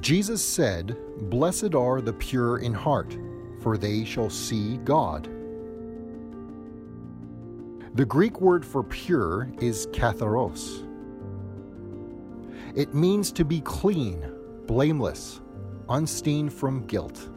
Jesus 0.00 0.44
said, 0.44 0.96
Blessed 1.30 1.74
are 1.74 2.00
the 2.00 2.12
pure 2.12 2.58
in 2.58 2.74
heart, 2.74 3.16
for 3.60 3.78
they 3.78 4.04
shall 4.04 4.30
see 4.30 4.78
God. 4.78 5.28
The 7.94 8.04
Greek 8.04 8.40
word 8.40 8.64
for 8.64 8.82
pure 8.82 9.52
is 9.60 9.86
katharos. 9.88 10.84
It 12.74 12.92
means 12.92 13.30
to 13.32 13.44
be 13.44 13.60
clean, 13.60 14.26
blameless, 14.66 15.40
unstained 15.88 16.52
from 16.52 16.86
guilt. 16.86 17.28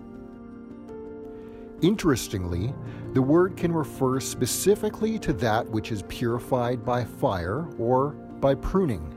Interestingly, 1.81 2.73
the 3.13 3.21
word 3.21 3.55
can 3.55 3.71
refer 3.71 4.19
specifically 4.19 5.19
to 5.19 5.33
that 5.33 5.69
which 5.69 5.91
is 5.91 6.01
purified 6.07 6.83
by 6.83 7.03
fire 7.03 7.67
or 7.77 8.11
by 8.39 8.55
pruning. 8.55 9.16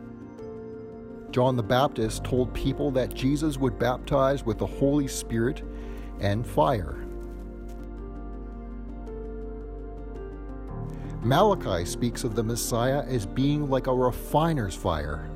John 1.32 1.56
the 1.56 1.62
Baptist 1.62 2.24
told 2.24 2.52
people 2.52 2.90
that 2.92 3.14
Jesus 3.14 3.56
would 3.58 3.78
baptize 3.78 4.44
with 4.44 4.58
the 4.58 4.66
Holy 4.66 5.06
Spirit 5.06 5.62
and 6.20 6.46
fire. 6.46 7.06
Malachi 11.22 11.84
speaks 11.84 12.24
of 12.24 12.34
the 12.34 12.42
Messiah 12.42 13.04
as 13.06 13.26
being 13.26 13.68
like 13.68 13.86
a 13.86 13.94
refiner's 13.94 14.74
fire. 14.74 15.30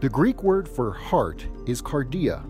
The 0.00 0.08
Greek 0.08 0.42
word 0.42 0.68
for 0.68 0.92
heart 0.92 1.46
is 1.66 1.82
cardia. 1.82 2.42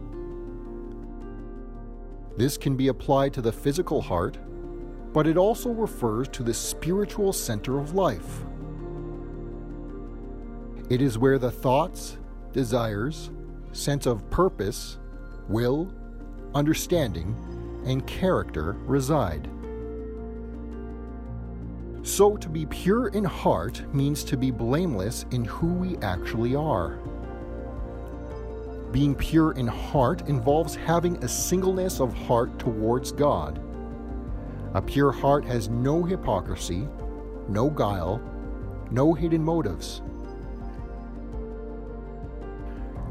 This 2.38 2.56
can 2.56 2.76
be 2.76 2.88
applied 2.88 3.34
to 3.34 3.42
the 3.42 3.52
physical 3.52 4.00
heart, 4.00 4.38
but 5.12 5.26
it 5.26 5.36
also 5.36 5.70
refers 5.70 6.28
to 6.28 6.42
the 6.42 6.54
spiritual 6.54 7.32
center 7.32 7.78
of 7.78 7.94
life. 7.94 8.44
It 10.92 11.00
is 11.00 11.16
where 11.16 11.38
the 11.38 11.50
thoughts, 11.50 12.18
desires, 12.52 13.30
sense 13.72 14.04
of 14.04 14.28
purpose, 14.28 14.98
will, 15.48 15.90
understanding, 16.54 17.34
and 17.86 18.06
character 18.06 18.76
reside. 18.84 19.48
So, 22.02 22.36
to 22.36 22.46
be 22.46 22.66
pure 22.66 23.08
in 23.08 23.24
heart 23.24 23.82
means 23.94 24.22
to 24.24 24.36
be 24.36 24.50
blameless 24.50 25.24
in 25.30 25.46
who 25.46 25.68
we 25.68 25.96
actually 26.02 26.54
are. 26.54 26.98
Being 28.90 29.14
pure 29.14 29.52
in 29.52 29.68
heart 29.68 30.28
involves 30.28 30.74
having 30.74 31.16
a 31.24 31.28
singleness 31.28 32.00
of 32.00 32.12
heart 32.12 32.58
towards 32.58 33.12
God. 33.12 33.62
A 34.74 34.82
pure 34.82 35.10
heart 35.10 35.46
has 35.46 35.70
no 35.70 36.02
hypocrisy, 36.02 36.86
no 37.48 37.70
guile, 37.70 38.20
no 38.90 39.14
hidden 39.14 39.42
motives. 39.42 40.02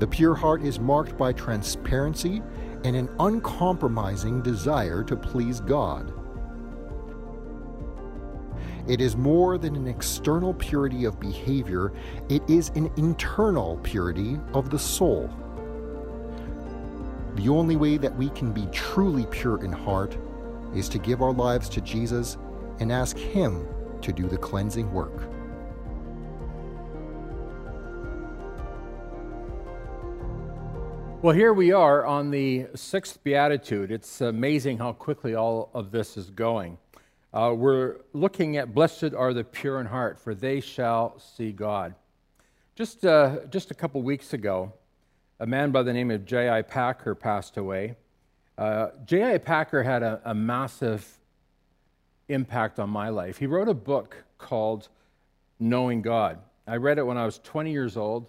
The 0.02 0.08
pure 0.08 0.34
heart 0.34 0.64
is 0.64 0.80
marked 0.80 1.16
by 1.16 1.32
transparency 1.32 2.42
and 2.84 2.96
an 2.96 3.08
uncompromising 3.20 4.42
desire 4.42 5.04
to 5.04 5.16
please 5.16 5.60
God. 5.60 6.12
It 8.88 9.00
is 9.00 9.16
more 9.16 9.60
than 9.60 9.76
an 9.76 9.86
external 9.86 10.56
purity 10.56 11.06
of 11.06 11.20
behavior, 11.20 11.94
it 12.30 12.42
is 12.50 12.70
an 12.70 12.90
internal 12.98 13.78
purity 13.84 14.40
of 14.56 14.72
the 14.72 14.80
soul. 14.80 15.30
The 17.36 17.50
only 17.50 17.76
way 17.76 17.98
that 17.98 18.18
we 18.18 18.32
can 18.32 18.52
be 18.52 18.66
truly 18.72 19.28
pure 19.28 19.64
in 19.64 19.72
heart 19.72 20.18
is 20.74 20.90
to 20.90 20.98
give 20.98 21.22
our 21.22 21.32
lives 21.32 21.70
to 21.70 21.82
Jesus 21.82 22.40
and 22.80 22.92
ask 22.92 23.16
Him 23.16 23.68
to 24.02 24.12
do 24.12 24.28
the 24.28 24.38
cleansing 24.38 24.92
work. 24.92 25.30
Well, 31.24 31.36
here 31.36 31.54
we 31.54 31.72
are 31.72 32.04
on 32.04 32.32
the 32.32 32.66
sixth 32.74 33.24
beatitude. 33.24 33.92
It's 33.92 34.22
amazing 34.22 34.80
how 34.80 34.94
quickly 34.94 35.36
all 35.36 35.70
of 35.72 35.92
this 35.92 36.18
is 36.18 36.32
going. 36.32 36.80
Uh, 37.32 37.54
we're 37.56 37.98
looking 38.12 38.58
at 38.58 38.74
blessed 38.74 39.14
are 39.16 39.32
the 39.32 39.44
pure 39.44 39.80
in 39.80 39.86
heart, 39.86 40.18
for 40.18 40.34
they 40.34 40.60
shall 40.62 41.20
see 41.20 41.52
God. 41.52 41.94
Just, 42.74 43.06
uh, 43.06 43.42
just 43.52 43.70
a 43.70 43.76
couple 43.76 44.02
weeks 44.02 44.34
ago, 44.34 44.74
a 45.40 45.46
man 45.46 45.70
by 45.70 45.84
the 45.84 45.94
name 45.94 46.10
of 46.10 46.26
J.I. 46.26 46.64
Packer 46.64 47.14
passed 47.14 47.56
away. 47.56 47.98
Uh, 48.58 48.88
J.I. 49.06 49.38
Packer 49.38 49.84
had 49.84 50.02
a, 50.02 50.22
a 50.26 50.34
massive 50.34 51.08
impact 52.30 52.80
on 52.80 52.90
my 52.90 53.10
life. 53.10 53.38
He 53.38 53.46
wrote 53.46 53.70
a 53.70 53.76
book 53.76 54.24
called 54.40 54.90
Knowing 55.60 56.02
God. 56.02 56.40
I 56.66 56.78
read 56.78 56.98
it 56.98 57.04
when 57.04 57.20
I 57.20 57.26
was 57.26 57.38
20 57.44 57.72
years 57.72 57.96
old, 57.96 58.26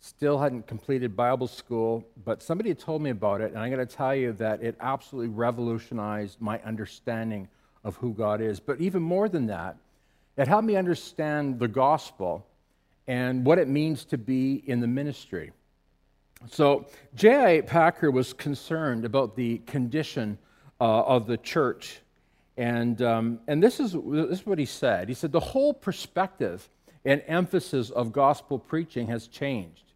still 0.00 0.38
hadn't 0.38 0.66
completed 0.66 1.14
Bible 1.14 1.46
school, 1.46 2.04
but 2.24 2.42
somebody 2.42 2.70
had 2.70 2.78
told 2.78 3.02
me 3.02 3.10
about 3.10 3.42
it, 3.42 3.50
and 3.50 3.58
I'm 3.58 3.70
going 3.70 3.86
to 3.86 3.96
tell 3.96 4.14
you 4.14 4.32
that 4.34 4.62
it 4.62 4.74
absolutely 4.80 5.28
revolutionized 5.28 6.40
my 6.40 6.58
understanding 6.60 7.48
of 7.84 7.96
who 7.96 8.14
God 8.14 8.40
is. 8.40 8.60
But 8.60 8.80
even 8.80 9.02
more 9.02 9.28
than 9.28 9.46
that, 9.46 9.76
it 10.36 10.48
helped 10.48 10.66
me 10.66 10.76
understand 10.76 11.58
the 11.58 11.68
gospel 11.68 12.46
and 13.06 13.44
what 13.44 13.58
it 13.58 13.68
means 13.68 14.04
to 14.06 14.18
be 14.18 14.62
in 14.66 14.80
the 14.80 14.86
ministry. 14.86 15.52
So, 16.48 16.86
J.I. 17.14 17.60
Packer 17.62 18.10
was 18.10 18.32
concerned 18.32 19.04
about 19.04 19.36
the 19.36 19.58
condition 19.66 20.38
uh, 20.80 21.02
of 21.02 21.26
the 21.26 21.36
church. 21.36 22.00
And, 22.56 23.02
um, 23.02 23.40
and 23.46 23.62
this, 23.62 23.80
is, 23.80 23.92
this 23.92 24.40
is 24.40 24.46
what 24.46 24.58
he 24.58 24.64
said. 24.64 25.08
He 25.08 25.14
said, 25.14 25.32
The 25.32 25.40
whole 25.40 25.74
perspective 25.74 26.66
and 27.04 27.22
emphasis 27.26 27.90
of 27.90 28.12
gospel 28.12 28.58
preaching 28.58 29.08
has 29.08 29.26
changed. 29.26 29.89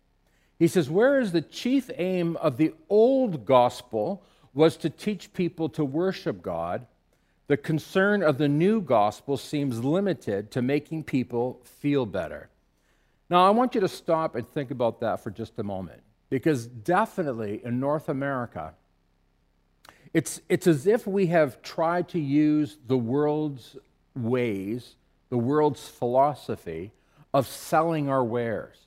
He 0.65 0.69
says, 0.69 0.89
Whereas 0.89 1.33
the 1.33 1.43
chief 1.43 1.91
aim 1.95 2.39
of 2.39 2.57
the 2.57 2.73
old 2.89 3.45
gospel 3.45 4.23
was 4.55 4.79
to 4.79 4.89
teach 4.89 5.35
people 5.35 5.69
to 5.69 5.85
worship 5.85 6.41
God, 6.41 6.87
the 7.49 7.59
concern 7.59 8.23
of 8.23 8.39
the 8.39 8.49
new 8.49 8.81
gospel 8.81 9.37
seems 9.37 9.85
limited 9.85 10.51
to 10.53 10.63
making 10.63 11.05
people 11.05 11.61
feel 11.65 12.07
better. 12.07 12.49
Now, 13.29 13.47
I 13.47 13.51
want 13.51 13.75
you 13.75 13.83
to 13.83 13.89
stop 13.89 14.37
and 14.37 14.49
think 14.49 14.71
about 14.71 15.01
that 15.01 15.21
for 15.21 15.31
just 15.31 15.59
a 15.59 15.63
moment, 15.63 16.01
because 16.31 16.67
definitely 16.67 17.61
in 17.63 17.79
North 17.79 18.09
America, 18.09 18.73
it's, 20.15 20.41
it's 20.49 20.67
as 20.67 20.87
if 20.87 21.07
we 21.07 21.27
have 21.27 21.61
tried 21.61 22.09
to 22.09 22.19
use 22.19 22.79
the 22.87 22.97
world's 22.97 23.77
ways, 24.17 24.95
the 25.29 25.37
world's 25.37 25.87
philosophy 25.87 26.93
of 27.35 27.47
selling 27.47 28.09
our 28.09 28.25
wares. 28.25 28.84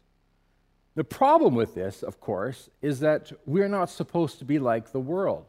The 0.97 1.03
problem 1.03 1.53
with 1.53 1.75
this, 1.75 2.02
of 2.02 2.19
course, 2.19 2.72
is 2.81 3.02
that 3.02 3.31
we're 3.46 3.68
not 3.68 3.91
supposed 3.91 4.40
to 4.40 4.46
be 4.46 4.58
like 4.58 4.91
the 4.91 5.00
world. 5.00 5.46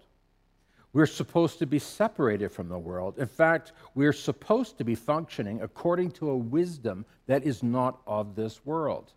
We're 0.93 1.07
supposed 1.07 1.59
to 1.61 1.67
be 1.67 1.79
separated 1.79 2.53
from 2.53 2.69
the 2.69 2.79
world. 2.79 3.15
In 3.17 3.27
fact, 3.27 3.73
we're 3.95 4.13
supposed 4.13 4.77
to 4.77 4.85
be 4.85 4.95
functioning 4.95 5.63
according 5.63 6.11
to 6.13 6.29
a 6.29 6.37
wisdom 6.37 7.07
that 7.29 7.45
is 7.45 7.63
not 7.63 8.03
of 8.07 8.37
this 8.37 8.61
world. 8.67 9.11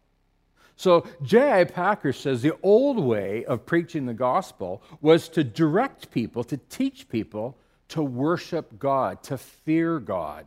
So, 0.78 1.06
J.I. 1.22 1.66
Packer 1.66 2.14
says 2.14 2.42
the 2.42 2.58
old 2.64 2.98
way 2.98 3.44
of 3.44 3.66
preaching 3.66 4.06
the 4.06 4.14
gospel 4.14 4.82
was 5.02 5.28
to 5.30 5.44
direct 5.44 6.12
people, 6.12 6.46
to 6.46 6.56
teach 6.70 7.10
people 7.10 7.58
to 7.90 8.02
worship 8.02 8.80
God, 8.80 9.22
to 9.24 9.38
fear 9.38 10.00
God, 10.00 10.46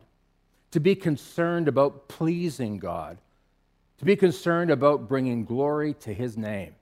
to 0.70 0.80
be 0.80 0.94
concerned 0.94 1.68
about 1.68 2.08
pleasing 2.08 2.78
God, 2.78 3.18
to 3.98 4.04
be 4.04 4.16
concerned 4.16 4.70
about 4.70 5.08
bringing 5.08 5.44
glory 5.44 5.94
to 5.94 6.12
his 6.12 6.36
name. 6.36 6.74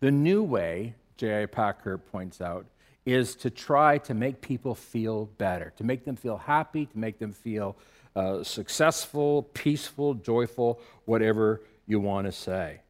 The 0.00 0.10
new 0.10 0.42
way, 0.42 0.94
J.I. 1.16 1.46
Packer 1.46 1.98
points 1.98 2.40
out, 2.40 2.66
is 3.06 3.34
to 3.36 3.50
try 3.50 3.98
to 3.98 4.14
make 4.14 4.40
people 4.40 4.74
feel 4.74 5.26
better, 5.38 5.72
to 5.76 5.84
make 5.84 6.04
them 6.04 6.16
feel 6.16 6.36
happy, 6.36 6.86
to 6.86 6.98
make 6.98 7.18
them 7.18 7.32
feel 7.32 7.76
uh, 8.14 8.42
successful, 8.42 9.42
peaceful, 9.54 10.14
joyful, 10.14 10.80
whatever 11.04 11.62
you 11.86 12.00
want 12.00 12.26
to 12.26 12.32
say. 12.32 12.80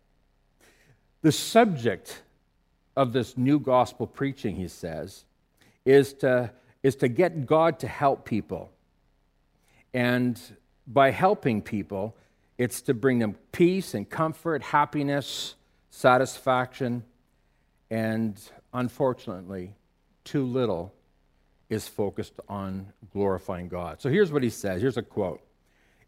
The 1.22 1.32
subject 1.32 2.22
of 2.96 3.12
this 3.12 3.36
new 3.36 3.58
gospel 3.58 4.06
preaching, 4.06 4.56
he 4.56 4.68
says, 4.68 5.24
is 5.84 6.12
to, 6.14 6.50
is 6.82 6.96
to 6.96 7.08
get 7.08 7.46
God 7.46 7.78
to 7.80 7.88
help 7.88 8.24
people. 8.24 8.70
And 9.92 10.40
by 10.86 11.10
helping 11.10 11.62
people, 11.62 12.16
it's 12.60 12.82
to 12.82 12.92
bring 12.92 13.18
them 13.18 13.36
peace 13.52 13.94
and 13.94 14.06
comfort, 14.06 14.62
happiness, 14.62 15.54
satisfaction, 15.88 17.02
and 17.90 18.38
unfortunately, 18.74 19.72
too 20.24 20.44
little 20.44 20.92
is 21.70 21.88
focused 21.88 22.34
on 22.50 22.92
glorifying 23.14 23.66
God. 23.66 24.02
So 24.02 24.10
here's 24.10 24.30
what 24.30 24.42
he 24.42 24.50
says. 24.50 24.82
Here's 24.82 24.98
a 24.98 25.02
quote. 25.02 25.40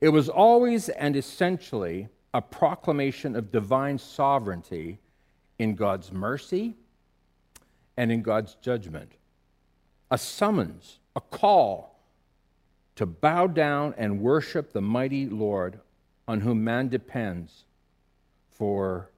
It 0.02 0.10
was 0.10 0.28
always 0.28 0.90
and 0.90 1.16
essentially 1.16 2.08
a 2.34 2.42
proclamation 2.42 3.34
of 3.34 3.50
divine 3.50 3.96
sovereignty 3.96 4.98
in 5.58 5.74
God's 5.74 6.12
mercy 6.12 6.74
and 7.96 8.12
in 8.12 8.20
God's 8.20 8.56
judgment, 8.56 9.12
a 10.10 10.18
summons, 10.18 10.98
a 11.16 11.20
call 11.22 11.98
to 12.96 13.06
bow 13.06 13.46
down 13.46 13.94
and 13.96 14.20
worship 14.20 14.74
the 14.74 14.82
mighty 14.82 15.24
Lord 15.24 15.80
on 16.26 16.40
whom 16.40 16.64
man 16.64 16.88
depends 16.88 17.64
for 18.50 19.10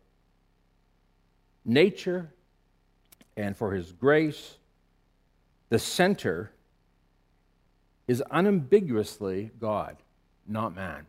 nature 1.64 2.32
and 3.36 3.56
for 3.56 3.72
his 3.72 3.92
grace, 3.92 4.56
the 5.68 5.78
center 5.78 6.50
is 8.06 8.22
unambiguously 8.30 9.50
God, 9.58 9.96
not 10.46 10.74
man. 10.74 11.06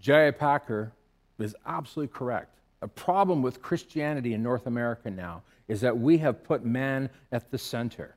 J.I. 0.00 0.32
Packer 0.32 0.92
is 1.38 1.54
absolutely 1.66 2.12
correct. 2.14 2.58
A 2.82 2.88
problem 2.88 3.42
with 3.42 3.62
Christianity 3.62 4.34
in 4.34 4.42
North 4.42 4.66
America 4.66 5.10
now 5.10 5.42
is 5.68 5.80
that 5.80 5.96
we 5.96 6.18
have 6.18 6.44
put 6.44 6.64
man 6.64 7.10
at 7.32 7.50
the 7.50 7.58
center. 7.58 8.16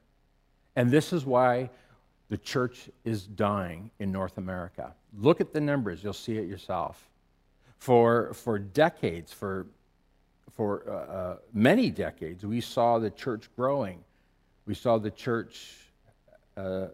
And 0.76 0.92
this 0.92 1.14
is 1.14 1.26
why 1.26 1.70
the 2.30 2.38
church 2.38 2.90
is 3.04 3.26
dying 3.26 3.90
in 4.00 4.12
North 4.12 4.38
America. 4.38 4.94
Look 5.18 5.42
at 5.42 5.52
the 5.52 5.60
numbers, 5.60 6.04
you'll 6.04 6.14
see 6.14 6.38
it 6.38 6.48
yourself. 6.48 7.10
For, 7.80 8.34
for 8.34 8.60
decades, 8.60 9.34
for, 9.34 9.66
for 10.56 10.84
uh, 10.88 10.92
uh, 10.92 11.38
many 11.54 11.90
decades, 11.90 12.46
we 12.46 12.62
saw 12.62 13.00
the 13.00 13.10
church 13.10 13.50
growing. 13.56 14.04
We 14.66 14.76
saw 14.76 15.00
the 15.00 15.10
church 15.10 15.76
uh, 16.56 16.88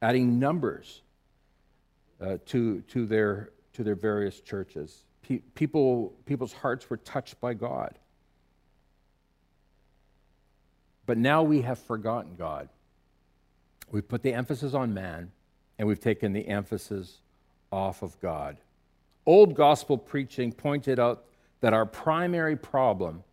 adding 0.00 0.38
numbers 0.38 1.02
uh, 2.20 2.38
to, 2.46 2.80
to, 2.82 3.04
their, 3.04 3.50
to 3.74 3.84
their 3.84 3.96
various 3.96 4.40
churches. 4.40 5.04
Pe- 5.22 5.42
people, 5.54 6.14
people's 6.24 6.52
hearts 6.52 6.88
were 6.88 6.96
touched 6.96 7.40
by 7.40 7.52
God. 7.52 7.98
But 11.04 11.18
now 11.18 11.42
we 11.42 11.62
have 11.62 11.78
forgotten 11.78 12.36
God. 12.36 12.68
We've 13.90 14.06
put 14.06 14.22
the 14.22 14.34
emphasis 14.34 14.74
on 14.74 14.92
man, 14.94 15.30
and 15.78 15.88
we've 15.88 16.00
taken 16.00 16.32
the 16.32 16.48
emphasis 16.48 17.18
off 17.70 18.02
of 18.02 18.18
God. 18.20 18.58
Old 19.26 19.54
gospel 19.54 19.98
preaching 19.98 20.52
pointed 20.52 20.98
out 20.98 21.24
that 21.60 21.72
our 21.72 21.86
primary 21.86 22.56
problem 22.56 23.24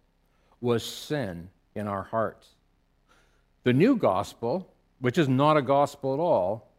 was 0.61 0.83
sin 0.83 1.49
in 1.75 1.87
our 1.87 2.03
hearts. 2.03 2.49
The 3.63 3.73
new 3.73 3.95
gospel, 3.95 4.71
which 4.99 5.17
is 5.17 5.27
not 5.27 5.57
a 5.57 5.61
gospel 5.61 6.13
at 6.13 6.19
all, 6.19 6.71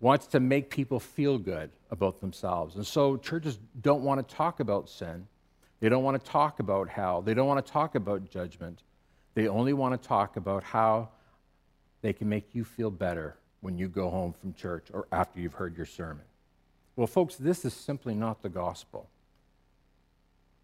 wants 0.00 0.26
to 0.28 0.40
make 0.40 0.70
people 0.70 1.00
feel 1.00 1.38
good 1.38 1.70
about 1.90 2.20
themselves. 2.20 2.76
And 2.76 2.86
so 2.86 3.16
churches 3.16 3.58
don't 3.80 4.02
want 4.02 4.26
to 4.26 4.34
talk 4.34 4.60
about 4.60 4.88
sin. 4.88 5.26
They 5.80 5.88
don't 5.88 6.02
want 6.02 6.22
to 6.22 6.30
talk 6.30 6.60
about 6.60 6.88
hell. 6.88 7.22
They 7.22 7.34
don't 7.34 7.46
want 7.46 7.64
to 7.64 7.72
talk 7.72 7.94
about 7.94 8.28
judgment. 8.30 8.82
They 9.34 9.48
only 9.48 9.72
want 9.72 10.00
to 10.00 10.08
talk 10.08 10.36
about 10.36 10.62
how 10.62 11.08
they 12.02 12.12
can 12.12 12.28
make 12.28 12.54
you 12.54 12.64
feel 12.64 12.90
better 12.90 13.36
when 13.60 13.76
you 13.76 13.88
go 13.88 14.10
home 14.10 14.32
from 14.32 14.54
church 14.54 14.88
or 14.92 15.06
after 15.10 15.40
you've 15.40 15.54
heard 15.54 15.76
your 15.76 15.86
sermon. 15.86 16.24
Well, 16.96 17.06
folks, 17.06 17.36
this 17.36 17.64
is 17.64 17.74
simply 17.74 18.14
not 18.14 18.42
the 18.42 18.48
gospel. 18.48 19.08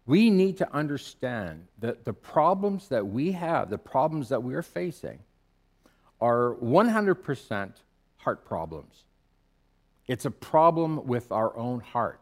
We 0.05 0.29
need 0.29 0.57
to 0.57 0.73
understand 0.73 1.67
that 1.79 2.05
the 2.05 2.13
problems 2.13 2.89
that 2.89 3.07
we 3.07 3.31
have, 3.31 3.69
the 3.69 3.77
problems 3.77 4.29
that 4.29 4.43
we 4.43 4.53
are 4.53 4.61
facing, 4.61 5.19
are 6.21 6.55
100% 6.61 7.71
heart 8.17 8.45
problems. 8.45 9.03
It's 10.07 10.25
a 10.25 10.31
problem 10.31 11.07
with 11.07 11.31
our 11.31 11.55
own 11.57 11.79
heart. 11.79 12.19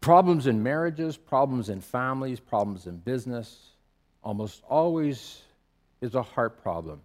Problems 0.00 0.46
in 0.46 0.62
marriages, 0.62 1.16
problems 1.16 1.68
in 1.68 1.80
families, 1.80 2.40
problems 2.40 2.86
in 2.86 2.96
business, 2.98 3.70
almost 4.22 4.62
always 4.68 5.42
is 6.00 6.14
a 6.14 6.22
heart 6.22 6.62
problem. 6.62 7.00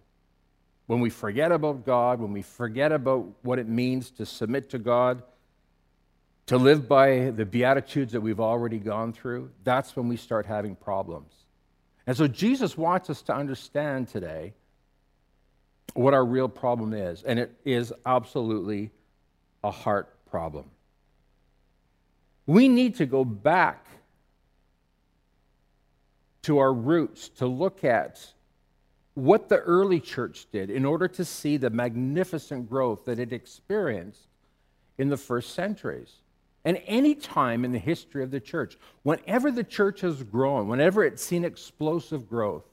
When 0.90 1.02
we 1.02 1.12
forget 1.12 1.52
about 1.52 1.86
God, 1.86 2.20
when 2.20 2.34
we 2.34 2.42
forget 2.42 2.92
about 2.92 3.28
what 3.44 3.60
it 3.60 3.68
means 3.68 4.10
to 4.10 4.26
submit 4.26 4.72
to 4.72 4.80
God, 4.80 5.22
to 6.48 6.58
live 6.58 6.88
by 6.88 7.30
the 7.30 7.46
Beatitudes 7.46 8.14
that 8.14 8.22
we've 8.22 8.40
already 8.40 8.80
gone 8.80 9.14
through, 9.14 9.52
that's 9.64 9.96
when 9.96 10.08
we 10.08 10.18
start 10.18 10.48
having 10.48 10.76
problems. 10.76 11.32
And 12.08 12.18
so 12.18 12.28
Jesus 12.28 12.76
wants 12.76 13.12
us 13.12 13.22
to 13.22 13.36
understand 13.36 14.08
today 14.08 14.56
what 15.94 16.16
our 16.16 16.26
real 16.26 16.50
problem 16.50 16.96
is. 16.96 17.22
And 17.22 17.38
it 17.38 17.54
is 17.64 17.94
absolutely 18.04 18.90
a 19.64 19.70
heart 19.70 20.12
problem. 20.26 20.72
We 22.48 22.68
need 22.68 22.96
to 22.96 23.06
go 23.06 23.24
back 23.24 23.86
to 26.42 26.58
our 26.58 26.74
roots 26.74 27.30
to 27.30 27.46
look 27.46 27.84
at 27.84 28.34
what 29.20 29.50
the 29.50 29.60
early 29.60 30.00
church 30.00 30.48
did 30.52 30.70
in 30.70 30.86
order 30.86 31.08
to 31.08 31.26
see 31.26 31.58
the 31.58 31.70
magnificent 31.70 32.70
growth 32.70 33.06
that 33.06 33.20
it 33.20 33.34
experienced 33.34 34.28
in 34.98 35.10
the 35.10 35.18
first 35.18 35.54
centuries. 35.54 36.22
And 36.66 36.82
any 36.88 37.16
time 37.16 37.64
in 37.64 37.72
the 37.72 37.80
history 37.80 38.24
of 38.24 38.32
the 38.32 38.40
church, 38.40 38.78
whenever 39.04 39.52
the 39.52 39.64
church 39.64 40.02
has 40.02 40.24
grown, 40.24 40.68
whenever 40.68 41.04
it's 41.04 41.24
seen 41.24 41.46
explosive 41.46 42.30
growth, 42.30 42.66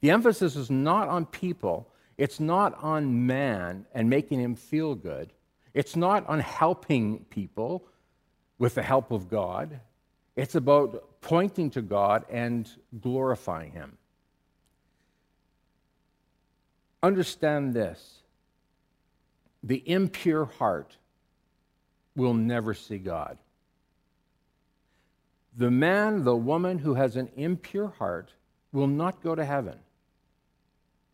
the 0.00 0.10
emphasis 0.10 0.56
is 0.56 0.70
not 0.70 1.08
on 1.08 1.26
people, 1.26 1.88
it's 2.18 2.40
not 2.40 2.76
on 2.82 3.26
man 3.26 3.86
and 3.94 4.10
making 4.10 4.40
him 4.40 4.54
feel 4.54 4.94
good, 4.94 5.32
it's 5.72 5.96
not 5.96 6.26
on 6.28 6.40
helping 6.40 7.24
people 7.30 7.86
with 8.58 8.74
the 8.74 8.82
help 8.82 9.10
of 9.10 9.28
God, 9.28 9.80
it's 10.36 10.54
about 10.54 11.20
pointing 11.20 11.70
to 11.70 11.82
God 11.82 12.24
and 12.28 12.68
glorifying 13.00 13.72
him. 13.72 13.96
Understand 17.04 17.74
this 17.74 18.22
the 19.62 19.82
impure 19.84 20.46
heart 20.46 20.96
will 22.16 22.32
never 22.32 22.72
see 22.72 22.96
God. 22.96 23.36
The 25.54 25.70
man, 25.70 26.24
the 26.24 26.34
woman 26.34 26.78
who 26.78 26.94
has 26.94 27.16
an 27.16 27.28
impure 27.36 27.88
heart 27.98 28.32
will 28.72 28.86
not 28.86 29.22
go 29.22 29.34
to 29.34 29.44
heaven. 29.44 29.80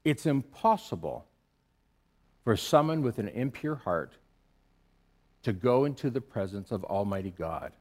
It's 0.05 0.27
impossible 0.27 1.27
for 2.45 2.57
someone 2.57 3.03
with 3.03 3.19
an 3.19 3.27
impure 3.27 3.75
heart 3.75 4.13
to 5.43 5.53
go 5.53 5.87
into 5.87 6.09
the 6.09 6.21
presence 6.21 6.71
of 6.71 6.85
Almighty 6.85 7.35
God. 7.37 7.73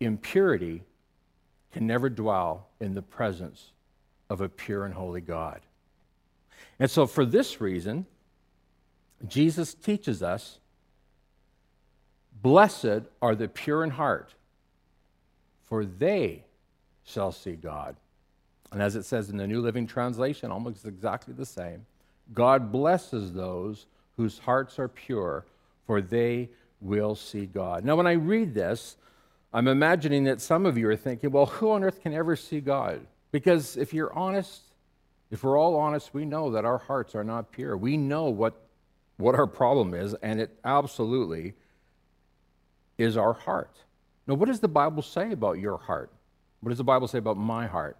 Impurity 0.00 0.82
can 1.70 1.86
never 1.86 2.10
dwell 2.10 2.70
in 2.80 2.94
the 2.94 3.02
presence 3.02 3.70
of 4.28 4.40
a 4.40 4.48
pure 4.48 4.84
and 4.84 4.94
holy 4.94 5.20
God. 5.20 5.60
And 6.78 6.90
so, 6.90 7.06
for 7.06 7.24
this 7.24 7.60
reason, 7.60 8.06
Jesus 9.26 9.74
teaches 9.74 10.22
us 10.22 10.58
Blessed 12.40 13.02
are 13.20 13.34
the 13.34 13.48
pure 13.48 13.82
in 13.82 13.90
heart, 13.90 14.34
for 15.64 15.84
they 15.84 16.44
shall 17.04 17.32
see 17.32 17.54
God. 17.54 17.96
And 18.70 18.82
as 18.82 18.96
it 18.96 19.04
says 19.04 19.30
in 19.30 19.38
the 19.38 19.46
New 19.46 19.60
Living 19.60 19.86
Translation, 19.86 20.50
almost 20.50 20.84
exactly 20.84 21.34
the 21.34 21.46
same 21.46 21.84
God 22.34 22.70
blesses 22.70 23.32
those 23.32 23.86
whose 24.16 24.38
hearts 24.38 24.78
are 24.78 24.88
pure, 24.88 25.46
for 25.86 26.00
they 26.00 26.50
will 26.80 27.14
see 27.14 27.46
God. 27.46 27.84
Now, 27.84 27.96
when 27.96 28.06
I 28.06 28.12
read 28.12 28.54
this, 28.54 28.96
I'm 29.52 29.66
imagining 29.66 30.24
that 30.24 30.40
some 30.40 30.66
of 30.66 30.76
you 30.76 30.88
are 30.90 30.96
thinking, 30.96 31.30
well, 31.30 31.46
who 31.46 31.70
on 31.70 31.82
earth 31.82 32.02
can 32.02 32.12
ever 32.12 32.36
see 32.36 32.60
God? 32.60 33.00
Because 33.32 33.76
if 33.76 33.94
you're 33.94 34.12
honest, 34.12 34.62
if 35.30 35.42
we're 35.42 35.58
all 35.58 35.76
honest, 35.76 36.14
we 36.14 36.24
know 36.24 36.50
that 36.52 36.64
our 36.64 36.78
hearts 36.78 37.14
are 37.14 37.24
not 37.24 37.52
pure. 37.52 37.76
We 37.76 37.96
know 37.96 38.24
what, 38.24 38.62
what 39.16 39.34
our 39.34 39.46
problem 39.46 39.94
is, 39.94 40.14
and 40.22 40.40
it 40.40 40.58
absolutely 40.64 41.54
is 42.96 43.16
our 43.16 43.34
heart. 43.34 43.76
Now, 44.26 44.34
what 44.34 44.46
does 44.46 44.60
the 44.60 44.68
Bible 44.68 45.02
say 45.02 45.32
about 45.32 45.58
your 45.58 45.78
heart? 45.78 46.10
What 46.60 46.70
does 46.70 46.78
the 46.78 46.84
Bible 46.84 47.08
say 47.08 47.18
about 47.18 47.36
my 47.36 47.66
heart? 47.66 47.96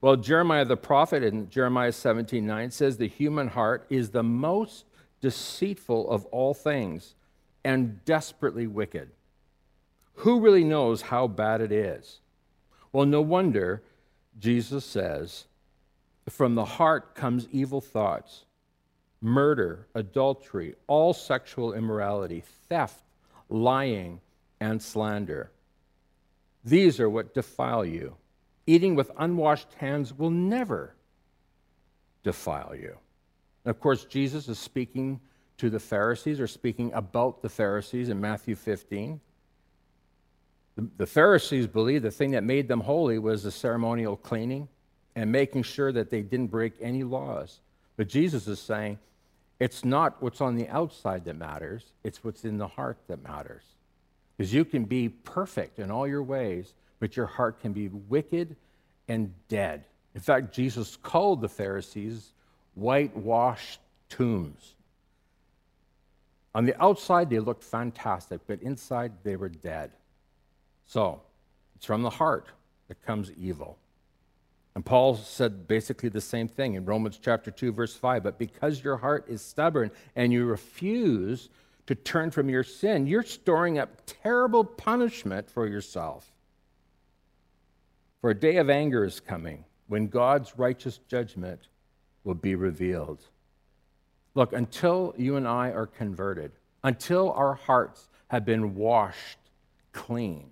Well, 0.00 0.16
Jeremiah 0.16 0.64
the 0.64 0.76
prophet 0.76 1.22
in 1.22 1.48
Jeremiah 1.48 1.92
17 1.92 2.46
9 2.46 2.70
says, 2.70 2.96
The 2.96 3.08
human 3.08 3.48
heart 3.48 3.86
is 3.88 4.10
the 4.10 4.22
most 4.22 4.84
deceitful 5.20 6.08
of 6.10 6.26
all 6.26 6.54
things 6.54 7.14
and 7.64 8.04
desperately 8.04 8.66
wicked. 8.66 9.10
Who 10.20 10.40
really 10.40 10.64
knows 10.64 11.02
how 11.02 11.26
bad 11.26 11.60
it 11.60 11.72
is? 11.72 12.20
Well, 12.92 13.06
no 13.06 13.20
wonder 13.20 13.82
Jesus 14.38 14.84
says, 14.84 15.46
from 16.30 16.54
the 16.54 16.64
heart 16.64 17.14
comes 17.14 17.48
evil 17.52 17.80
thoughts, 17.80 18.44
murder, 19.20 19.86
adultery, 19.94 20.74
all 20.86 21.12
sexual 21.14 21.72
immorality, 21.72 22.42
theft, 22.68 23.02
lying, 23.48 24.20
and 24.60 24.82
slander. 24.82 25.50
These 26.64 26.98
are 26.98 27.08
what 27.08 27.34
defile 27.34 27.84
you. 27.84 28.16
Eating 28.66 28.96
with 28.96 29.10
unwashed 29.16 29.72
hands 29.74 30.12
will 30.12 30.30
never 30.30 30.94
defile 32.24 32.74
you. 32.74 32.96
of 33.64 33.78
course, 33.78 34.04
Jesus 34.04 34.48
is 34.48 34.58
speaking 34.58 35.20
to 35.58 35.70
the 35.70 35.78
Pharisees 35.78 36.40
or 36.40 36.48
speaking 36.48 36.92
about 36.92 37.40
the 37.40 37.48
Pharisees 37.48 38.08
in 38.08 38.20
Matthew 38.20 38.56
15. 38.56 39.20
The, 40.74 40.88
the 40.96 41.06
Pharisees 41.06 41.68
believed 41.68 42.04
the 42.04 42.10
thing 42.10 42.32
that 42.32 42.42
made 42.42 42.66
them 42.66 42.80
holy 42.80 43.18
was 43.20 43.44
the 43.44 43.52
ceremonial 43.52 44.16
cleaning 44.16 44.68
and 45.16 45.32
making 45.32 45.62
sure 45.62 45.90
that 45.90 46.10
they 46.10 46.20
didn't 46.20 46.48
break 46.48 46.74
any 46.80 47.02
laws. 47.02 47.58
But 47.96 48.06
Jesus 48.06 48.46
is 48.46 48.60
saying 48.60 48.98
it's 49.58 49.84
not 49.84 50.22
what's 50.22 50.42
on 50.42 50.54
the 50.54 50.68
outside 50.68 51.24
that 51.24 51.36
matters, 51.36 51.92
it's 52.04 52.22
what's 52.22 52.44
in 52.44 52.58
the 52.58 52.68
heart 52.68 52.98
that 53.08 53.24
matters. 53.24 53.62
Because 54.36 54.52
you 54.52 54.66
can 54.66 54.84
be 54.84 55.08
perfect 55.08 55.78
in 55.78 55.90
all 55.90 56.06
your 56.06 56.22
ways, 56.22 56.74
but 57.00 57.16
your 57.16 57.24
heart 57.24 57.60
can 57.60 57.72
be 57.72 57.88
wicked 57.88 58.54
and 59.08 59.32
dead. 59.48 59.84
In 60.14 60.20
fact, 60.20 60.54
Jesus 60.54 60.96
called 60.96 61.40
the 61.40 61.48
Pharisees 61.48 62.32
whitewashed 62.74 63.80
tombs. 64.10 64.74
On 66.54 66.66
the 66.66 66.82
outside, 66.82 67.30
they 67.30 67.38
looked 67.38 67.64
fantastic, 67.64 68.40
but 68.46 68.60
inside, 68.60 69.12
they 69.22 69.36
were 69.36 69.48
dead. 69.48 69.92
So, 70.86 71.22
it's 71.74 71.86
from 71.86 72.02
the 72.02 72.10
heart 72.10 72.48
that 72.88 73.04
comes 73.04 73.30
evil. 73.38 73.78
And 74.76 74.84
Paul 74.84 75.16
said 75.16 75.66
basically 75.66 76.10
the 76.10 76.20
same 76.20 76.48
thing 76.48 76.74
in 76.74 76.84
Romans 76.84 77.18
chapter 77.20 77.50
2 77.50 77.72
verse 77.72 77.96
5, 77.96 78.22
but 78.22 78.38
because 78.38 78.84
your 78.84 78.98
heart 78.98 79.24
is 79.26 79.40
stubborn 79.40 79.90
and 80.14 80.34
you 80.34 80.44
refuse 80.44 81.48
to 81.86 81.94
turn 81.94 82.30
from 82.30 82.50
your 82.50 82.62
sin, 82.62 83.06
you're 83.06 83.22
storing 83.22 83.78
up 83.78 84.02
terrible 84.04 84.64
punishment 84.64 85.50
for 85.50 85.66
yourself. 85.66 86.30
For 88.20 88.28
a 88.28 88.34
day 88.34 88.58
of 88.58 88.68
anger 88.68 89.02
is 89.02 89.18
coming 89.18 89.64
when 89.86 90.08
God's 90.08 90.52
righteous 90.58 91.00
judgment 91.08 91.68
will 92.22 92.34
be 92.34 92.54
revealed. 92.54 93.22
Look, 94.34 94.52
until 94.52 95.14
you 95.16 95.36
and 95.36 95.48
I 95.48 95.70
are 95.70 95.86
converted, 95.86 96.52
until 96.84 97.32
our 97.32 97.54
hearts 97.54 98.10
have 98.28 98.44
been 98.44 98.74
washed 98.74 99.38
clean, 99.94 100.50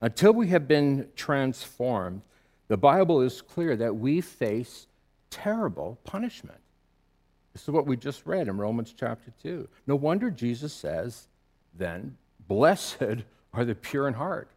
until 0.00 0.32
we 0.32 0.48
have 0.48 0.66
been 0.66 1.06
transformed, 1.14 2.22
the 2.68 2.76
Bible 2.76 3.22
is 3.22 3.42
clear 3.42 3.76
that 3.76 3.96
we 3.96 4.20
face 4.20 4.86
terrible 5.30 5.98
punishment. 6.04 6.60
This 7.52 7.62
is 7.62 7.70
what 7.70 7.86
we 7.86 7.96
just 7.96 8.26
read 8.26 8.46
in 8.46 8.56
Romans 8.56 8.94
chapter 8.96 9.32
2. 9.42 9.68
No 9.86 9.96
wonder 9.96 10.30
Jesus 10.30 10.72
says, 10.72 11.26
then, 11.74 12.16
blessed 12.46 13.02
are 13.52 13.64
the 13.64 13.74
pure 13.74 14.06
in 14.06 14.14
heart. 14.14 14.48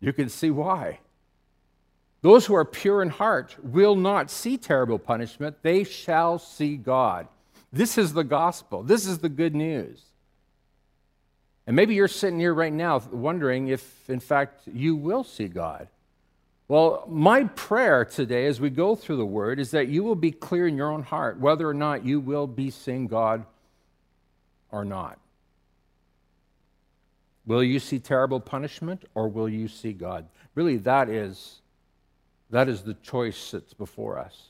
You 0.00 0.12
can 0.12 0.28
see 0.28 0.50
why. 0.50 1.00
Those 2.22 2.46
who 2.46 2.54
are 2.54 2.64
pure 2.64 3.02
in 3.02 3.10
heart 3.10 3.56
will 3.62 3.96
not 3.96 4.30
see 4.30 4.56
terrible 4.56 4.98
punishment, 4.98 5.56
they 5.62 5.82
shall 5.84 6.38
see 6.38 6.76
God. 6.76 7.26
This 7.72 7.98
is 7.98 8.12
the 8.12 8.24
gospel. 8.24 8.82
This 8.82 9.06
is 9.06 9.18
the 9.18 9.28
good 9.28 9.54
news. 9.54 10.00
And 11.66 11.74
maybe 11.74 11.94
you're 11.94 12.08
sitting 12.08 12.38
here 12.38 12.54
right 12.54 12.72
now 12.72 13.02
wondering 13.10 13.68
if, 13.68 14.08
in 14.08 14.20
fact, 14.20 14.62
you 14.72 14.94
will 14.94 15.24
see 15.24 15.48
God. 15.48 15.88
Well, 16.72 17.04
my 17.06 17.44
prayer 17.44 18.02
today 18.06 18.46
as 18.46 18.58
we 18.58 18.70
go 18.70 18.96
through 18.96 19.18
the 19.18 19.26
word 19.26 19.60
is 19.60 19.72
that 19.72 19.88
you 19.88 20.02
will 20.02 20.14
be 20.14 20.32
clear 20.32 20.66
in 20.66 20.74
your 20.74 20.90
own 20.90 21.02
heart 21.02 21.38
whether 21.38 21.68
or 21.68 21.74
not 21.74 22.06
you 22.06 22.18
will 22.18 22.46
be 22.46 22.70
seeing 22.70 23.08
God 23.08 23.44
or 24.70 24.82
not. 24.82 25.18
Will 27.44 27.62
you 27.62 27.78
see 27.78 27.98
terrible 27.98 28.40
punishment 28.40 29.04
or 29.14 29.28
will 29.28 29.50
you 29.50 29.68
see 29.68 29.92
God? 29.92 30.24
Really, 30.54 30.78
that 30.78 31.10
is, 31.10 31.60
that 32.48 32.70
is 32.70 32.80
the 32.80 32.94
choice 32.94 33.50
that's 33.50 33.74
before 33.74 34.18
us. 34.18 34.44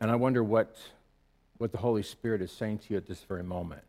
And 0.00 0.10
I 0.10 0.16
wonder 0.16 0.42
what, 0.42 0.76
what 1.58 1.70
the 1.70 1.78
Holy 1.78 2.02
Spirit 2.02 2.42
is 2.42 2.50
saying 2.50 2.78
to 2.78 2.84
you 2.88 2.96
at 2.96 3.06
this 3.06 3.22
very 3.22 3.44
moment. 3.44 3.84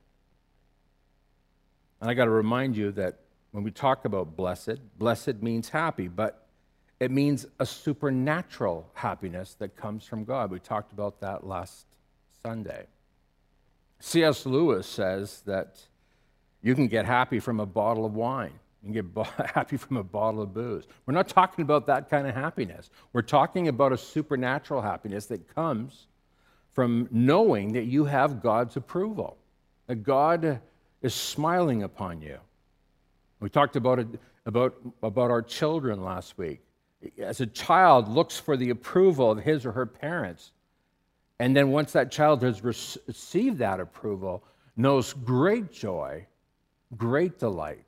And 1.99 2.11
I 2.11 2.13
got 2.13 2.25
to 2.25 2.29
remind 2.29 2.77
you 2.77 2.91
that 2.91 3.21
when 3.57 3.63
we 3.63 3.71
talk 3.71 4.05
about 4.05 4.37
blessed, 4.37 4.77
blessed 4.99 5.41
means 5.41 5.67
happy, 5.67 6.07
but 6.07 6.45
it 6.99 7.09
means 7.09 7.47
a 7.57 7.65
supernatural 7.65 8.87
happiness 8.93 9.55
that 9.55 9.75
comes 9.75 10.05
from 10.05 10.25
God. 10.25 10.51
We 10.51 10.59
talked 10.59 10.91
about 10.91 11.21
that 11.21 11.43
last 11.43 11.87
Sunday. 12.45 12.85
C.S. 13.99 14.45
Lewis 14.45 14.85
says 14.85 15.41
that 15.47 15.79
you 16.61 16.75
can 16.75 16.85
get 16.85 17.07
happy 17.07 17.39
from 17.39 17.59
a 17.59 17.65
bottle 17.65 18.05
of 18.05 18.13
wine. 18.13 18.53
You 18.83 18.93
can 18.93 19.11
get 19.11 19.25
happy 19.55 19.77
from 19.77 19.97
a 19.97 20.03
bottle 20.03 20.43
of 20.43 20.53
booze. 20.53 20.83
We're 21.07 21.15
not 21.15 21.27
talking 21.27 21.63
about 21.63 21.87
that 21.87 22.11
kind 22.11 22.27
of 22.27 22.35
happiness. 22.35 22.91
We're 23.11 23.23
talking 23.23 23.69
about 23.69 23.91
a 23.91 23.97
supernatural 23.97 24.83
happiness 24.83 25.25
that 25.25 25.51
comes 25.55 26.05
from 26.73 27.07
knowing 27.09 27.73
that 27.73 27.85
you 27.85 28.05
have 28.05 28.39
God's 28.39 28.77
approval, 28.77 29.35
that 29.87 30.03
God 30.03 30.61
is 31.01 31.15
smiling 31.15 31.81
upon 31.81 32.21
you. 32.21 32.37
We 33.39 33.49
talked 33.49 33.75
about, 33.75 33.99
it, 33.99 34.07
about, 34.45 34.75
about 35.03 35.31
our 35.31 35.41
children 35.41 36.03
last 36.03 36.37
week. 36.37 36.61
As 37.19 37.41
a 37.41 37.45
child 37.45 38.07
looks 38.07 38.39
for 38.39 38.57
the 38.57 38.71
approval 38.71 39.31
of 39.31 39.39
his 39.39 39.65
or 39.65 39.71
her 39.73 39.85
parents, 39.85 40.51
and 41.39 41.55
then 41.55 41.69
once 41.69 41.91
that 41.91 42.11
child 42.11 42.41
has 42.41 42.63
received 42.63 43.59
that 43.59 43.79
approval, 43.79 44.43
knows 44.75 45.13
great 45.13 45.71
joy, 45.71 46.25
great 46.97 47.37
delight. 47.37 47.83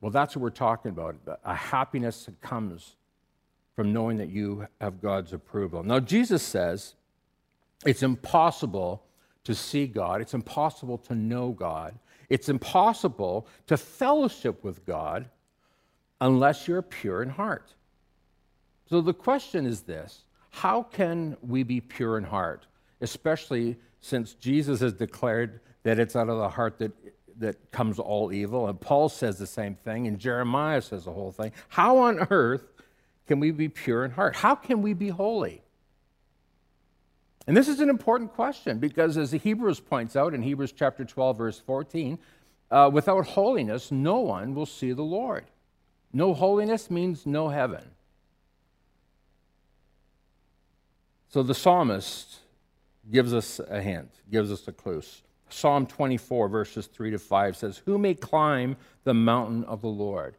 Well, 0.00 0.12
that's 0.12 0.36
what 0.36 0.42
we're 0.42 0.50
talking 0.50 0.90
about 0.90 1.16
a 1.44 1.54
happiness 1.54 2.26
that 2.26 2.40
comes 2.40 2.94
from 3.74 3.92
knowing 3.92 4.18
that 4.18 4.28
you 4.28 4.66
have 4.80 5.02
God's 5.02 5.32
approval. 5.32 5.82
Now, 5.82 6.00
Jesus 6.00 6.42
says 6.42 6.94
it's 7.84 8.02
impossible 8.02 9.02
to 9.44 9.54
see 9.54 9.86
God, 9.86 10.20
it's 10.20 10.34
impossible 10.34 10.98
to 10.98 11.14
know 11.14 11.50
God, 11.50 11.98
it's 12.28 12.48
impossible 12.48 13.46
to 13.66 13.76
fellowship 13.76 14.64
with 14.64 14.84
God 14.84 15.28
unless 16.20 16.66
you're 16.66 16.82
pure 16.82 17.22
in 17.22 17.30
heart. 17.30 17.74
So 18.88 19.00
the 19.00 19.14
question 19.14 19.66
is 19.66 19.82
this 19.82 20.24
how 20.50 20.82
can 20.82 21.36
we 21.42 21.62
be 21.62 21.80
pure 21.80 22.16
in 22.16 22.24
heart, 22.24 22.66
especially 23.00 23.76
since 24.00 24.34
Jesus 24.34 24.80
has 24.80 24.92
declared 24.92 25.60
that 25.82 25.98
it's 25.98 26.16
out 26.16 26.28
of 26.28 26.38
the 26.38 26.48
heart 26.48 26.78
that, 26.78 26.92
that 27.38 27.70
comes 27.72 27.98
all 27.98 28.32
evil? 28.32 28.68
And 28.68 28.80
Paul 28.80 29.08
says 29.08 29.38
the 29.38 29.46
same 29.46 29.74
thing, 29.74 30.06
and 30.06 30.18
Jeremiah 30.18 30.80
says 30.80 31.04
the 31.04 31.12
whole 31.12 31.32
thing. 31.32 31.52
How 31.68 31.98
on 31.98 32.26
earth 32.30 32.62
can 33.26 33.40
we 33.40 33.50
be 33.50 33.68
pure 33.68 34.04
in 34.04 34.12
heart? 34.12 34.36
How 34.36 34.54
can 34.54 34.82
we 34.82 34.94
be 34.94 35.08
holy? 35.08 35.62
And 37.46 37.56
this 37.56 37.68
is 37.68 37.80
an 37.80 37.88
important 37.88 38.32
question 38.32 38.78
because, 38.78 39.16
as 39.16 39.30
the 39.30 39.38
Hebrews 39.38 39.78
points 39.78 40.16
out 40.16 40.34
in 40.34 40.42
Hebrews 40.42 40.72
chapter 40.72 41.04
12, 41.04 41.38
verse 41.38 41.58
14, 41.60 42.18
uh, 42.70 42.90
without 42.92 43.26
holiness, 43.26 43.92
no 43.92 44.18
one 44.18 44.54
will 44.54 44.66
see 44.66 44.92
the 44.92 45.02
Lord. 45.02 45.44
No 46.12 46.34
holiness 46.34 46.90
means 46.90 47.24
no 47.24 47.48
heaven. 47.48 47.84
So 51.28 51.42
the 51.42 51.54
psalmist 51.54 52.38
gives 53.12 53.32
us 53.32 53.60
a 53.60 53.80
hint, 53.80 54.10
gives 54.30 54.50
us 54.50 54.66
a 54.66 54.72
clue. 54.72 55.02
Psalm 55.48 55.86
24, 55.86 56.48
verses 56.48 56.86
3 56.88 57.12
to 57.12 57.18
5 57.18 57.56
says, 57.56 57.78
Who 57.84 57.98
may 57.98 58.14
climb 58.14 58.76
the 59.04 59.14
mountain 59.14 59.62
of 59.64 59.82
the 59.82 59.88
Lord? 59.88 60.34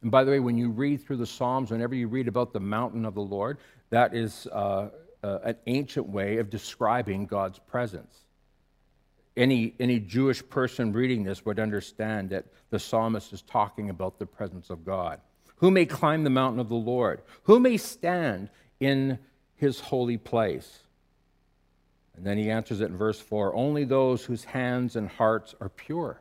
And 0.00 0.10
by 0.10 0.24
the 0.24 0.30
way, 0.30 0.40
when 0.40 0.56
you 0.56 0.70
read 0.70 1.02
through 1.04 1.16
the 1.16 1.26
Psalms, 1.26 1.70
whenever 1.70 1.94
you 1.94 2.08
read 2.08 2.28
about 2.28 2.54
the 2.54 2.60
mountain 2.60 3.04
of 3.04 3.14
the 3.14 3.20
Lord, 3.20 3.58
that 3.90 4.14
is. 4.14 4.46
Uh, 4.46 4.88
uh, 5.22 5.38
an 5.44 5.56
ancient 5.66 6.08
way 6.08 6.38
of 6.38 6.50
describing 6.50 7.26
God's 7.26 7.58
presence. 7.58 8.14
Any, 9.36 9.74
any 9.78 10.00
Jewish 10.00 10.46
person 10.48 10.92
reading 10.92 11.24
this 11.24 11.44
would 11.44 11.58
understand 11.58 12.30
that 12.30 12.46
the 12.70 12.78
psalmist 12.78 13.32
is 13.32 13.42
talking 13.42 13.90
about 13.90 14.18
the 14.18 14.26
presence 14.26 14.70
of 14.70 14.84
God. 14.84 15.20
Who 15.56 15.70
may 15.70 15.86
climb 15.86 16.24
the 16.24 16.30
mountain 16.30 16.60
of 16.60 16.68
the 16.68 16.74
Lord? 16.74 17.22
Who 17.44 17.60
may 17.60 17.76
stand 17.76 18.50
in 18.80 19.18
his 19.56 19.80
holy 19.80 20.16
place? 20.16 20.80
And 22.16 22.24
then 22.24 22.38
he 22.38 22.50
answers 22.50 22.80
it 22.80 22.90
in 22.90 22.96
verse 22.96 23.20
4 23.20 23.54
Only 23.54 23.84
those 23.84 24.24
whose 24.24 24.44
hands 24.44 24.96
and 24.96 25.08
hearts 25.08 25.54
are 25.60 25.68
pure, 25.68 26.20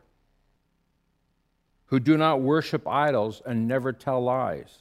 who 1.88 2.00
do 2.00 2.18
not 2.18 2.42
worship 2.42 2.88
idols 2.88 3.42
and 3.46 3.68
never 3.68 3.94
tell 3.94 4.22
lies. 4.22 4.80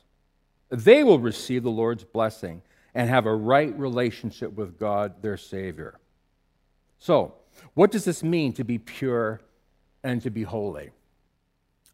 They 0.71 1.05
will 1.05 1.21
receive 1.21 1.63
the 1.63 1.71
Lord's 1.71 2.05
blessing 2.05 2.63
and 2.95 3.11
have 3.11 3.27
a 3.27 3.35
right 3.35 3.77
relationship 3.79 4.53
with 4.53 4.79
God, 4.79 5.23
their 5.23 5.37
Savior. 5.37 5.99
So, 6.99 7.35
what 7.75 7.91
does 7.91 8.05
this 8.05 8.23
mean 8.23 8.53
to 8.55 8.65
be 8.65 8.79
pure 8.79 9.41
and 10.03 10.23
to 10.23 10.31
be 10.31 10.43
holy? 10.43 10.91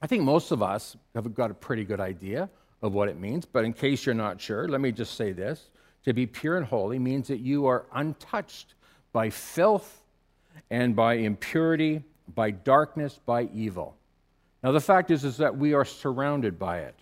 I 0.03 0.07
think 0.07 0.23
most 0.23 0.51
of 0.51 0.63
us 0.63 0.97
have 1.15 1.35
got 1.35 1.51
a 1.51 1.55
pretty 1.55 1.85
good 1.85 2.01
idea 2.01 2.49
of 2.83 2.93
what 2.93 3.09
it 3.09 3.19
means, 3.19 3.45
but 3.45 3.65
in 3.65 3.73
case 3.73 4.07
you're 4.07 4.15
not 4.15 4.41
sure, 4.41 4.69
let 4.69 4.81
me 4.81 4.93
just 4.93 5.15
say 5.15 5.33
this. 5.33 5.71
To 6.05 6.15
be 6.15 6.27
pure 6.27 6.57
and 6.57 6.65
holy 6.65 6.99
means 6.99 7.29
that 7.29 7.41
you 7.41 7.67
are 7.67 7.85
untouched 7.93 8.75
by 9.13 9.29
filth 9.29 10.03
and 10.71 10.97
by 10.97 11.15
impurity, 11.15 12.03
by 12.35 12.51
darkness, 12.51 13.21
by 13.27 13.49
evil. 13.53 13.97
Now, 14.63 14.73
the 14.73 14.81
fact 14.81 15.11
is, 15.11 15.25
is 15.25 15.39
that 15.39 15.57
we 15.57 15.75
are 15.75 15.85
surrounded 15.85 16.59
by 16.59 16.81
it. 16.81 16.95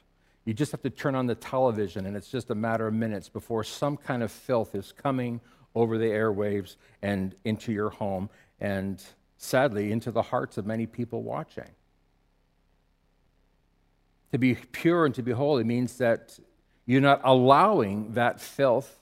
You 0.48 0.54
just 0.54 0.72
have 0.72 0.80
to 0.80 0.88
turn 0.88 1.14
on 1.14 1.26
the 1.26 1.34
television, 1.34 2.06
and 2.06 2.16
it's 2.16 2.30
just 2.30 2.48
a 2.48 2.54
matter 2.54 2.86
of 2.86 2.94
minutes 2.94 3.28
before 3.28 3.62
some 3.62 3.98
kind 3.98 4.22
of 4.22 4.32
filth 4.32 4.74
is 4.74 4.92
coming 4.92 5.42
over 5.74 5.98
the 5.98 6.06
airwaves 6.06 6.76
and 7.02 7.34
into 7.44 7.70
your 7.70 7.90
home, 7.90 8.30
and 8.58 9.04
sadly, 9.36 9.92
into 9.92 10.10
the 10.10 10.22
hearts 10.22 10.56
of 10.56 10.64
many 10.64 10.86
people 10.86 11.22
watching. 11.22 11.68
To 14.32 14.38
be 14.38 14.54
pure 14.54 15.04
and 15.04 15.14
to 15.16 15.22
be 15.22 15.32
holy 15.32 15.64
means 15.64 15.98
that 15.98 16.38
you're 16.86 17.02
not 17.02 17.20
allowing 17.24 18.14
that 18.14 18.40
filth, 18.40 19.00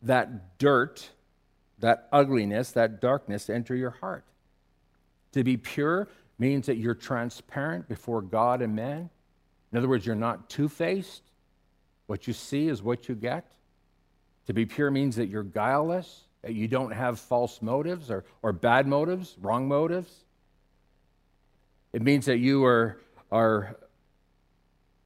that 0.00 0.56
dirt, 0.56 1.10
that 1.80 2.08
ugliness, 2.10 2.70
that 2.70 3.02
darkness 3.02 3.44
to 3.44 3.54
enter 3.54 3.76
your 3.76 3.90
heart. 3.90 4.24
To 5.32 5.44
be 5.44 5.58
pure 5.58 6.08
means 6.38 6.64
that 6.64 6.78
you're 6.78 6.94
transparent 6.94 7.86
before 7.86 8.22
God 8.22 8.62
and 8.62 8.74
men. 8.74 9.10
In 9.72 9.78
other 9.78 9.88
words, 9.88 10.06
you're 10.06 10.14
not 10.14 10.48
two 10.48 10.68
faced. 10.68 11.22
What 12.06 12.26
you 12.26 12.32
see 12.32 12.68
is 12.68 12.82
what 12.82 13.08
you 13.08 13.14
get. 13.14 13.50
To 14.46 14.52
be 14.52 14.64
pure 14.64 14.90
means 14.90 15.16
that 15.16 15.26
you're 15.28 15.42
guileless, 15.42 16.22
that 16.42 16.54
you 16.54 16.68
don't 16.68 16.92
have 16.92 17.18
false 17.18 17.60
motives 17.60 18.10
or, 18.10 18.24
or 18.42 18.52
bad 18.52 18.86
motives, 18.86 19.36
wrong 19.40 19.66
motives. 19.66 20.24
It 21.92 22.02
means 22.02 22.26
that 22.26 22.38
you 22.38 22.64
are, 22.64 22.98
are, 23.32 23.76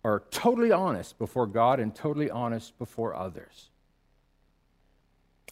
are 0.05 0.25
totally 0.31 0.73
honest 0.73 1.19
before 1.19 1.47
God 1.47 1.81
and 1.81 1.95
totally 1.95 2.31
honest 2.31 2.79
before 2.79 3.15
others. 3.15 3.71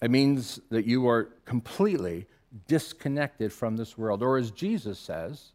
It 0.03 0.11
means 0.11 0.61
that 0.71 0.85
you 0.85 1.09
are 1.09 1.25
completely 1.45 2.27
disconnected 2.67 3.53
from 3.53 3.77
this 3.77 3.97
world. 3.97 4.23
Or 4.23 4.37
as 4.37 4.51
Jesus 4.51 4.99
says 4.99 5.53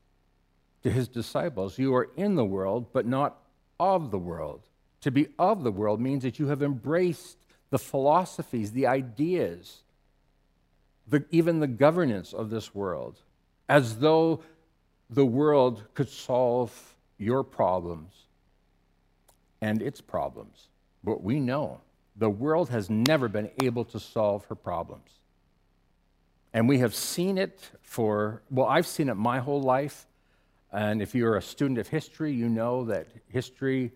to 0.84 0.90
his 0.90 1.08
disciples, 1.08 1.78
you 1.78 1.94
are 1.96 2.10
in 2.16 2.36
the 2.36 2.46
world, 2.46 2.88
but 2.92 3.06
not 3.06 3.38
of 3.84 4.12
the 4.12 4.18
world. 4.18 4.62
To 5.02 5.12
be 5.12 5.28
of 5.38 5.64
the 5.64 5.72
world 5.72 6.00
means 6.00 6.24
that 6.24 6.40
you 6.40 6.48
have 6.48 6.64
embraced 6.64 7.38
the 7.70 7.78
philosophies, 7.78 8.72
the 8.72 8.88
ideas, 8.88 9.82
the, 11.06 11.26
even 11.32 11.60
the 11.60 11.68
governance 11.68 12.32
of 12.32 12.50
this 12.50 12.74
world, 12.74 13.20
as 13.68 13.98
though 14.00 14.42
the 15.10 15.26
world 15.26 15.84
could 15.94 16.08
solve 16.08 16.96
your 17.18 17.44
problems 17.44 18.14
and 19.62 19.82
its 19.82 20.00
problems. 20.00 20.70
But 21.04 21.22
we 21.22 21.42
know 21.42 21.82
the 22.16 22.30
world 22.30 22.70
has 22.70 22.90
never 22.90 23.28
been 23.28 23.52
able 23.62 23.84
to 23.86 24.00
solve 24.00 24.46
her 24.46 24.56
problems. 24.56 25.10
And 26.54 26.70
we 26.70 26.78
have 26.80 26.96
seen 26.96 27.38
it 27.38 27.72
for, 27.82 28.44
well, 28.50 28.68
I've 28.68 28.88
seen 28.88 29.10
it 29.10 29.16
my 29.16 29.40
whole 29.40 29.62
life. 29.62 30.06
And 30.74 31.04
if 31.04 31.14
you're 31.14 31.38
a 31.38 31.42
student 31.42 31.78
of 31.78 31.88
history, 31.88 32.34
you 32.34 32.50
know 32.50 32.86
that 32.86 33.08
history 33.30 33.92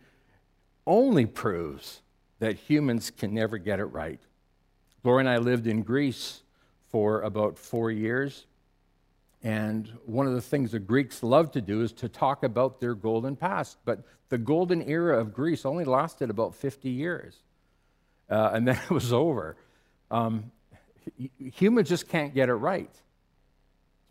only 0.86 1.26
proves 1.26 2.02
that 2.40 2.56
humans 2.56 3.10
can 3.10 3.34
never 3.34 3.58
get 3.58 3.80
it 3.80 3.86
right. 3.86 4.22
Gloria 5.02 5.22
and 5.22 5.30
I 5.30 5.38
lived 5.38 5.66
in 5.66 5.82
Greece 5.82 6.44
for 6.90 7.22
about 7.22 7.58
four 7.58 7.90
years. 7.90 8.46
And 9.42 9.92
one 10.06 10.28
of 10.28 10.34
the 10.34 10.42
things 10.42 10.72
the 10.72 10.80
Greeks 10.80 11.24
love 11.24 11.52
to 11.54 11.62
do 11.62 11.82
is 11.82 11.92
to 11.94 12.08
talk 12.10 12.44
about 12.44 12.80
their 12.80 12.94
golden 12.94 13.36
past. 13.36 13.78
But 13.84 14.04
the 14.30 14.38
golden 14.38 14.88
era 14.88 15.20
of 15.20 15.34
Greece 15.34 15.66
only 15.66 15.84
lasted 15.84 16.30
about 16.30 16.54
50 16.54 16.90
years. 16.90 17.38
Uh, 18.30 18.52
and 18.54 18.68
then 18.68 18.80
it 18.84 18.92
was 18.92 19.12
over. 19.12 19.58
Um, 20.12 20.52
humans 21.40 21.90
just 21.90 22.08
can't 22.08 22.36
get 22.36 22.50
it 22.50 22.56
right. 22.56 22.94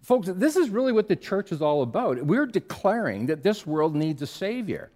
Folks, 0.07 0.29
this 0.33 0.55
is 0.55 0.71
really 0.71 0.93
what 0.93 1.09
the 1.09 1.17
church 1.17 1.51
is 1.51 1.61
all 1.61 1.83
about. 1.83 2.23
We're 2.23 2.47
declaring 2.47 3.27
that 3.27 3.43
this 3.43 3.67
world 3.67 3.97
needs 3.97 4.23
a 4.23 4.27
Savior. 4.29 4.93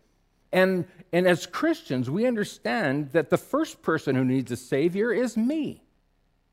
And, 0.53 0.85
and 1.13 1.27
as 1.27 1.47
Christians, 1.47 2.09
we 2.09 2.27
understand 2.27 3.11
that 3.11 3.29
the 3.29 3.37
first 3.37 3.83
person 3.83 4.15
who 4.15 4.25
needs 4.25 4.53
a 4.53 4.57
Savior 4.57 5.13
is 5.13 5.37
me. 5.37 5.83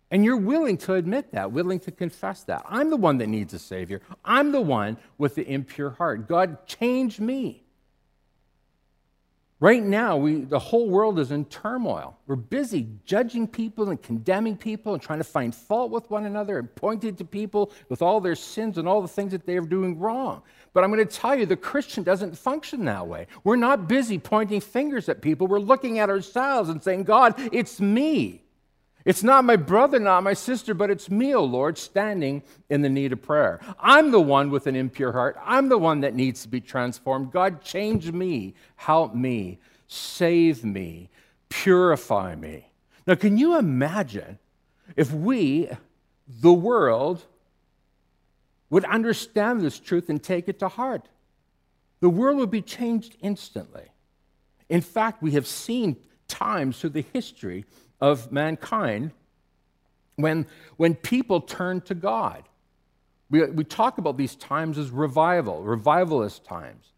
And 0.09 0.25
you're 0.25 0.37
willing 0.37 0.77
to 0.79 0.95
admit 0.95 1.33
that, 1.33 1.51
willing 1.51 1.79
to 1.81 1.91
confess 1.91 2.45
that. 2.45 2.65
I'm 2.67 2.89
the 2.89 2.97
one 2.97 3.19
that 3.19 3.27
needs 3.27 3.53
a 3.53 3.59
Savior. 3.59 4.01
I'm 4.25 4.51
the 4.51 4.61
one 4.61 4.97
with 5.19 5.35
the 5.35 5.47
impure 5.47 5.91
heart. 5.91 6.27
God, 6.27 6.65
change 6.65 7.19
me. 7.19 7.63
Right 9.59 9.81
now, 9.81 10.17
we, 10.17 10.41
the 10.41 10.59
whole 10.59 10.87
world 10.87 11.17
is 11.17 11.31
in 11.31 11.45
turmoil. 11.45 12.15
We're 12.27 12.35
busy 12.35 12.89
judging 13.05 13.47
people 13.47 13.89
and 13.89 13.99
condemning 13.99 14.55
people 14.55 14.93
and 14.93 15.01
trying 15.01 15.17
to 15.17 15.23
find 15.23 15.53
fault 15.53 15.89
with 15.89 16.11
one 16.11 16.25
another 16.25 16.59
and 16.59 16.75
pointing 16.75 17.15
to 17.15 17.25
people 17.25 17.71
with 17.89 18.03
all 18.03 18.21
their 18.21 18.35
sins 18.35 18.77
and 18.77 18.87
all 18.87 19.01
the 19.01 19.07
things 19.07 19.31
that 19.31 19.47
they 19.47 19.57
are 19.57 19.61
doing 19.61 19.97
wrong. 19.97 20.43
But 20.73 20.83
I'm 20.83 20.91
going 20.91 21.05
to 21.05 21.11
tell 21.11 21.35
you, 21.35 21.47
the 21.47 21.57
Christian 21.57 22.03
doesn't 22.03 22.37
function 22.37 22.85
that 22.85 23.07
way. 23.07 23.25
We're 23.43 23.55
not 23.55 23.87
busy 23.87 24.19
pointing 24.19 24.61
fingers 24.61 25.09
at 25.09 25.23
people. 25.23 25.47
We're 25.47 25.57
looking 25.57 25.97
at 25.97 26.09
ourselves 26.11 26.69
and 26.69 26.83
saying, 26.83 27.05
God, 27.05 27.33
it's 27.51 27.81
me. 27.81 28.43
It's 29.07 29.23
not 29.23 29.45
my 29.45 29.55
brother, 29.55 29.99
not 29.99 30.23
my 30.23 30.33
sister, 30.33 30.73
but 30.73 30.91
it's 30.91 31.09
me, 31.09 31.33
O 31.33 31.37
oh 31.37 31.45
Lord, 31.45 31.77
standing 31.77 32.43
in 32.69 32.81
the 32.81 32.89
need 32.89 33.13
of 33.13 33.21
prayer. 33.21 33.61
I'm 33.79 34.11
the 34.11 34.19
one 34.19 34.51
with 34.51 34.67
an 34.67 34.75
impure 34.75 35.13
heart. 35.13 35.37
I'm 35.45 35.69
the 35.69 35.77
one 35.77 36.01
that 36.01 36.13
needs 36.13 36.41
to 36.41 36.49
be 36.49 36.59
transformed. 36.59 37.31
God, 37.31 37.61
change 37.61 38.11
me, 38.11 38.53
help 38.75 39.15
me, 39.15 39.59
save 39.87 40.65
me, 40.65 41.09
purify 41.47 42.35
me. 42.35 42.69
Now, 43.07 43.15
can 43.15 43.37
you 43.37 43.57
imagine 43.57 44.39
if 44.97 45.13
we, 45.13 45.69
the 46.27 46.51
world, 46.51 47.23
would 48.69 48.83
understand 48.83 49.61
this 49.61 49.79
truth 49.79 50.09
and 50.09 50.21
take 50.21 50.49
it 50.49 50.59
to 50.59 50.67
heart? 50.67 51.07
The 52.01 52.09
world 52.09 52.39
would 52.39 52.51
be 52.51 52.61
changed 52.61 53.15
instantly. 53.21 53.85
In 54.67 54.81
fact, 54.81 55.23
we 55.23 55.31
have 55.31 55.47
seen 55.47 55.95
times 56.27 56.81
through 56.81 56.89
the 56.89 57.05
history 57.13 57.63
of 57.99 58.31
mankind 58.31 59.11
when, 60.15 60.45
when 60.77 60.95
people 60.95 61.41
turn 61.41 61.81
to 61.81 61.95
God. 61.95 62.43
We, 63.29 63.43
we 63.45 63.63
talk 63.63 63.97
about 63.97 64.17
these 64.17 64.35
times 64.35 64.77
as 64.77 64.89
revival, 64.89 65.61
revivalist 65.63 66.45
times. 66.45 66.93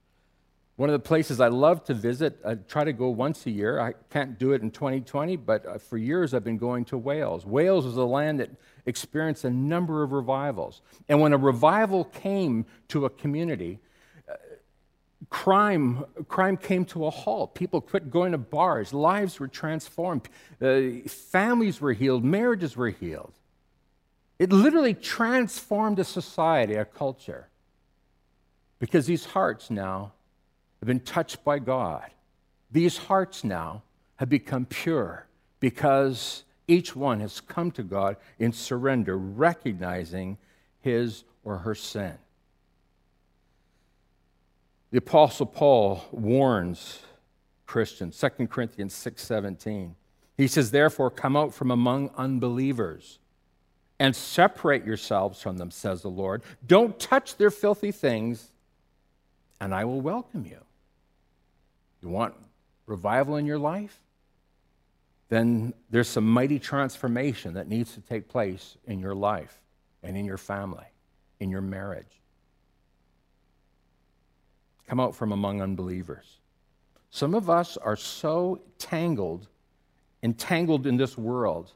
One 0.76 0.88
of 0.88 0.94
the 0.94 1.06
places 1.06 1.42
I 1.42 1.50
love 1.50 1.84
to 1.86 1.94
visit, 1.94 2.40
I 2.46 2.56
try 2.56 2.86
to 2.86 2.94
go 2.94 3.10
once 3.10 3.46
a 3.46 3.52
year. 3.52 3.82
I 3.82 3.94
can't 4.10 4.40
do 4.40 4.54
it 4.54 4.62
in 4.62 4.72
2020, 4.72 5.36
but 5.36 5.66
uh, 5.66 5.78
for 5.78 5.98
years 5.98 6.34
I've 6.34 6.46
been 6.46 6.58
going 6.58 6.86
to 6.86 6.98
Wales. 6.98 7.46
Wales 7.46 7.86
is 7.86 7.98
a 7.98 8.06
land 8.06 8.40
that 8.40 8.50
experienced 8.86 9.44
a 9.44 9.50
number 9.50 10.04
of 10.04 10.14
revivals. 10.14 10.82
And 11.10 11.20
when 11.20 11.34
a 11.34 11.38
revival 11.38 12.06
came 12.06 12.66
to 12.90 13.04
a 13.04 13.10
community, 13.10 13.80
crime, 15.30 16.06
crime 16.28 16.58
came 16.58 16.86
to 16.86 17.06
a 17.06 17.10
halt. 17.10 17.56
People 17.56 17.82
quit 17.82 18.10
going 18.10 18.32
to 18.32 18.38
bars. 18.38 18.94
Lives 18.94 19.39
were 19.39 19.48
transformed. 19.48 20.28
Uh, 20.62 21.08
families 21.08 21.80
were 21.80 21.94
healed. 21.94 22.24
Marriages 22.24 22.76
were 22.76 22.89
healed. 22.89 23.34
It 24.38 24.52
literally 24.52 24.94
transformed 24.94 26.00
a 26.00 26.04
society, 26.04 26.76
a 26.76 26.86
culture. 26.86 27.50
Because 28.80 29.06
these 29.06 29.26
hearts 29.26 29.70
now 29.70 30.13
have 30.80 30.88
been 30.88 31.02
touched 31.02 31.44
by 31.44 31.60
God. 31.60 32.10
These 32.72 32.98
hearts 32.98 33.44
now 33.44 33.84
have 34.15 34.30
become 34.30 34.65
pure 34.65 35.28
because 35.60 36.44
each 36.68 36.96
one 36.96 37.20
has 37.20 37.42
come 37.42 37.72
to 37.72 37.84
God 37.84 38.15
in 38.38 38.54
surrender, 38.54 39.18
recognizing 39.18 40.38
his 40.82 41.24
or 41.44 41.58
her 41.58 41.76
sin. 41.76 42.18
The 44.91 44.97
apostle 44.97 45.45
Paul 45.45 46.04
warns 46.12 47.04
Christians, 47.65 48.17
2 48.17 48.47
Corinthians 48.47 48.93
6:17. 48.95 49.95
He 50.36 50.47
says, 50.47 50.71
"Therefore 50.71 51.12
come 51.12 51.36
out 51.36 51.54
from 51.54 51.69
among 51.69 52.10
unbelievers 52.12 53.19
and 53.99 54.15
separate 54.15 54.86
yourselves 54.86 55.41
from 55.41 55.58
them," 55.58 55.69
says 55.69 56.02
the 56.02 56.10
Lord. 56.10 56.41
"Don't 56.65 56.99
touch 56.99 57.36
their 57.36 57.52
filthy 57.52 57.91
things, 57.91 58.52
and 59.60 59.75
I 59.75 59.86
will 59.86 60.02
welcome 60.02 60.45
you." 60.45 60.65
You 62.02 62.10
want 62.10 62.36
revival 62.88 63.36
in 63.36 63.45
your 63.45 63.60
life? 63.60 64.02
Then 65.28 65.75
there's 65.91 66.08
some 66.08 66.28
mighty 66.28 66.58
transformation 66.58 67.54
that 67.54 67.67
needs 67.67 67.93
to 67.93 68.02
take 68.02 68.28
place 68.28 68.78
in 68.86 68.99
your 68.99 69.13
life 69.13 69.62
and 70.02 70.17
in 70.17 70.25
your 70.25 70.38
family, 70.38 70.88
in 71.39 71.52
your 71.52 71.62
marriage 71.62 72.18
come 74.89 74.99
out 74.99 75.15
from 75.15 75.32
among 75.32 75.62
unbelievers. 75.62 76.39
Some 77.12 77.36
of 77.36 77.49
us 77.49 77.78
are 77.78 77.95
so 77.95 78.62
tangled, 78.80 79.47
entangled 80.23 80.88
in 80.88 80.97
this 80.97 81.15
world, 81.17 81.73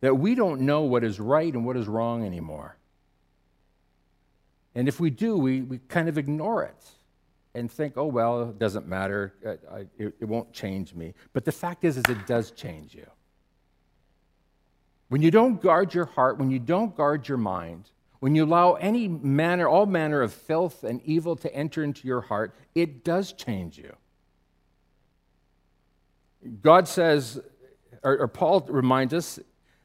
that 0.00 0.14
we 0.14 0.34
don't 0.34 0.62
know 0.62 0.82
what 0.82 1.04
is 1.04 1.20
right 1.20 1.52
and 1.52 1.66
what 1.66 1.76
is 1.76 1.86
wrong 1.86 2.24
anymore. 2.24 2.76
And 4.74 4.88
if 4.88 4.98
we 4.98 5.10
do, 5.10 5.36
we, 5.36 5.62
we 5.62 5.78
kind 5.88 6.08
of 6.08 6.16
ignore 6.18 6.62
it 6.64 6.84
and 7.54 7.70
think, 7.70 7.94
oh, 7.96 8.06
well, 8.06 8.50
it 8.50 8.58
doesn't 8.58 8.86
matter. 8.86 9.34
I, 9.46 9.50
I, 9.74 9.78
it, 9.98 10.14
it 10.20 10.24
won't 10.24 10.52
change 10.52 10.94
me. 10.94 11.14
But 11.32 11.44
the 11.44 11.52
fact 11.52 11.84
is, 11.84 11.96
is 11.96 12.04
it 12.08 12.26
does 12.26 12.50
change 12.50 12.94
you. 12.94 13.06
When 15.08 15.22
you 15.22 15.30
don't 15.30 15.60
guard 15.60 15.94
your 15.94 16.06
heart, 16.06 16.38
when 16.38 16.50
you 16.50 16.58
don't 16.58 16.94
guard 16.94 17.28
your 17.28 17.38
mind, 17.38 17.90
when 18.20 18.34
you 18.34 18.44
allow 18.44 18.74
any 18.74 19.08
manner, 19.08 19.68
all 19.68 19.86
manner 19.86 20.22
of 20.22 20.32
filth 20.32 20.84
and 20.84 21.00
evil 21.04 21.36
to 21.36 21.54
enter 21.54 21.82
into 21.82 22.06
your 22.06 22.22
heart, 22.22 22.54
it 22.74 23.04
does 23.04 23.32
change 23.32 23.78
you. 23.78 23.94
God 26.62 26.88
says, 26.88 27.40
or, 28.02 28.18
or 28.18 28.28
Paul 28.28 28.60
reminds 28.68 29.12
us 29.12 29.38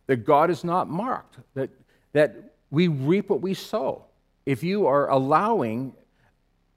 that 0.08 0.18
God 0.26 0.50
is 0.50 0.64
not 0.64 0.90
marked, 0.90 1.38
that, 1.54 1.70
that 2.14 2.54
we 2.70 2.88
reap 2.88 3.30
what 3.30 3.42
we 3.42 3.54
sow. 3.54 4.06
If 4.46 4.64
you 4.64 4.88
are 4.88 5.10
allowing 5.10 5.94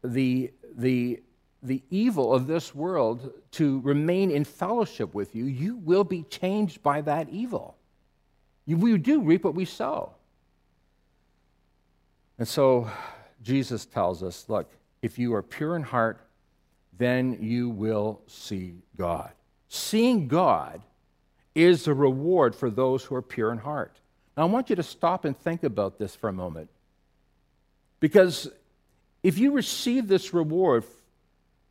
the, 0.03 0.53
the, 0.77 1.23
the 1.63 1.83
evil 1.91 2.33
of 2.35 2.47
this 2.47 2.75
world 2.75 3.33
to 3.53 3.81
remain 3.81 4.31
in 4.31 4.45
fellowship 4.45 5.15
with 5.15 5.35
you, 5.35 5.45
you 5.47 5.77
will 5.77 6.05
be 6.05 6.25
changed 6.25 6.83
by 6.83 7.01
that 7.03 7.29
evil. 7.29 7.77
You, 8.67 8.77
we 8.77 8.97
do 8.99 9.23
reap 9.23 9.45
what 9.45 9.55
we 9.55 9.65
sow. 9.65 10.15
And 12.39 12.49
so 12.49 12.91
Jesus 13.43 13.87
tells 13.87 14.23
us 14.23 14.47
look, 14.49 14.71
if 15.03 15.19
you 15.19 15.35
are 15.35 15.43
pure 15.43 15.77
in 15.77 15.83
heart, 15.83 16.21
then 16.97 17.39
you 17.41 17.69
will 17.69 18.21
see 18.27 18.77
God. 18.97 19.33
Seeing 19.69 20.29
God 20.29 20.83
is 21.55 21.87
a 21.87 21.95
reward 21.95 22.55
for 22.55 22.71
those 22.71 23.05
who 23.05 23.15
are 23.15 23.23
pure 23.23 23.53
in 23.53 23.59
heart. 23.59 24.01
Now, 24.37 24.45
I 24.45 24.47
want 24.47 24.71
you 24.71 24.77
to 24.77 24.83
stop 24.83 25.25
and 25.25 25.37
think 25.37 25.63
about 25.63 25.99
this 25.99 26.17
for 26.17 26.29
a 26.29 26.33
moment. 26.33 26.71
Because 28.01 28.51
if 29.23 29.39
you 29.39 29.53
receive 29.53 30.09
this 30.09 30.35
reward 30.35 30.85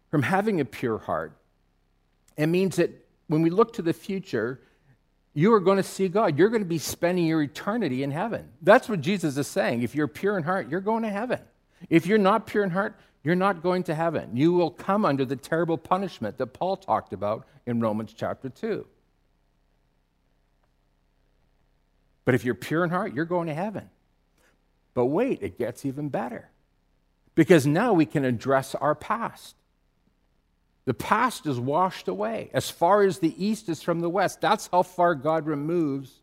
from 0.09 0.23
having 0.23 0.61
a 0.61 0.65
pure 0.65 0.97
heart, 0.97 1.33
it 2.37 2.47
means 2.47 2.77
that 2.77 2.91
when 3.27 3.41
we 3.41 3.49
look 3.49 3.73
to 3.73 3.81
the 3.81 3.93
future, 3.93 4.61
you 5.33 5.53
are 5.53 5.59
going 5.59 5.77
to 5.77 5.83
see 5.83 6.07
God. 6.07 6.37
You're 6.37 6.49
going 6.49 6.61
to 6.61 6.67
be 6.67 6.77
spending 6.77 7.25
your 7.25 7.41
eternity 7.41 8.03
in 8.03 8.11
heaven. 8.11 8.49
That's 8.61 8.87
what 8.87 9.01
Jesus 9.01 9.37
is 9.37 9.47
saying. 9.47 9.81
If 9.81 9.95
you're 9.95 10.07
pure 10.07 10.37
in 10.37 10.43
heart, 10.43 10.69
you're 10.69 10.79
going 10.79 11.03
to 11.03 11.09
heaven. 11.09 11.39
If 11.89 12.05
you're 12.05 12.19
not 12.19 12.45
pure 12.45 12.63
in 12.63 12.69
heart, 12.69 12.95
you're 13.23 13.35
not 13.35 13.63
going 13.63 13.83
to 13.83 13.95
heaven. 13.95 14.35
You 14.35 14.53
will 14.53 14.69
come 14.69 15.05
under 15.05 15.25
the 15.25 15.35
terrible 15.35 15.77
punishment 15.77 16.37
that 16.37 16.47
Paul 16.47 16.77
talked 16.77 17.13
about 17.13 17.47
in 17.65 17.79
Romans 17.79 18.13
chapter 18.15 18.49
2. 18.49 18.85
But 22.25 22.35
if 22.35 22.45
you're 22.45 22.55
pure 22.55 22.83
in 22.83 22.89
heart, 22.89 23.13
you're 23.13 23.25
going 23.25 23.47
to 23.47 23.53
heaven. 23.53 23.89
But 24.93 25.05
wait, 25.05 25.41
it 25.41 25.57
gets 25.57 25.85
even 25.85 26.09
better. 26.09 26.49
Because 27.35 27.65
now 27.65 27.93
we 27.93 28.05
can 28.05 28.23
address 28.23 28.75
our 28.75 28.93
past. 28.93 29.55
The 30.85 30.93
past 30.93 31.45
is 31.45 31.59
washed 31.59 32.07
away 32.07 32.49
as 32.53 32.69
far 32.69 33.03
as 33.03 33.19
the 33.19 33.33
east 33.43 33.69
is 33.69 33.81
from 33.81 34.01
the 34.01 34.09
west. 34.09 34.41
That's 34.41 34.67
how 34.67 34.83
far 34.83 35.15
God 35.15 35.45
removes 35.45 36.19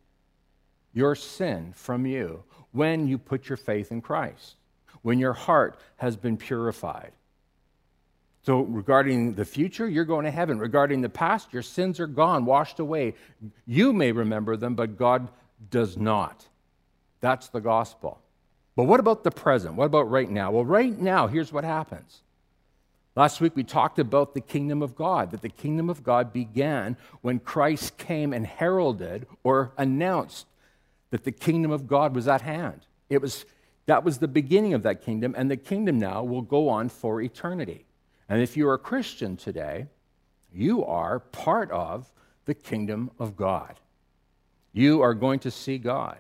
your 0.93 1.15
sin 1.15 1.73
from 1.75 2.05
you 2.07 2.43
when 2.73 3.07
you 3.07 3.17
put 3.19 3.49
your 3.49 3.57
faith 3.57 3.91
in 3.91 4.01
Christ, 4.01 4.57
when 5.03 5.19
your 5.19 5.33
heart 5.33 5.79
has 5.97 6.17
been 6.17 6.37
purified. 6.37 7.13
So, 8.43 8.61
regarding 8.63 9.35
the 9.35 9.45
future, 9.45 9.89
you're 9.89 10.07
going 10.07 10.25
to 10.25 10.31
heaven. 10.31 10.59
Regarding 10.59 11.03
the 11.03 11.11
past, 11.11 11.53
your 11.53 11.63
sins 11.63 12.01
are 12.01 12.07
gone, 12.07 12.47
washed 12.47 12.81
away. 12.81 13.15
You 13.67 13.93
may 13.93 14.13
remember 14.13 14.57
them, 14.57 14.75
but 14.75 14.97
God 14.97 15.29
does 15.71 15.99
not. 15.99 16.47
That's 17.21 17.49
the 17.49 17.61
gospel. 17.61 18.19
But 18.77 18.85
what 18.85 18.99
about 18.99 19.25
the 19.25 19.31
present? 19.31 19.75
What 19.75 19.85
about 19.85 20.11
right 20.11 20.31
now? 20.31 20.51
Well, 20.53 20.65
right 20.65 20.99
now, 20.99 21.27
here's 21.27 21.53
what 21.53 21.65
happens. 21.65 22.23
Last 23.17 23.41
week 23.41 23.57
we 23.57 23.65
talked 23.65 23.99
about 23.99 24.35
the 24.35 24.41
kingdom 24.41 24.83
of 24.83 24.95
God, 24.95 25.33
that 25.33 25.43
the 25.43 25.49
kingdom 25.49 25.91
of 25.91 26.03
God 26.03 26.33
began 26.33 26.97
when 27.23 27.41
Christ 27.41 27.99
came 27.99 28.33
and 28.33 28.47
heralded 28.47 29.27
or 29.43 29.73
announced 29.77 30.47
that 31.11 31.25
the 31.25 31.33
kingdom 31.33 31.71
of 31.71 31.89
God 31.89 32.15
was 32.15 32.29
at 32.29 32.43
hand. 32.43 32.87
It 33.09 33.21
was 33.21 33.45
that 33.87 34.05
was 34.05 34.19
the 34.19 34.29
beginning 34.29 34.75
of 34.75 34.85
that 34.85 35.03
kingdom, 35.03 35.35
and 35.37 35.51
the 35.51 35.57
kingdom 35.57 35.99
now 35.99 36.23
will 36.23 36.43
go 36.43 36.69
on 36.69 36.89
for 36.89 37.21
eternity. 37.21 37.87
And 38.29 38.41
if 38.41 38.57
you're 38.57 38.75
a 38.75 38.79
Christian 38.79 39.37
today, 39.37 39.87
you 40.53 40.85
are 40.85 41.19
part 41.19 41.73
of 41.73 42.09
the 42.45 42.55
kingdom 42.55 43.11
of 43.19 43.37
God. 43.37 43.81
You 44.73 45.03
are 45.03 45.15
going 45.15 45.41
to 45.41 45.51
see 45.51 45.79
God. 45.79 46.19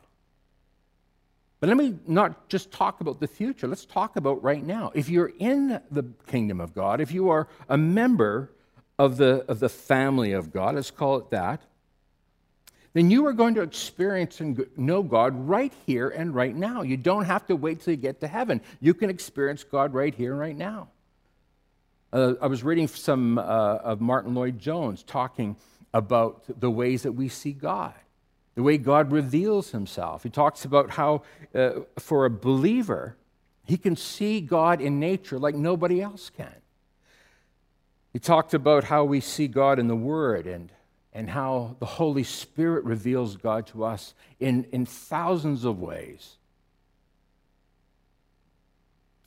But 1.60 1.68
let 1.68 1.76
me 1.76 1.94
not 2.06 2.48
just 2.48 2.72
talk 2.72 3.02
about 3.02 3.20
the 3.20 3.26
future, 3.26 3.68
let's 3.68 3.84
talk 3.84 4.16
about 4.16 4.42
right 4.42 4.64
now. 4.64 4.90
If 4.94 5.10
you're 5.10 5.32
in 5.38 5.80
the 5.90 6.04
kingdom 6.26 6.58
of 6.58 6.74
God, 6.74 7.02
if 7.02 7.12
you 7.12 7.28
are 7.28 7.48
a 7.68 7.76
member 7.76 8.50
of 8.98 9.18
the, 9.18 9.44
of 9.46 9.60
the 9.60 9.68
family 9.68 10.32
of 10.32 10.52
God, 10.52 10.74
let's 10.74 10.90
call 10.90 11.18
it 11.18 11.30
that, 11.30 11.62
then 12.94 13.10
you 13.10 13.26
are 13.26 13.34
going 13.34 13.54
to 13.54 13.60
experience 13.60 14.40
and 14.40 14.66
know 14.76 15.02
God 15.02 15.48
right 15.48 15.72
here 15.86 16.08
and 16.08 16.34
right 16.34 16.56
now. 16.56 16.82
You 16.82 16.96
don't 16.96 17.26
have 17.26 17.46
to 17.46 17.56
wait 17.56 17.82
till 17.82 17.92
you 17.92 17.98
get 17.98 18.20
to 18.20 18.26
heaven. 18.26 18.62
You 18.80 18.94
can 18.94 19.10
experience 19.10 19.62
God 19.62 19.92
right 19.92 20.14
here 20.14 20.32
and 20.32 20.40
right 20.40 20.56
now. 20.56 20.88
Uh, 22.12 22.34
I 22.40 22.46
was 22.48 22.64
reading 22.64 22.88
some 22.88 23.38
uh, 23.38 23.42
of 23.42 24.00
Martyn 24.00 24.34
Lloyd-Jones 24.34 25.04
talking 25.04 25.56
about 25.92 26.42
the 26.60 26.70
ways 26.70 27.02
that 27.02 27.12
we 27.12 27.28
see 27.28 27.52
God 27.52 27.94
the 28.60 28.64
way 28.64 28.76
God 28.76 29.10
reveals 29.10 29.70
himself. 29.70 30.22
He 30.22 30.28
talks 30.28 30.66
about 30.66 30.90
how, 30.90 31.22
uh, 31.54 31.80
for 31.98 32.26
a 32.26 32.30
believer, 32.30 33.16
he 33.64 33.78
can 33.78 33.96
see 33.96 34.42
God 34.42 34.82
in 34.82 35.00
nature 35.00 35.38
like 35.38 35.54
nobody 35.54 36.02
else 36.02 36.28
can. 36.28 36.56
He 38.12 38.18
talked 38.18 38.52
about 38.52 38.84
how 38.84 39.04
we 39.04 39.20
see 39.20 39.48
God 39.48 39.78
in 39.78 39.88
the 39.88 39.96
Word 39.96 40.46
and, 40.46 40.70
and 41.14 41.30
how 41.30 41.76
the 41.80 41.86
Holy 41.86 42.22
Spirit 42.22 42.84
reveals 42.84 43.38
God 43.38 43.66
to 43.68 43.82
us 43.82 44.12
in, 44.38 44.64
in 44.72 44.84
thousands 44.84 45.64
of 45.64 45.80
ways 45.80 46.36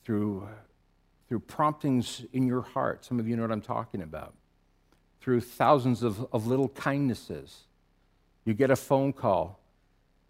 through, 0.04 0.46
through 1.28 1.40
promptings 1.40 2.24
in 2.32 2.46
your 2.46 2.62
heart. 2.62 3.04
Some 3.04 3.18
of 3.18 3.26
you 3.26 3.34
know 3.34 3.42
what 3.42 3.50
I'm 3.50 3.60
talking 3.60 4.00
about. 4.00 4.34
Through 5.20 5.40
thousands 5.40 6.04
of, 6.04 6.24
of 6.32 6.46
little 6.46 6.68
kindnesses 6.68 7.64
you 8.44 8.54
get 8.54 8.70
a 8.70 8.76
phone 8.76 9.12
call 9.12 9.58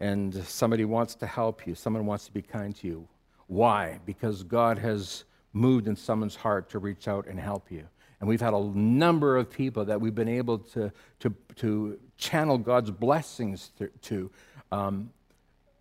and 0.01 0.35
somebody 0.45 0.85
wants 0.85 1.15
to 1.17 1.27
help 1.27 1.67
you, 1.67 1.75
someone 1.75 2.07
wants 2.07 2.27
to 2.27 2.33
be 2.33 2.43
kind 2.43 2.75
to 2.77 2.87
you. 2.87 3.09
Why? 3.47 4.01
Because 4.07 4.43
God 4.43 4.79
has 4.79 5.25
moved 5.53 5.87
in 5.87 5.97
someone's 5.97 6.37
heart 6.37 6.69
to 6.71 6.79
reach 6.79 7.07
out 7.09 7.27
and 7.27 7.39
help 7.39 7.71
you. 7.71 7.85
And 8.21 8.29
we've 8.29 8.41
had 8.41 8.55
a 8.55 8.61
number 8.61 9.37
of 9.37 9.51
people 9.51 9.85
that 9.85 10.01
we've 10.01 10.15
been 10.15 10.29
able 10.29 10.59
to, 10.59 10.91
to, 11.21 11.35
to 11.57 11.99
channel 12.17 12.59
God's 12.59 12.91
blessings 12.91 13.71
to. 13.79 13.89
to 14.03 14.31
um, 14.73 15.11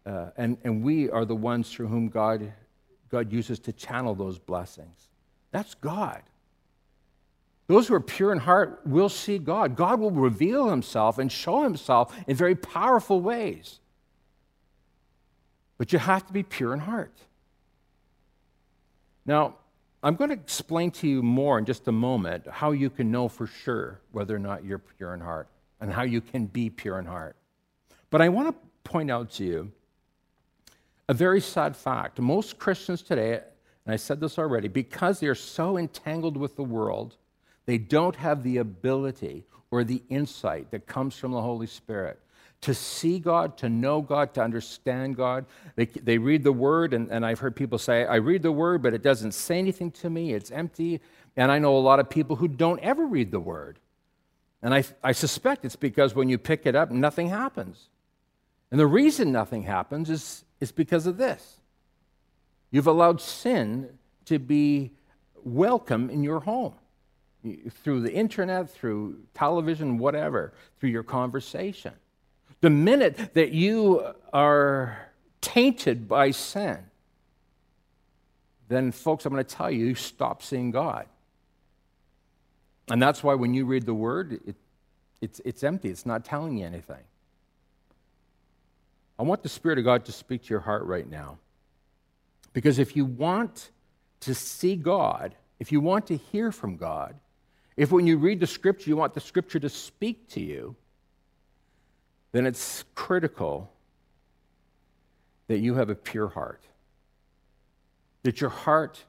uh, 0.05 0.31
and, 0.35 0.57
and 0.63 0.83
we 0.83 1.09
are 1.09 1.25
the 1.25 1.35
ones 1.35 1.71
through 1.71 1.87
whom 1.87 2.09
God, 2.09 2.51
God 3.09 3.31
uses 3.31 3.59
to 3.59 3.71
channel 3.71 4.13
those 4.13 4.37
blessings. 4.37 5.07
That's 5.51 5.75
God. 5.75 6.21
Those 7.67 7.87
who 7.87 7.95
are 7.95 8.01
pure 8.01 8.31
in 8.31 8.39
heart 8.39 8.81
will 8.85 9.09
see 9.09 9.37
God. 9.37 9.75
God 9.75 9.99
will 9.99 10.11
reveal 10.11 10.69
himself 10.69 11.17
and 11.17 11.31
show 11.31 11.63
himself 11.63 12.15
in 12.27 12.35
very 12.35 12.55
powerful 12.55 13.21
ways. 13.21 13.79
But 15.77 15.93
you 15.93 15.99
have 15.99 16.27
to 16.27 16.33
be 16.33 16.43
pure 16.43 16.73
in 16.73 16.79
heart. 16.79 17.17
Now, 19.25 19.55
I'm 20.03 20.15
going 20.15 20.29
to 20.29 20.35
explain 20.35 20.91
to 20.91 21.07
you 21.07 21.23
more 21.23 21.57
in 21.57 21.63
just 21.63 21.87
a 21.87 21.91
moment 21.91 22.45
how 22.47 22.71
you 22.71 22.89
can 22.89 23.09
know 23.09 23.29
for 23.29 23.47
sure 23.47 24.01
whether 24.11 24.35
or 24.35 24.39
not 24.39 24.65
you're 24.65 24.79
pure 24.79 25.13
in 25.13 25.21
heart 25.21 25.47
and 25.79 25.91
how 25.91 26.03
you 26.03 26.19
can 26.19 26.45
be 26.45 26.69
pure 26.69 26.99
in 26.99 27.05
heart. 27.05 27.37
But 28.09 28.21
I 28.21 28.27
want 28.27 28.49
to 28.49 28.55
point 28.83 29.09
out 29.09 29.31
to 29.31 29.45
you 29.45 29.71
a 31.07 31.13
very 31.13 31.39
sad 31.39 31.75
fact. 31.75 32.19
Most 32.19 32.59
Christians 32.59 33.01
today, 33.01 33.35
and 33.85 33.93
I 33.93 33.95
said 33.95 34.19
this 34.19 34.37
already, 34.37 34.67
because 34.67 35.21
they're 35.21 35.35
so 35.35 35.77
entangled 35.77 36.35
with 36.35 36.57
the 36.57 36.63
world, 36.63 37.15
they 37.65 37.77
don't 37.77 38.15
have 38.15 38.43
the 38.43 38.57
ability 38.57 39.45
or 39.71 39.83
the 39.83 40.03
insight 40.09 40.71
that 40.71 40.85
comes 40.85 41.17
from 41.17 41.31
the 41.31 41.41
Holy 41.41 41.67
Spirit 41.67 42.19
to 42.61 42.73
see 42.73 43.19
God, 43.19 43.57
to 43.57 43.67
know 43.67 44.01
God, 44.01 44.33
to 44.35 44.41
understand 44.41 45.17
God. 45.17 45.45
They, 45.75 45.85
they 45.85 46.17
read 46.17 46.43
the 46.43 46.53
Word, 46.53 46.93
and, 46.93 47.11
and 47.11 47.25
I've 47.25 47.39
heard 47.39 47.57
people 47.57 47.77
say, 47.77 48.05
I 48.05 48.15
read 48.15 48.41
the 48.41 48.53
Word, 48.53 48.81
but 48.81 48.93
it 48.93 49.03
doesn't 49.03 49.33
say 49.33 49.59
anything 49.59 49.91
to 49.91 50.09
me, 50.09 50.33
it's 50.33 50.49
empty. 50.49 51.01
And 51.35 51.51
I 51.51 51.59
know 51.59 51.75
a 51.75 51.79
lot 51.79 51.99
of 51.99 52.09
people 52.09 52.37
who 52.37 52.47
don't 52.47 52.79
ever 52.79 53.05
read 53.05 53.31
the 53.31 53.39
Word. 53.39 53.79
And 54.61 54.73
I, 54.73 54.85
I 55.03 55.11
suspect 55.11 55.65
it's 55.65 55.75
because 55.75 56.15
when 56.15 56.29
you 56.29 56.37
pick 56.37 56.65
it 56.65 56.73
up, 56.73 56.89
nothing 56.89 57.27
happens. 57.27 57.89
And 58.71 58.79
the 58.79 58.87
reason 58.87 59.33
nothing 59.33 59.63
happens 59.63 60.09
is, 60.09 60.45
is 60.61 60.71
because 60.71 61.05
of 61.05 61.17
this 61.17 61.59
you've 62.71 62.87
allowed 62.87 63.21
sin 63.21 63.89
to 64.25 64.39
be 64.39 64.91
welcome 65.43 66.09
in 66.09 66.23
your 66.23 66.39
home 66.39 66.73
through 67.83 68.01
the 68.01 68.13
internet, 68.13 68.69
through 68.69 69.19
television, 69.33 69.97
whatever, 69.97 70.53
through 70.79 70.89
your 70.89 71.03
conversation. 71.03 71.93
The 72.61 72.69
minute 72.69 73.33
that 73.33 73.51
you 73.51 74.13
are 74.31 75.09
tainted 75.41 76.07
by 76.07 76.31
sin, 76.31 76.79
then, 78.69 78.91
folks, 78.91 79.25
I'm 79.25 79.33
going 79.33 79.43
to 79.43 79.55
tell 79.55 79.69
you, 79.69 79.85
you 79.87 79.95
stop 79.95 80.41
seeing 80.41 80.71
God. 80.71 81.05
And 82.89 83.01
that's 83.01 83.23
why 83.23 83.33
when 83.33 83.53
you 83.53 83.65
read 83.65 83.85
the 83.85 83.93
Word, 83.93 84.39
it, 84.45 84.55
it's, 85.21 85.41
it's 85.45 85.63
empty, 85.63 85.89
it's 85.89 86.05
not 86.05 86.25
telling 86.25 86.57
you 86.57 86.65
anything. 86.65 87.03
I 89.19 89.23
want 89.23 89.43
the 89.43 89.49
Spirit 89.49 89.77
of 89.77 89.85
God 89.85 90.05
to 90.05 90.11
speak 90.11 90.43
to 90.43 90.49
your 90.49 90.61
heart 90.61 90.83
right 90.85 91.09
now. 91.09 91.37
Because 92.53 92.79
if 92.79 92.95
you 92.95 93.05
want 93.05 93.69
to 94.21 94.33
see 94.33 94.75
God, 94.75 95.35
if 95.59 95.71
you 95.71 95.81
want 95.81 96.07
to 96.07 96.17
hear 96.17 96.51
from 96.51 96.77
God, 96.77 97.15
if 97.75 97.91
when 97.91 98.05
you 98.07 98.17
read 98.17 98.39
the 98.39 98.47
scripture, 98.47 98.89
you 98.89 98.95
want 98.95 99.13
the 99.13 99.19
scripture 99.19 99.59
to 99.59 99.69
speak 99.69 100.29
to 100.29 100.41
you, 100.41 100.75
then 102.31 102.45
it's 102.45 102.83
critical 102.95 103.71
that 105.47 105.59
you 105.59 105.75
have 105.75 105.89
a 105.89 105.95
pure 105.95 106.27
heart. 106.27 106.63
That 108.23 108.41
your 108.41 108.49
heart 108.49 109.03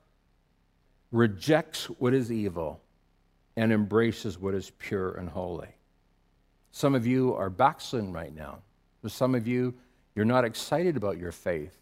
rejects 1.13 1.87
what 1.87 2.13
is 2.13 2.33
evil 2.33 2.81
and 3.57 3.73
embraces 3.73 4.39
what 4.39 4.55
is 4.55 4.71
pure 4.79 5.13
and 5.13 5.29
holy. 5.29 5.69
Some 6.73 6.95
of 6.95 7.07
you 7.07 7.35
are 7.35 7.51
backsliding 7.51 8.13
right 8.13 8.35
now. 8.35 8.59
For 9.01 9.09
some 9.09 9.35
of 9.35 9.47
you, 9.47 9.75
you're 10.15 10.25
not 10.25 10.45
excited 10.45 10.97
about 10.97 11.19
your 11.19 11.33
faith. 11.33 11.77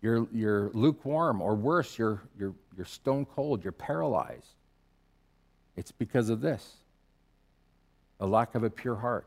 You're, 0.00 0.26
you're 0.32 0.70
lukewarm, 0.72 1.42
or 1.42 1.54
worse, 1.54 1.98
you're, 1.98 2.22
you're, 2.38 2.54
you're 2.76 2.86
stone 2.86 3.26
cold, 3.26 3.64
you're 3.64 3.72
paralyzed. 3.72 4.54
It's 5.76 5.92
because 5.92 6.28
of 6.28 6.40
this 6.40 6.76
a 8.18 8.26
lack 8.26 8.54
of 8.54 8.64
a 8.64 8.70
pure 8.70 8.96
heart. 8.96 9.26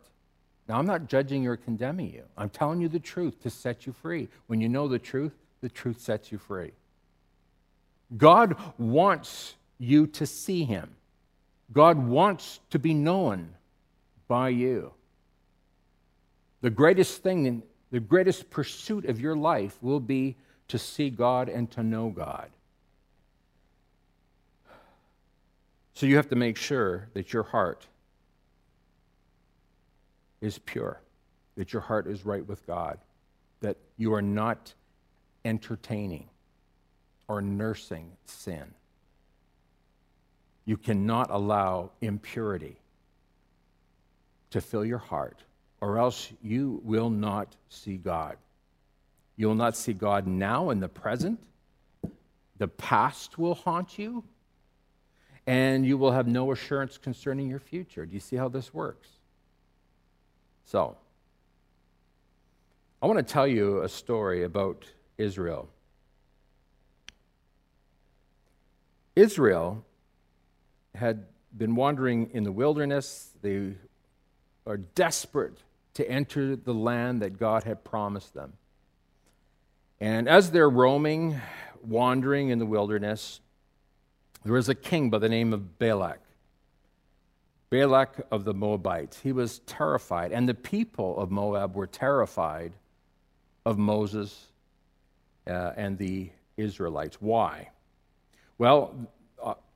Now, 0.67 0.77
I'm 0.77 0.85
not 0.85 1.07
judging 1.07 1.43
you 1.43 1.51
or 1.51 1.57
condemning 1.57 2.11
you. 2.13 2.23
I'm 2.37 2.49
telling 2.49 2.81
you 2.81 2.89
the 2.89 2.99
truth 2.99 3.41
to 3.43 3.49
set 3.49 3.85
you 3.85 3.93
free. 3.93 4.27
When 4.47 4.61
you 4.61 4.69
know 4.69 4.87
the 4.87 4.99
truth, 4.99 5.33
the 5.61 5.69
truth 5.69 5.99
sets 5.99 6.31
you 6.31 6.37
free. 6.37 6.71
God 8.17 8.55
wants 8.77 9.55
you 9.77 10.07
to 10.07 10.25
see 10.25 10.63
Him, 10.63 10.95
God 11.71 11.97
wants 11.97 12.59
to 12.71 12.79
be 12.79 12.93
known 12.93 13.49
by 14.27 14.49
you. 14.49 14.91
The 16.61 16.69
greatest 16.69 17.23
thing, 17.23 17.63
the 17.91 17.99
greatest 17.99 18.49
pursuit 18.49 19.05
of 19.05 19.19
your 19.19 19.35
life 19.35 19.77
will 19.81 19.99
be 19.99 20.35
to 20.67 20.77
see 20.77 21.09
God 21.09 21.49
and 21.49 21.69
to 21.71 21.83
know 21.83 22.09
God. 22.09 22.49
So 25.99 26.05
you 26.05 26.15
have 26.15 26.29
to 26.29 26.37
make 26.37 26.55
sure 26.55 27.09
that 27.13 27.33
your 27.33 27.43
heart 27.43 27.85
is 30.39 30.57
pure, 30.57 31.01
that 31.57 31.73
your 31.73 31.81
heart 31.81 32.07
is 32.07 32.25
right 32.25 32.47
with 32.47 32.65
God, 32.65 32.99
that 33.59 33.75
you 33.97 34.13
are 34.13 34.21
not 34.21 34.73
entertaining 35.43 36.29
or 37.27 37.41
nursing 37.41 38.13
sin. 38.23 38.63
You 40.63 40.77
cannot 40.77 41.31
allow 41.31 41.91
impurity 41.99 42.77
to 44.51 44.61
fill 44.61 44.85
your 44.85 44.99
heart, 44.99 45.43
or 45.81 45.97
else 45.97 46.31
you 46.41 46.79
will 46.85 47.09
not 47.09 47.57
see 47.67 47.97
God. 47.97 48.37
You 49.35 49.47
will 49.47 49.55
not 49.55 49.75
see 49.75 49.91
God 49.91 50.27
now 50.27 50.69
in 50.69 50.79
the 50.79 50.87
present. 50.87 51.41
The 52.57 52.69
past 52.69 53.37
will 53.37 53.55
haunt 53.55 53.99
you, 53.99 54.23
and 55.49 55.83
you 55.83 55.97
will 55.97 56.11
have 56.11 56.27
no 56.27 56.51
assurance 56.51 56.99
concerning 56.99 57.49
your 57.49 57.57
future. 57.57 58.05
Do 58.05 58.13
you 58.13 58.19
see 58.19 58.35
how 58.35 58.49
this 58.49 58.71
works? 58.71 59.07
So, 60.65 60.95
I 63.01 63.07
want 63.07 63.17
to 63.17 63.33
tell 63.33 63.47
you 63.47 63.81
a 63.81 63.89
story 63.89 64.43
about 64.43 64.85
Israel. 65.17 65.67
Israel 69.15 69.83
had 70.93 71.25
been 71.57 71.75
wandering 71.75 72.29
in 72.31 72.43
the 72.43 72.51
wilderness. 72.51 73.31
They 73.41 73.73
are 74.67 74.77
desperate 74.77 75.57
to 75.95 76.07
enter 76.07 76.57
the 76.57 76.75
land 76.75 77.23
that 77.23 77.39
God 77.39 77.63
had 77.63 77.83
promised 77.83 78.35
them. 78.35 78.53
And 79.99 80.29
as 80.29 80.51
they're 80.51 80.69
roaming, 80.69 81.41
wandering 81.83 82.49
in 82.49 82.59
the 82.59 82.67
wilderness, 82.67 83.41
there 84.43 84.53
was 84.53 84.69
a 84.69 84.75
king 84.75 85.09
by 85.09 85.19
the 85.19 85.29
name 85.29 85.53
of 85.53 85.77
Balak. 85.79 86.19
Balak 87.69 88.25
of 88.31 88.45
the 88.45 88.53
Moabites. 88.53 89.19
He 89.19 89.31
was 89.31 89.59
terrified, 89.59 90.31
and 90.31 90.49
the 90.49 90.53
people 90.53 91.17
of 91.19 91.29
Moab 91.29 91.75
were 91.75 91.87
terrified 91.87 92.73
of 93.65 93.77
Moses 93.77 94.47
uh, 95.47 95.73
and 95.75 95.97
the 95.97 96.29
Israelites. 96.57 97.17
Why? 97.19 97.69
Well, 98.57 98.95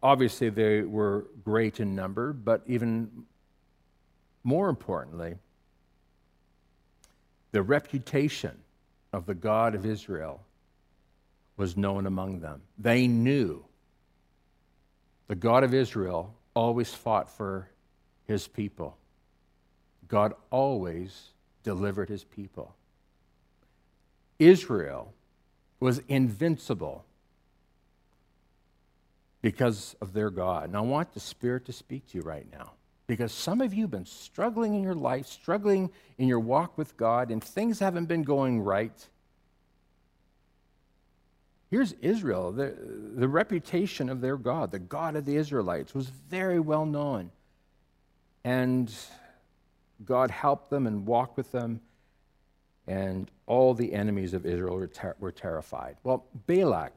obviously 0.01 0.49
they 0.49 0.81
were 0.81 1.25
great 1.43 1.79
in 1.79 1.95
number, 1.95 2.33
but 2.33 2.63
even 2.67 3.25
more 4.43 4.69
importantly, 4.69 5.35
the 7.51 7.61
reputation 7.61 8.57
of 9.13 9.25
the 9.25 9.35
God 9.35 9.75
of 9.75 9.85
Israel 9.85 10.41
was 11.55 11.77
known 11.77 12.07
among 12.07 12.39
them. 12.39 12.61
They 12.77 13.07
knew 13.07 13.63
the 15.27 15.35
God 15.35 15.63
of 15.63 15.73
Israel 15.73 16.33
always 16.53 16.93
fought 16.93 17.29
for 17.29 17.69
his 18.25 18.47
people. 18.47 18.97
God 20.07 20.33
always 20.51 21.29
delivered 21.63 22.09
his 22.09 22.23
people. 22.23 22.75
Israel 24.39 25.13
was 25.79 25.99
invincible 26.07 27.05
because 29.41 29.95
of 30.01 30.13
their 30.13 30.29
God. 30.29 30.65
And 30.65 30.77
I 30.77 30.81
want 30.81 31.13
the 31.13 31.19
Spirit 31.19 31.65
to 31.65 31.73
speak 31.73 32.07
to 32.09 32.17
you 32.17 32.23
right 32.23 32.47
now 32.51 32.71
because 33.07 33.31
some 33.31 33.61
of 33.61 33.73
you 33.73 33.83
have 33.83 33.91
been 33.91 34.05
struggling 34.05 34.73
in 34.73 34.81
your 34.81 34.95
life, 34.95 35.27
struggling 35.27 35.91
in 36.17 36.27
your 36.27 36.39
walk 36.39 36.77
with 36.77 36.95
God, 36.97 37.31
and 37.31 37.43
things 37.43 37.79
haven't 37.79 38.05
been 38.05 38.23
going 38.23 38.61
right. 38.61 39.07
Here's 41.73 41.93
Israel. 42.03 42.51
The, 42.51 42.75
the 43.15 43.27
reputation 43.27 44.07
of 44.07 44.21
their 44.21 44.37
God, 44.37 44.69
the 44.69 44.77
God 44.77 45.15
of 45.15 45.25
the 45.25 45.35
Israelites, 45.37 45.95
was 45.95 46.07
very 46.07 46.59
well 46.59 46.85
known. 46.85 47.31
And 48.43 48.93
God 50.05 50.29
helped 50.29 50.69
them 50.69 50.85
and 50.85 51.07
walked 51.07 51.35
with 51.35 51.51
them, 51.51 51.81
and 52.85 53.31
all 53.47 53.73
the 53.73 53.91
enemies 53.91 54.35
of 54.35 54.45
Israel 54.45 54.75
were, 54.75 54.85
ter- 54.85 55.15
were 55.19 55.31
terrified. 55.31 55.97
Well, 56.03 56.25
Balak, 56.45 56.93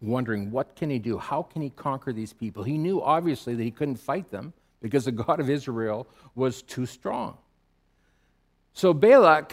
wondering 0.00 0.50
what 0.50 0.74
can 0.74 0.88
he 0.88 0.98
do? 0.98 1.18
How 1.18 1.42
can 1.42 1.60
he 1.60 1.68
conquer 1.68 2.14
these 2.14 2.32
people? 2.32 2.62
He 2.62 2.78
knew 2.78 3.02
obviously 3.02 3.54
that 3.56 3.62
he 3.62 3.70
couldn't 3.70 3.96
fight 3.96 4.30
them 4.30 4.54
because 4.80 5.04
the 5.04 5.12
God 5.12 5.38
of 5.38 5.50
Israel 5.50 6.06
was 6.34 6.62
too 6.62 6.86
strong. 6.86 7.36
So 8.72 8.94
Balak 8.94 9.52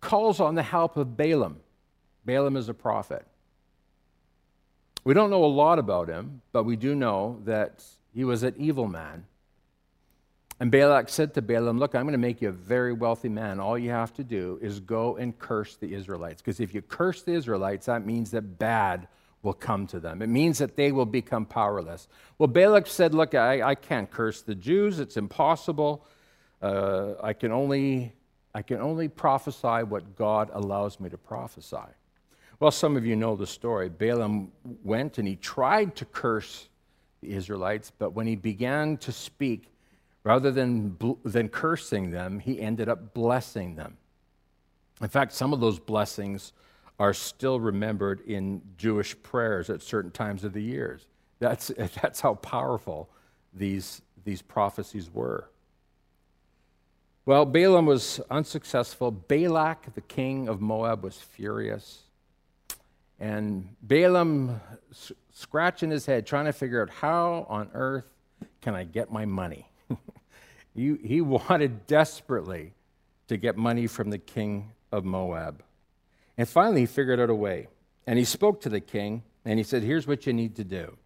calls 0.00 0.38
on 0.38 0.54
the 0.54 0.62
help 0.62 0.96
of 0.96 1.16
Balaam. 1.16 1.56
Balaam 2.30 2.56
is 2.56 2.68
a 2.68 2.74
prophet. 2.74 3.26
We 5.04 5.14
don't 5.14 5.30
know 5.30 5.44
a 5.44 5.46
lot 5.46 5.78
about 5.78 6.08
him, 6.08 6.42
but 6.52 6.64
we 6.64 6.76
do 6.76 6.94
know 6.94 7.40
that 7.44 7.82
he 8.14 8.24
was 8.24 8.42
an 8.42 8.54
evil 8.58 8.86
man 8.86 9.24
and 10.60 10.70
Balak 10.70 11.08
said 11.08 11.32
to 11.34 11.42
Balaam, 11.42 11.78
Look, 11.78 11.94
I'm 11.94 12.02
going 12.02 12.12
to 12.12 12.18
make 12.18 12.42
you 12.42 12.50
a 12.50 12.52
very 12.52 12.92
wealthy 12.92 13.30
man. 13.30 13.58
All 13.58 13.78
you 13.78 13.90
have 13.90 14.12
to 14.14 14.24
do 14.24 14.58
is 14.60 14.78
go 14.78 15.16
and 15.16 15.36
curse 15.38 15.76
the 15.76 15.94
Israelites. 15.94 16.42
Because 16.42 16.60
if 16.60 16.74
you 16.74 16.82
curse 16.82 17.22
the 17.22 17.32
Israelites, 17.32 17.86
that 17.86 18.04
means 18.04 18.30
that 18.32 18.58
bad 18.58 19.08
will 19.42 19.54
come 19.54 19.86
to 19.86 19.98
them. 19.98 20.20
It 20.20 20.28
means 20.28 20.58
that 20.58 20.76
they 20.76 20.92
will 20.92 21.06
become 21.06 21.46
powerless. 21.46 22.08
Well, 22.36 22.46
Balak 22.46 22.86
said, 22.86 23.14
Look, 23.14 23.34
I, 23.34 23.62
I 23.62 23.74
can't 23.74 24.10
curse 24.10 24.42
the 24.42 24.54
Jews. 24.54 25.00
It's 25.00 25.16
impossible. 25.16 26.04
Uh, 26.60 27.14
I, 27.22 27.32
can 27.32 27.52
only, 27.52 28.12
I 28.54 28.60
can 28.60 28.82
only 28.82 29.08
prophesy 29.08 29.82
what 29.82 30.14
God 30.14 30.50
allows 30.52 31.00
me 31.00 31.08
to 31.08 31.16
prophesy. 31.16 31.78
Well, 32.60 32.70
some 32.70 32.96
of 32.96 33.04
you 33.04 33.16
know 33.16 33.34
the 33.34 33.46
story. 33.46 33.88
Balaam 33.88 34.52
went 34.84 35.18
and 35.18 35.26
he 35.26 35.36
tried 35.36 35.96
to 35.96 36.04
curse 36.04 36.68
the 37.22 37.32
Israelites, 37.32 37.90
but 37.98 38.12
when 38.12 38.26
he 38.26 38.36
began 38.36 38.96
to 38.98 39.12
speak, 39.12 39.70
Rather 40.22 40.50
than, 40.50 40.96
than 41.24 41.48
cursing 41.48 42.10
them, 42.10 42.40
he 42.40 42.60
ended 42.60 42.88
up 42.88 43.14
blessing 43.14 43.74
them. 43.74 43.96
In 45.00 45.08
fact, 45.08 45.32
some 45.32 45.52
of 45.54 45.60
those 45.60 45.78
blessings 45.78 46.52
are 46.98 47.14
still 47.14 47.58
remembered 47.58 48.20
in 48.26 48.60
Jewish 48.76 49.20
prayers 49.22 49.70
at 49.70 49.80
certain 49.80 50.10
times 50.10 50.44
of 50.44 50.52
the 50.52 50.62
years. 50.62 51.06
That's, 51.38 51.68
that's 52.02 52.20
how 52.20 52.34
powerful 52.34 53.08
these, 53.54 54.02
these 54.24 54.42
prophecies 54.42 55.10
were. 55.12 55.48
Well, 57.24 57.46
Balaam 57.46 57.86
was 57.86 58.20
unsuccessful. 58.30 59.10
Balak, 59.10 59.94
the 59.94 60.00
king 60.02 60.48
of 60.48 60.60
Moab, 60.60 61.02
was 61.02 61.16
furious. 61.16 62.02
And 63.20 63.76
Balaam, 63.82 64.60
scratching 65.32 65.90
his 65.90 66.06
head, 66.06 66.26
trying 66.26 66.46
to 66.46 66.52
figure 66.52 66.82
out 66.82 66.88
how 66.88 67.46
on 67.48 67.70
earth 67.74 68.06
can 68.62 68.74
I 68.74 68.84
get 68.84 69.12
my 69.12 69.26
money? 69.26 69.70
he, 70.74 70.96
he 71.04 71.20
wanted 71.20 71.86
desperately 71.86 72.72
to 73.28 73.36
get 73.36 73.56
money 73.56 73.86
from 73.86 74.10
the 74.10 74.18
king 74.18 74.72
of 74.90 75.04
Moab. 75.04 75.62
And 76.38 76.48
finally, 76.48 76.80
he 76.80 76.86
figured 76.86 77.20
out 77.20 77.28
a 77.28 77.34
way. 77.34 77.68
And 78.06 78.18
he 78.18 78.24
spoke 78.24 78.62
to 78.62 78.70
the 78.70 78.80
king, 78.80 79.22
and 79.44 79.58
he 79.58 79.62
said, 79.62 79.82
Here's 79.82 80.06
what 80.06 80.26
you 80.26 80.32
need 80.32 80.56
to 80.56 80.64
do. 80.64 80.96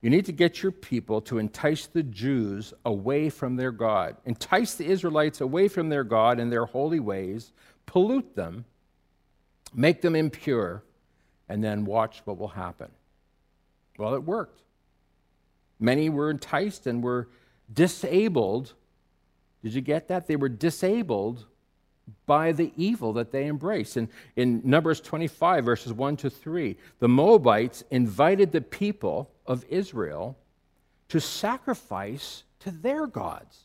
You 0.00 0.08
need 0.08 0.24
to 0.26 0.32
get 0.32 0.62
your 0.62 0.72
people 0.72 1.20
to 1.22 1.38
entice 1.38 1.86
the 1.86 2.02
Jews 2.02 2.72
away 2.86 3.28
from 3.28 3.56
their 3.56 3.72
God, 3.72 4.16
entice 4.24 4.74
the 4.74 4.86
Israelites 4.86 5.40
away 5.40 5.68
from 5.68 5.88
their 5.88 6.04
God 6.04 6.40
and 6.40 6.50
their 6.50 6.64
holy 6.64 7.00
ways, 7.00 7.52
pollute 7.84 8.34
them, 8.34 8.64
make 9.74 10.00
them 10.00 10.16
impure, 10.16 10.84
and 11.50 11.64
then 11.64 11.84
watch 11.84 12.22
what 12.24 12.38
will 12.38 12.48
happen. 12.48 12.88
Well, 13.98 14.14
it 14.14 14.22
worked. 14.22 14.62
Many 15.80 16.08
were 16.08 16.30
enticed 16.30 16.86
and 16.86 17.02
were 17.02 17.28
disabled. 17.72 18.72
Did 19.64 19.74
you 19.74 19.80
get 19.80 20.06
that? 20.08 20.28
They 20.28 20.36
were 20.36 20.48
disabled 20.48 21.46
by 22.24 22.52
the 22.52 22.72
evil 22.76 23.12
that 23.14 23.32
they 23.32 23.46
embraced. 23.46 23.96
And 23.96 24.08
in 24.36 24.62
Numbers 24.64 25.00
25, 25.00 25.64
verses 25.64 25.92
1 25.92 26.18
to 26.18 26.30
3, 26.30 26.76
the 27.00 27.08
Moabites 27.08 27.82
invited 27.90 28.52
the 28.52 28.60
people 28.60 29.28
of 29.44 29.64
Israel 29.68 30.38
to 31.08 31.20
sacrifice 31.20 32.44
to 32.60 32.70
their 32.70 33.08
gods. 33.08 33.64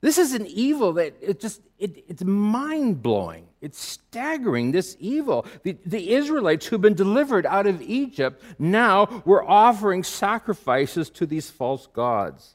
This 0.00 0.16
is 0.16 0.32
an 0.32 0.46
evil 0.46 0.92
that 0.92 1.16
it 1.20 1.40
just 1.40 1.60
it, 1.80 2.04
it's 2.06 2.22
mind 2.22 3.02
blowing. 3.02 3.46
It's 3.60 3.80
staggering. 3.80 4.72
This 4.72 4.96
evil. 5.00 5.46
The, 5.62 5.76
the 5.84 6.12
Israelites 6.12 6.66
who've 6.66 6.80
been 6.80 6.94
delivered 6.94 7.46
out 7.46 7.66
of 7.66 7.82
Egypt 7.82 8.42
now 8.58 9.22
were 9.24 9.48
offering 9.48 10.04
sacrifices 10.04 11.10
to 11.10 11.26
these 11.26 11.50
false 11.50 11.86
gods. 11.86 12.54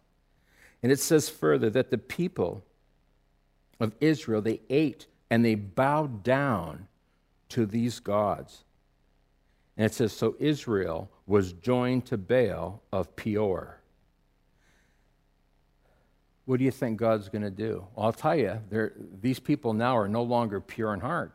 And 0.83 0.91
it 0.91 0.99
says 0.99 1.29
further 1.29 1.69
that 1.71 1.89
the 1.89 1.97
people 1.97 2.63
of 3.79 3.95
Israel 3.99 4.41
they 4.41 4.61
ate 4.69 5.07
and 5.29 5.43
they 5.43 5.55
bowed 5.55 6.23
down 6.23 6.87
to 7.49 7.65
these 7.65 7.99
gods. 7.99 8.63
And 9.75 9.85
it 9.85 9.93
says 9.93 10.13
so 10.13 10.35
Israel 10.39 11.09
was 11.25 11.53
joined 11.53 12.05
to 12.07 12.17
Baal 12.17 12.81
of 12.91 13.15
Peor. 13.15 13.80
What 16.51 16.59
do 16.59 16.65
you 16.65 16.71
think 16.71 16.97
God's 16.97 17.29
going 17.29 17.43
to 17.43 17.49
do? 17.49 17.87
Well, 17.95 18.07
I'll 18.07 18.11
tell 18.11 18.35
you, 18.35 18.59
these 19.21 19.39
people 19.39 19.71
now 19.71 19.95
are 19.95 20.09
no 20.09 20.21
longer 20.21 20.59
pure 20.59 20.93
in 20.93 20.99
heart, 20.99 21.31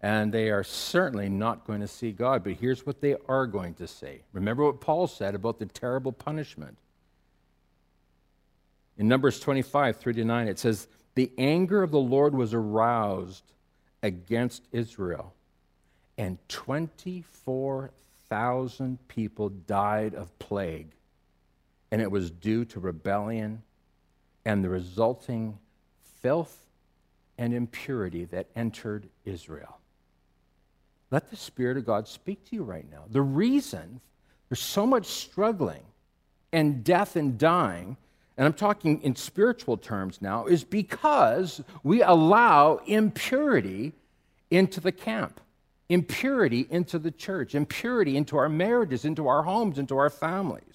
and 0.00 0.32
they 0.32 0.48
are 0.48 0.64
certainly 0.64 1.28
not 1.28 1.66
going 1.66 1.82
to 1.82 1.86
see 1.86 2.10
God. 2.10 2.42
But 2.42 2.54
here's 2.54 2.86
what 2.86 3.02
they 3.02 3.16
are 3.28 3.46
going 3.46 3.74
to 3.74 3.86
say. 3.86 4.22
Remember 4.32 4.64
what 4.64 4.80
Paul 4.80 5.08
said 5.08 5.34
about 5.34 5.58
the 5.58 5.66
terrible 5.66 6.10
punishment. 6.10 6.78
In 8.96 9.08
Numbers 9.08 9.40
25, 9.40 9.98
3 9.98 10.14
to 10.14 10.24
9, 10.24 10.48
it 10.48 10.58
says, 10.58 10.88
The 11.16 11.30
anger 11.36 11.82
of 11.82 11.90
the 11.90 11.98
Lord 11.98 12.34
was 12.34 12.54
aroused 12.54 13.44
against 14.02 14.62
Israel, 14.72 15.34
and 16.16 16.38
24,000 16.48 19.06
people 19.06 19.50
died 19.50 20.14
of 20.14 20.38
plague, 20.38 20.92
and 21.90 22.00
it 22.00 22.10
was 22.10 22.30
due 22.30 22.64
to 22.64 22.80
rebellion 22.80 23.62
and 24.46 24.62
the 24.62 24.68
resulting 24.68 25.58
filth 26.22 26.56
and 27.36 27.52
impurity 27.52 28.24
that 28.26 28.46
entered 28.54 29.08
Israel. 29.24 29.78
Let 31.10 31.30
the 31.30 31.36
Spirit 31.36 31.76
of 31.76 31.84
God 31.84 32.06
speak 32.06 32.48
to 32.48 32.56
you 32.56 32.62
right 32.62 32.86
now. 32.90 33.04
The 33.10 33.20
reason 33.20 34.00
there's 34.48 34.60
so 34.60 34.86
much 34.86 35.06
struggling 35.06 35.82
and 36.52 36.84
death 36.84 37.16
and 37.16 37.36
dying, 37.36 37.96
and 38.36 38.46
I'm 38.46 38.52
talking 38.52 39.02
in 39.02 39.16
spiritual 39.16 39.76
terms 39.76 40.22
now, 40.22 40.46
is 40.46 40.62
because 40.62 41.60
we 41.82 42.02
allow 42.02 42.76
impurity 42.86 43.94
into 44.52 44.80
the 44.80 44.92
camp, 44.92 45.40
impurity 45.88 46.68
into 46.70 47.00
the 47.00 47.10
church, 47.10 47.56
impurity 47.56 48.16
into 48.16 48.36
our 48.36 48.48
marriages, 48.48 49.04
into 49.04 49.26
our 49.26 49.42
homes, 49.42 49.78
into 49.78 49.96
our 49.96 50.10
families. 50.10 50.65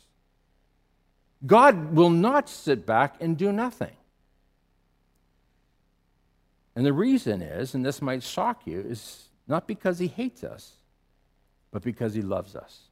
God 1.46 1.94
will 1.94 2.10
not 2.10 2.50
sit 2.50 2.86
back 2.86 3.16
and 3.20 3.38
do 3.38 3.52
nothing. 3.52 3.96
And 6.76 6.86
the 6.86 6.94
reason 6.94 7.42
is, 7.42 7.74
and 7.74 7.86
this 7.86 8.02
might 8.02 8.24
shock 8.24 8.66
you, 8.66 8.80
is 8.80 9.28
not 9.48 9.68
because 9.68 10.00
he 10.00 10.08
hates 10.08 10.44
us, 10.44 10.74
but 11.72 11.82
because 11.82 12.14
he 12.14 12.22
loves 12.22 12.56
us. 12.56 12.84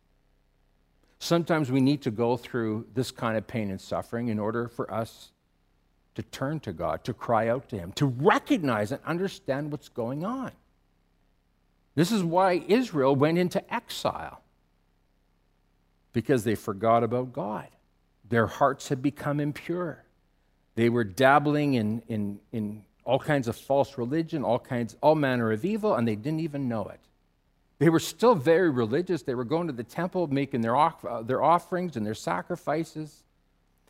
Sometimes 1.20 1.72
we 1.72 1.82
need 1.82 2.02
to 2.04 2.12
go 2.12 2.38
through 2.38 2.88
this 2.94 3.12
kind 3.12 3.38
of 3.38 3.46
pain 3.46 3.70
and 3.70 3.80
suffering 3.80 4.30
in 4.30 4.40
order 4.40 4.68
for 4.68 4.92
us 4.92 5.32
to 6.16 6.24
turn 6.24 6.60
to 6.62 6.74
God, 6.74 7.04
to 7.06 7.14
cry 7.14 7.48
out 7.48 7.70
to 7.70 7.78
Him, 7.78 7.92
to 7.94 8.06
recognize 8.06 8.92
and 8.92 9.02
understand 9.06 9.72
what's 9.72 9.90
going 9.90 10.26
on. 10.26 10.52
This 11.96 12.12
is 12.12 12.24
why 12.24 12.64
Israel 12.68 13.16
went 13.16 13.38
into 13.38 13.74
exile, 13.74 14.42
because 16.14 16.44
they 16.44 16.56
forgot 16.56 17.04
about 17.04 17.32
God. 17.32 17.68
Their 18.30 18.48
hearts 18.48 18.90
had 18.90 19.02
become 19.02 19.40
impure. 19.40 20.04
They 20.76 20.90
were 20.90 21.04
dabbling 21.04 21.74
in, 21.74 22.02
in, 22.08 22.40
in 22.52 22.84
all 23.04 23.20
kinds 23.20 23.48
of 23.48 23.56
false 23.56 23.98
religion, 23.98 24.44
all 24.44 24.60
kinds, 24.60 24.96
all 25.02 25.16
manner 25.16 25.52
of 25.52 25.66
evil, 25.66 25.96
and 25.96 26.08
they 26.08 26.16
didn't 26.16 26.40
even 26.40 26.70
know 26.70 26.86
it. 26.86 27.00
They 27.80 27.90
were 27.90 28.00
still 28.00 28.36
very 28.36 28.70
religious. 28.70 29.24
They 29.24 29.36
were 29.36 29.46
going 29.46 29.68
to 29.68 29.74
the 29.74 29.84
temple, 29.84 30.28
making 30.28 30.62
their, 30.62 30.76
uh, 30.76 31.24
their 31.24 31.42
offerings 31.42 31.96
and 31.98 32.06
their 32.06 32.14
sacrifices. 32.14 33.24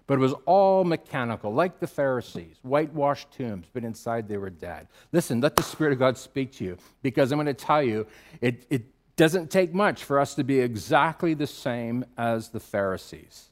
But 0.07 0.15
it 0.15 0.21
was 0.21 0.33
all 0.45 0.83
mechanical, 0.83 1.53
like 1.53 1.79
the 1.79 1.87
Pharisees, 1.87 2.57
whitewashed 2.63 3.31
tombs, 3.31 3.67
but 3.71 3.83
inside 3.83 4.27
they 4.27 4.37
were 4.37 4.49
dead. 4.49 4.87
Listen, 5.11 5.41
let 5.41 5.55
the 5.55 5.63
Spirit 5.63 5.93
of 5.93 5.99
God 5.99 6.17
speak 6.17 6.53
to 6.53 6.63
you, 6.63 6.77
because 7.03 7.31
I'm 7.31 7.37
going 7.37 7.45
to 7.45 7.53
tell 7.53 7.83
you, 7.83 8.07
it, 8.41 8.65
it 8.69 8.85
doesn't 9.17 9.51
take 9.51 9.73
much 9.73 10.03
for 10.03 10.19
us 10.19 10.33
to 10.35 10.43
be 10.43 10.59
exactly 10.59 11.35
the 11.35 11.45
same 11.45 12.05
as 12.17 12.49
the 12.49 12.59
Pharisees 12.59 13.48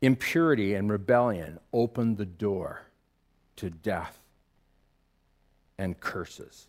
impurity 0.00 0.74
and 0.74 0.90
rebellion 0.90 1.58
opened 1.72 2.16
the 2.16 2.26
door 2.26 2.82
to 3.56 3.70
death 3.70 4.18
and 5.78 5.98
curses. 5.98 6.66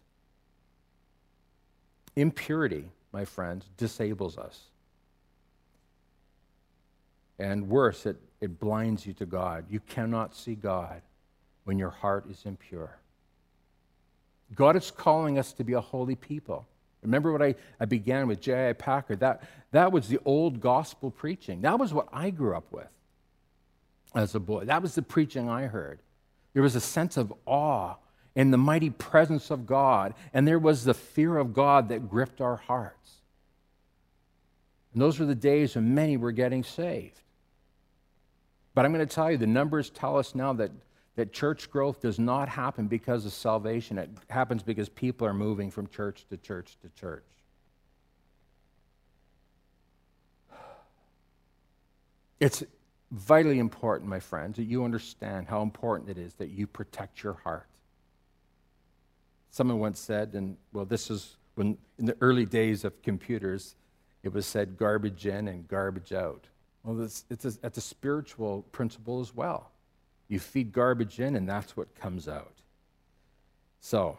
Impurity, 2.15 2.89
my 3.11 3.25
friends, 3.25 3.65
disables 3.77 4.37
us. 4.37 4.65
And 7.37 7.69
worse, 7.69 8.05
it, 8.05 8.17
it 8.41 8.59
blinds 8.59 9.05
you 9.05 9.13
to 9.13 9.25
God. 9.25 9.65
You 9.69 9.79
cannot 9.79 10.35
see 10.35 10.55
God 10.55 11.01
when 11.63 11.79
your 11.79 11.89
heart 11.89 12.25
is 12.29 12.41
impure. 12.45 12.97
God 14.55 14.75
is 14.75 14.91
calling 14.91 15.37
us 15.37 15.53
to 15.53 15.63
be 15.63 15.73
a 15.73 15.81
holy 15.81 16.15
people. 16.15 16.67
Remember 17.01 17.31
what 17.31 17.41
I, 17.41 17.55
I 17.79 17.85
began 17.85 18.27
with 18.27 18.41
J.I. 18.41 18.73
Packer? 18.73 19.15
That, 19.15 19.43
that 19.71 19.91
was 19.91 20.07
the 20.07 20.19
old 20.25 20.59
gospel 20.59 21.11
preaching. 21.11 21.61
That 21.61 21.79
was 21.79 21.93
what 21.93 22.09
I 22.11 22.31
grew 22.31 22.57
up 22.57 22.71
with 22.71 22.89
as 24.15 24.35
a 24.35 24.39
boy. 24.39 24.65
That 24.65 24.81
was 24.81 24.95
the 24.95 25.01
preaching 25.01 25.49
I 25.49 25.63
heard. 25.63 25.99
There 26.53 26.63
was 26.63 26.75
a 26.75 26.81
sense 26.81 27.17
of 27.17 27.33
awe 27.45 27.95
in 28.35 28.51
the 28.51 28.57
mighty 28.57 28.89
presence 28.89 29.51
of 29.51 29.65
God, 29.65 30.13
and 30.33 30.47
there 30.47 30.59
was 30.59 30.83
the 30.83 30.93
fear 30.93 31.37
of 31.37 31.53
God 31.53 31.89
that 31.89 32.09
gripped 32.09 32.41
our 32.41 32.55
hearts. 32.55 33.15
And 34.93 35.01
those 35.01 35.19
were 35.19 35.25
the 35.25 35.35
days 35.35 35.75
when 35.75 35.93
many 35.93 36.17
were 36.17 36.31
getting 36.31 36.63
saved. 36.63 37.19
But 38.73 38.85
I'm 38.85 38.93
going 38.93 39.05
to 39.05 39.13
tell 39.13 39.31
you, 39.31 39.37
the 39.37 39.47
numbers 39.47 39.89
tell 39.89 40.17
us 40.17 40.33
now 40.33 40.53
that, 40.53 40.71
that 41.15 41.33
church 41.33 41.69
growth 41.69 42.01
does 42.01 42.17
not 42.17 42.49
happen 42.49 42.87
because 42.87 43.25
of 43.25 43.33
salvation. 43.33 43.97
It 43.97 44.09
happens 44.29 44.63
because 44.63 44.89
people 44.89 45.27
are 45.27 45.33
moving 45.33 45.69
from 45.69 45.87
church 45.87 46.25
to 46.29 46.37
church 46.37 46.77
to 46.81 46.89
church. 46.99 47.25
It's, 52.39 52.63
vitally 53.11 53.59
important, 53.59 54.09
my 54.09 54.19
friends, 54.19 54.57
that 54.57 54.63
you 54.63 54.83
understand 54.83 55.47
how 55.47 55.61
important 55.61 56.09
it 56.09 56.17
is 56.17 56.33
that 56.35 56.49
you 56.49 56.67
protect 56.67 57.23
your 57.23 57.33
heart. 57.33 57.67
Someone 59.51 59.79
once 59.79 59.99
said, 59.99 60.33
and 60.33 60.57
well, 60.73 60.85
this 60.85 61.09
is 61.09 61.37
when 61.55 61.77
in 61.97 62.05
the 62.05 62.15
early 62.21 62.45
days 62.45 62.85
of 62.85 63.01
computers, 63.01 63.75
it 64.23 64.31
was 64.31 64.45
said 64.45 64.77
garbage 64.77 65.25
in 65.25 65.47
and 65.47 65.67
garbage 65.67 66.13
out. 66.13 66.45
Well, 66.83 67.01
it's, 67.01 67.25
it's, 67.29 67.45
a, 67.45 67.53
it's 67.63 67.77
a 67.77 67.81
spiritual 67.81 68.63
principle 68.71 69.19
as 69.21 69.35
well. 69.35 69.71
You 70.27 70.39
feed 70.39 70.71
garbage 70.71 71.19
in, 71.19 71.35
and 71.35 71.49
that's 71.49 71.75
what 71.75 71.93
comes 71.95 72.27
out. 72.27 72.53
So, 73.81 74.17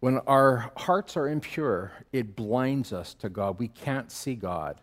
when 0.00 0.18
our 0.18 0.70
hearts 0.76 1.16
are 1.16 1.28
impure, 1.28 1.92
it 2.12 2.36
blinds 2.36 2.92
us 2.92 3.14
to 3.14 3.28
God. 3.28 3.58
We 3.58 3.68
can't 3.68 4.12
see 4.12 4.34
God. 4.34 4.80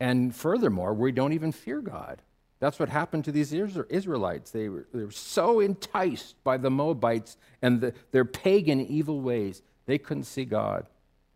And 0.00 0.34
furthermore, 0.34 0.94
we 0.94 1.12
don't 1.12 1.32
even 1.32 1.52
fear 1.52 1.80
God. 1.80 2.22
That's 2.60 2.78
what 2.78 2.88
happened 2.88 3.24
to 3.24 3.32
these 3.32 3.52
Israelites. 3.52 4.50
They 4.50 4.68
were, 4.68 4.86
they 4.92 5.04
were 5.04 5.10
so 5.10 5.60
enticed 5.60 6.42
by 6.42 6.56
the 6.56 6.70
Moabites 6.70 7.36
and 7.62 7.80
the, 7.80 7.94
their 8.10 8.24
pagan 8.24 8.80
evil 8.80 9.20
ways, 9.20 9.62
they 9.86 9.98
couldn't 9.98 10.24
see 10.24 10.44
God. 10.44 10.86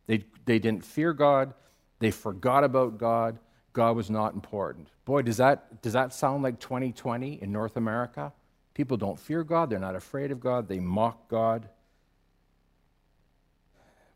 They, 0.07 0.25
they 0.45 0.59
didn't 0.59 0.85
fear 0.85 1.13
God. 1.13 1.55
They 2.01 2.11
forgot 2.11 2.65
about 2.65 2.99
God. 2.99 3.39
God 3.73 3.97
was 3.97 4.11
not 4.11 4.35
important. 4.35 4.89
Boy, 5.05 5.23
does 5.23 5.37
that, 5.37 5.81
does 5.81 5.93
that 5.93 6.13
sound 6.13 6.43
like 6.43 6.59
2020 6.59 7.41
in 7.41 7.53
North 7.53 7.77
America? 7.77 8.33
People 8.75 8.97
don't 8.97 9.19
fear 9.19 9.45
God. 9.45 9.71
They're 9.71 9.79
not 9.79 9.95
afraid 9.95 10.31
of 10.31 10.41
God. 10.41 10.69
They 10.69 10.81
mock 10.81 11.29
God. 11.29 11.69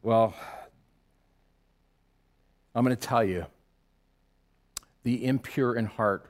Well, 0.02 0.34
I'm 2.74 2.84
going 2.84 2.96
to 2.96 3.06
tell 3.06 3.24
you 3.24 3.46
the 5.06 5.24
impure 5.24 5.76
in 5.76 5.86
heart 5.86 6.26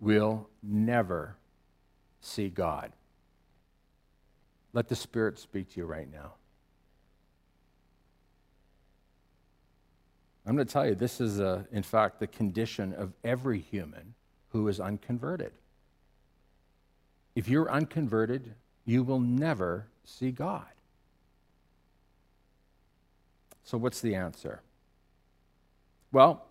will 0.00 0.48
never 0.60 1.36
see 2.20 2.48
God. 2.48 2.90
Let 4.72 4.88
the 4.88 4.96
Spirit 4.96 5.38
speak 5.38 5.72
to 5.74 5.76
you 5.76 5.86
right 5.86 6.10
now. 6.12 6.32
I'm 10.44 10.56
going 10.56 10.66
to 10.66 10.72
tell 10.72 10.84
you, 10.84 10.96
this 10.96 11.20
is, 11.20 11.38
a, 11.38 11.64
in 11.70 11.84
fact, 11.84 12.18
the 12.18 12.26
condition 12.26 12.92
of 12.92 13.12
every 13.22 13.60
human 13.60 14.14
who 14.48 14.66
is 14.66 14.80
unconverted. 14.80 15.52
If 17.36 17.48
you're 17.48 17.70
unconverted, 17.70 18.52
you 18.84 19.04
will 19.04 19.20
never 19.20 19.86
see 20.02 20.32
God. 20.32 20.66
So, 23.62 23.78
what's 23.78 24.00
the 24.00 24.16
answer? 24.16 24.60
Well, 26.10 26.47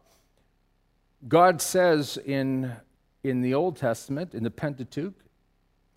God 1.28 1.62
says 1.62 2.18
in 2.26 2.76
in 3.24 3.42
the 3.42 3.54
Old 3.54 3.76
Testament, 3.76 4.34
in 4.34 4.44
the 4.44 4.52
Pentateuch, 4.52 5.14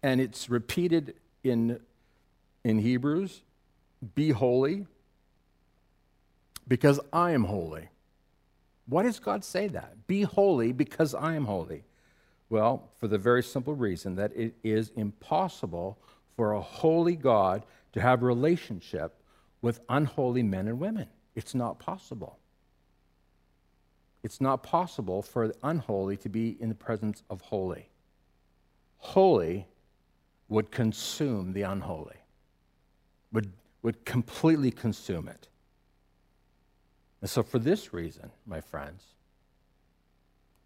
and 0.03 0.21
it's 0.21 0.51
repeated 0.51 1.15
in, 1.45 1.81
in 2.65 2.79
Hebrews 2.79 3.43
be 4.15 4.31
holy 4.31 4.87
because 6.67 6.99
I 7.13 7.33
am 7.33 7.45
holy. 7.45 7.89
Why 8.87 9.03
does 9.03 9.19
God 9.19 9.45
say 9.45 9.69
that? 9.69 10.07
Be 10.07 10.23
holy 10.23 10.73
because 10.73 11.15
I 11.15 11.35
am 11.35 11.45
holy. 11.45 11.85
Well, 12.49 12.89
for 12.99 13.07
the 13.07 13.19
very 13.19 13.43
simple 13.43 13.75
reason 13.75 14.17
that 14.17 14.35
it 14.35 14.55
is 14.65 14.91
impossible 14.97 15.99
for 16.37 16.53
a 16.53 16.61
holy 16.61 17.15
God 17.15 17.63
to 17.93 18.01
have 18.01 18.23
relationship 18.23 19.15
with 19.63 19.81
unholy 19.89 20.43
men 20.43 20.67
and 20.67 20.81
women. 20.81 21.07
It's 21.37 21.55
not 21.55 21.79
possible. 21.79 22.39
It's 24.23 24.41
not 24.41 24.63
possible 24.63 25.23
for 25.23 25.49
the 25.49 25.55
unholy 25.63 26.17
to 26.19 26.29
be 26.29 26.57
in 26.61 26.69
the 26.69 26.75
presence 26.75 27.23
of 27.31 27.41
holy. 27.41 27.89
Holy 28.99 29.67
would 30.49 30.71
consume 30.71 31.53
the 31.53 31.63
unholy, 31.63 32.17
would, 33.33 33.53
would 33.83 34.05
completely 34.05 34.71
consume 34.71 35.29
it. 35.29 35.49
And 37.21 37.31
so, 37.31 37.43
for 37.43 37.59
this 37.59 37.93
reason, 37.93 38.31
my 38.47 38.61
friends, 38.61 39.05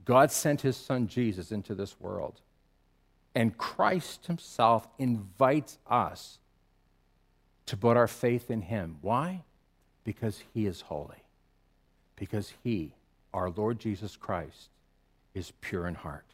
God 0.05 0.31
sent 0.31 0.61
his 0.61 0.77
son 0.77 1.07
Jesus 1.09 1.51
into 1.51 1.75
this 1.75 2.01
world. 2.01 2.41
And 3.35 3.59
Christ 3.59 4.27
himself 4.27 4.87
invites 4.99 5.79
us 5.89 6.39
to 7.67 7.77
put 7.77 7.97
our 7.97 8.07
faith 8.07 8.51
in 8.51 8.63
him. 8.63 8.99
Why? 9.01 9.43
Because 10.05 10.43
he 10.53 10.67
is 10.67 10.83
holy. 10.83 11.25
Because 12.17 12.53
he, 12.63 12.93
our 13.35 13.51
Lord 13.51 13.79
Jesus 13.79 14.17
Christ, 14.17 14.71
is 15.35 15.53
pure 15.61 15.87
in 15.87 15.95
heart. 15.95 16.25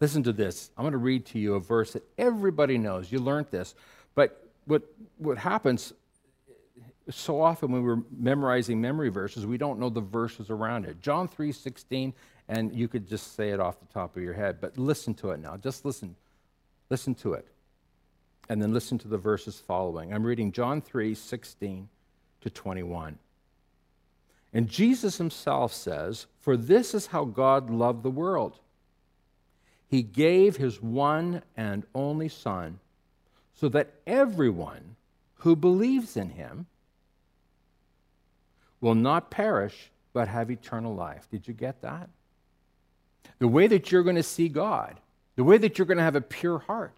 Listen 0.00 0.22
to 0.24 0.32
this. 0.32 0.70
I'm 0.76 0.82
going 0.82 0.92
to 0.92 0.98
read 0.98 1.26
to 1.26 1.38
you 1.38 1.54
a 1.54 1.60
verse 1.60 1.92
that 1.92 2.02
everybody 2.18 2.78
knows. 2.78 3.12
You 3.12 3.18
learned 3.20 3.46
this. 3.50 3.74
But 4.14 4.48
what, 4.64 4.82
what 5.18 5.38
happens 5.38 5.92
so 7.10 7.40
often 7.40 7.72
when 7.72 7.82
we're 7.82 8.02
memorizing 8.16 8.80
memory 8.80 9.08
verses, 9.08 9.46
we 9.46 9.58
don't 9.58 9.78
know 9.78 9.88
the 9.88 10.00
verses 10.00 10.50
around 10.50 10.84
it. 10.84 11.00
John 11.00 11.28
3 11.28 11.52
16, 11.52 12.12
and 12.48 12.74
you 12.74 12.88
could 12.88 13.08
just 13.08 13.34
say 13.34 13.50
it 13.50 13.60
off 13.60 13.80
the 13.80 13.92
top 13.92 14.16
of 14.16 14.22
your 14.22 14.34
head, 14.34 14.58
but 14.60 14.78
listen 14.78 15.14
to 15.14 15.30
it 15.30 15.40
now. 15.40 15.56
Just 15.56 15.84
listen. 15.84 16.16
Listen 16.88 17.14
to 17.16 17.34
it. 17.34 17.46
And 18.48 18.60
then 18.60 18.72
listen 18.72 18.98
to 18.98 19.08
the 19.08 19.18
verses 19.18 19.62
following. 19.64 20.12
I'm 20.12 20.24
reading 20.24 20.50
John 20.50 20.80
3 20.80 21.14
16 21.14 21.88
to 22.40 22.50
21. 22.50 23.18
And 24.52 24.68
Jesus 24.68 25.18
himself 25.18 25.72
says, 25.72 26.26
For 26.40 26.56
this 26.56 26.94
is 26.94 27.06
how 27.06 27.24
God 27.24 27.70
loved 27.70 28.02
the 28.02 28.10
world. 28.10 28.58
He 29.88 30.02
gave 30.02 30.56
his 30.56 30.80
one 30.80 31.42
and 31.56 31.84
only 31.94 32.28
Son 32.28 32.78
so 33.54 33.68
that 33.68 33.92
everyone 34.06 34.96
who 35.36 35.56
believes 35.56 36.16
in 36.16 36.30
him 36.30 36.66
will 38.80 38.94
not 38.94 39.30
perish, 39.30 39.90
but 40.12 40.28
have 40.28 40.50
eternal 40.50 40.94
life. 40.94 41.28
Did 41.30 41.46
you 41.46 41.54
get 41.54 41.82
that? 41.82 42.08
The 43.38 43.48
way 43.48 43.66
that 43.66 43.92
you're 43.92 44.02
going 44.02 44.16
to 44.16 44.22
see 44.22 44.48
God, 44.48 44.96
the 45.36 45.44
way 45.44 45.58
that 45.58 45.78
you're 45.78 45.86
going 45.86 45.98
to 45.98 46.04
have 46.04 46.16
a 46.16 46.20
pure 46.20 46.58
heart, 46.58 46.96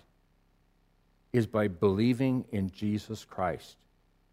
is 1.33 1.47
by 1.47 1.69
believing 1.69 2.45
in 2.53 2.71
Jesus 2.71 3.25
Christ. 3.25 3.77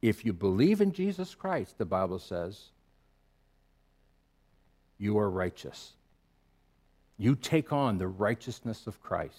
If 0.02 0.26
you 0.26 0.34
believe 0.34 0.82
in 0.82 0.92
Jesus 0.92 1.34
Christ, 1.34 1.78
the 1.78 1.86
Bible 1.86 2.20
says, 2.20 2.70
you 5.00 5.18
are 5.18 5.30
righteous. 5.30 5.94
You 7.18 7.36
take 7.36 7.74
on 7.74 7.98
the 7.98 8.08
righteousness 8.08 8.86
of 8.86 9.02
Christ. 9.02 9.38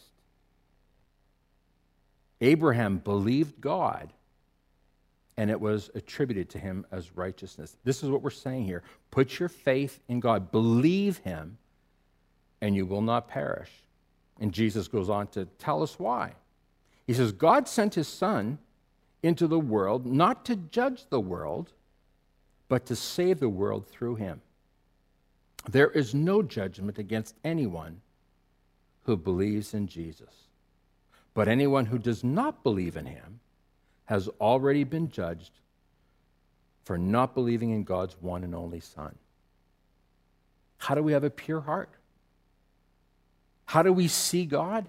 Abraham 2.40 2.98
believed 2.98 3.60
God 3.60 4.12
and 5.36 5.50
it 5.50 5.58
was 5.58 5.90
attributed 5.94 6.50
to 6.50 6.58
him 6.58 6.84
as 6.92 7.16
righteousness. 7.16 7.76
This 7.84 8.02
is 8.02 8.10
what 8.10 8.20
we're 8.20 8.30
saying 8.30 8.64
here. 8.64 8.82
Put 9.10 9.38
your 9.38 9.48
faith 9.48 9.98
in 10.08 10.20
God, 10.20 10.52
believe 10.52 11.18
him, 11.18 11.56
and 12.60 12.76
you 12.76 12.84
will 12.84 13.00
not 13.00 13.28
perish. 13.28 13.70
And 14.38 14.52
Jesus 14.52 14.86
goes 14.88 15.08
on 15.08 15.28
to 15.28 15.46
tell 15.58 15.82
us 15.82 15.98
why. 15.98 16.32
He 17.06 17.14
says, 17.14 17.32
God 17.32 17.68
sent 17.68 17.94
his 17.94 18.06
Son 18.08 18.58
into 19.22 19.46
the 19.46 19.58
world 19.58 20.04
not 20.04 20.44
to 20.44 20.56
judge 20.56 21.06
the 21.08 21.20
world, 21.20 21.72
but 22.68 22.84
to 22.86 22.96
save 22.96 23.40
the 23.40 23.48
world 23.48 23.86
through 23.86 24.16
him. 24.16 24.42
There 25.68 25.90
is 25.90 26.14
no 26.14 26.42
judgment 26.42 26.98
against 26.98 27.34
anyone 27.44 28.00
who 29.04 29.16
believes 29.16 29.74
in 29.74 29.86
Jesus. 29.86 30.32
But 31.34 31.48
anyone 31.48 31.86
who 31.86 31.98
does 31.98 32.24
not 32.24 32.62
believe 32.62 32.96
in 32.96 33.06
him 33.06 33.40
has 34.06 34.28
already 34.40 34.84
been 34.84 35.10
judged 35.10 35.52
for 36.84 36.98
not 36.98 37.34
believing 37.34 37.70
in 37.70 37.84
God's 37.84 38.16
one 38.20 38.42
and 38.42 38.54
only 38.54 38.80
Son. 38.80 39.14
How 40.78 40.94
do 40.94 41.02
we 41.02 41.12
have 41.12 41.24
a 41.24 41.30
pure 41.30 41.60
heart? 41.60 41.90
How 43.66 43.82
do 43.82 43.92
we 43.92 44.08
see 44.08 44.46
God? 44.46 44.86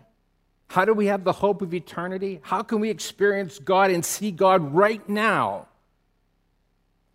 How 0.67 0.85
do 0.85 0.93
we 0.93 1.07
have 1.07 1.23
the 1.23 1.33
hope 1.33 1.61
of 1.61 1.73
eternity? 1.73 2.39
How 2.41 2.63
can 2.63 2.79
we 2.79 2.89
experience 2.89 3.59
God 3.59 3.91
and 3.91 4.03
see 4.03 4.31
God 4.31 4.73
right 4.73 5.07
now? 5.07 5.67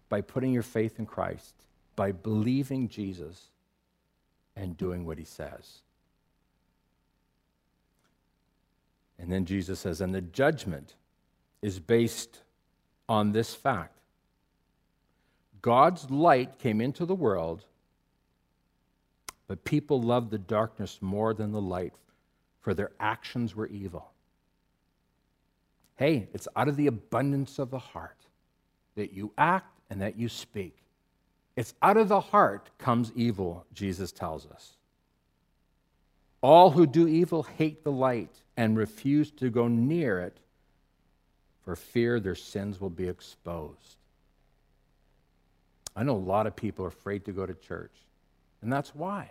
By 0.09 0.20
putting 0.20 0.52
your 0.52 0.62
faith 0.62 0.98
in 0.98 1.07
Christ, 1.07 1.54
by 1.97 2.12
believing 2.12 2.88
Jesus 2.88 3.49
and 4.55 4.76
doing 4.76 5.05
what 5.05 5.18
he 5.18 5.24
says. 5.24 5.80
And 9.18 9.32
then 9.32 9.47
Jesus 9.47 9.80
says, 9.80 10.01
and 10.01 10.14
the 10.14 10.20
judgment 10.20 10.94
is 11.62 11.80
based 11.80 12.42
on 13.09 13.32
this 13.32 13.55
fact 13.55 13.92
God's 15.62 16.11
light 16.11 16.61
came 16.61 16.80
into 16.80 17.05
the 17.05 17.14
world, 17.14 17.64
but 19.49 19.64
people 19.64 20.01
loved 20.01 20.30
the 20.30 20.38
darkness 20.38 20.99
more 21.01 21.34
than 21.34 21.51
the 21.51 21.61
light, 21.61 21.94
for 22.61 22.72
their 22.72 22.92
actions 23.01 23.57
were 23.57 23.66
evil. 23.66 24.12
Hey, 25.97 26.28
it's 26.32 26.47
out 26.55 26.68
of 26.68 26.76
the 26.76 26.86
abundance 26.86 27.59
of 27.59 27.70
the 27.70 27.80
heart 27.80 28.18
that 28.94 29.12
you 29.12 29.32
act 29.38 29.80
and 29.90 30.01
that 30.03 30.16
you 30.16 30.28
speak. 30.28 30.76
It's 31.57 31.74
out 31.80 31.96
of 31.96 32.09
the 32.09 32.20
heart 32.20 32.68
comes 32.78 33.11
evil, 33.16 33.64
Jesus 33.72 34.12
tells 34.12 34.46
us. 34.46 34.72
All 36.42 36.70
who 36.70 36.86
do 36.86 37.09
evil 37.09 37.42
hate 37.42 37.82
the 37.82 37.90
light 37.90 38.30
and 38.57 38.76
refuse 38.76 39.30
to 39.32 39.50
go 39.50 39.66
near 39.66 40.20
it 40.20 40.38
for 41.64 41.74
fear 41.74 42.20
their 42.20 42.34
sins 42.34 42.80
will 42.80 42.90
be 42.90 43.09
exposed. 43.09 43.96
I 45.96 46.04
know 46.04 46.14
a 46.14 46.18
lot 46.18 46.46
of 46.46 46.54
people 46.54 46.84
are 46.84 46.88
afraid 46.88 47.24
to 47.24 47.32
go 47.32 47.46
to 47.46 47.54
church, 47.54 47.94
and 48.61 48.70
that's 48.70 48.94
why. 48.94 49.30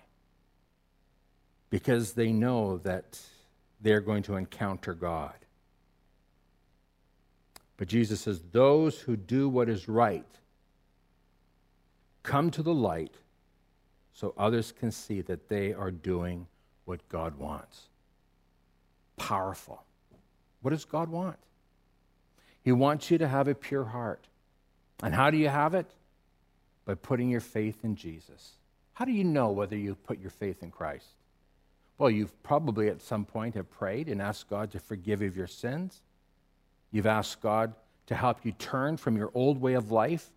Because 1.70 2.14
they 2.14 2.32
know 2.32 2.80
that 2.80 3.20
they're 3.82 4.02
going 4.02 4.24
to 4.24 4.36
encounter 4.36 4.94
God. 4.94 5.36
But 7.78 7.88
Jesus 7.88 8.22
says, 8.22 8.42
Those 8.52 9.00
who 9.00 9.16
do 9.16 9.48
what 9.48 9.70
is 9.70 9.88
right 9.88 10.26
come 12.26 12.52
to 12.52 12.64
the 12.64 12.74
light 12.74 13.14
so 14.14 14.34
others 14.38 14.74
can 14.78 14.92
see 14.92 15.22
that 15.22 15.48
they 15.48 15.74
are 15.74 15.92
doing 15.92 16.48
what 16.86 17.08
God 17.10 17.38
wants. 17.38 17.84
Powerful. 19.18 19.84
What 20.62 20.72
does 20.72 20.86
God 20.86 21.10
want? 21.10 21.38
He 22.64 22.72
wants 22.72 23.12
you 23.12 23.18
to 23.20 23.28
have 23.28 23.48
a 23.48 23.56
pure 23.56 23.86
heart. 23.86 24.28
And 25.04 25.14
how 25.14 25.30
do 25.30 25.38
you 25.38 25.50
have 25.50 25.76
it? 25.76 25.86
By 26.86 26.96
putting 26.96 27.30
your 27.30 27.42
faith 27.42 27.84
in 27.84 27.96
Jesus. 27.96 28.54
How 28.94 29.06
do 29.06 29.12
you 29.12 29.24
know 29.24 29.52
whether 29.52 29.76
you've 29.76 30.04
put 30.04 30.20
your 30.20 30.32
faith 30.32 30.64
in 30.64 30.72
Christ? 30.72 31.08
Well, 31.98 32.10
you've 32.10 32.42
probably 32.44 32.90
at 32.90 33.02
some 33.02 33.26
point 33.26 33.56
have 33.56 33.70
prayed 33.70 34.10
and 34.10 34.22
asked 34.22 34.50
God 34.50 34.72
to 34.72 34.80
forgive 34.80 35.22
you 35.22 35.28
of 35.28 35.38
your 35.38 35.48
sins. 35.48 36.02
You've 36.92 37.06
asked 37.06 37.42
God 37.42 37.74
to 38.08 38.16
help 38.16 38.46
you 38.46 38.52
turn 38.54 38.98
from 38.98 39.18
your 39.18 39.32
old 39.34 39.60
way 39.60 39.74
of 39.74 39.92
life 39.92 40.32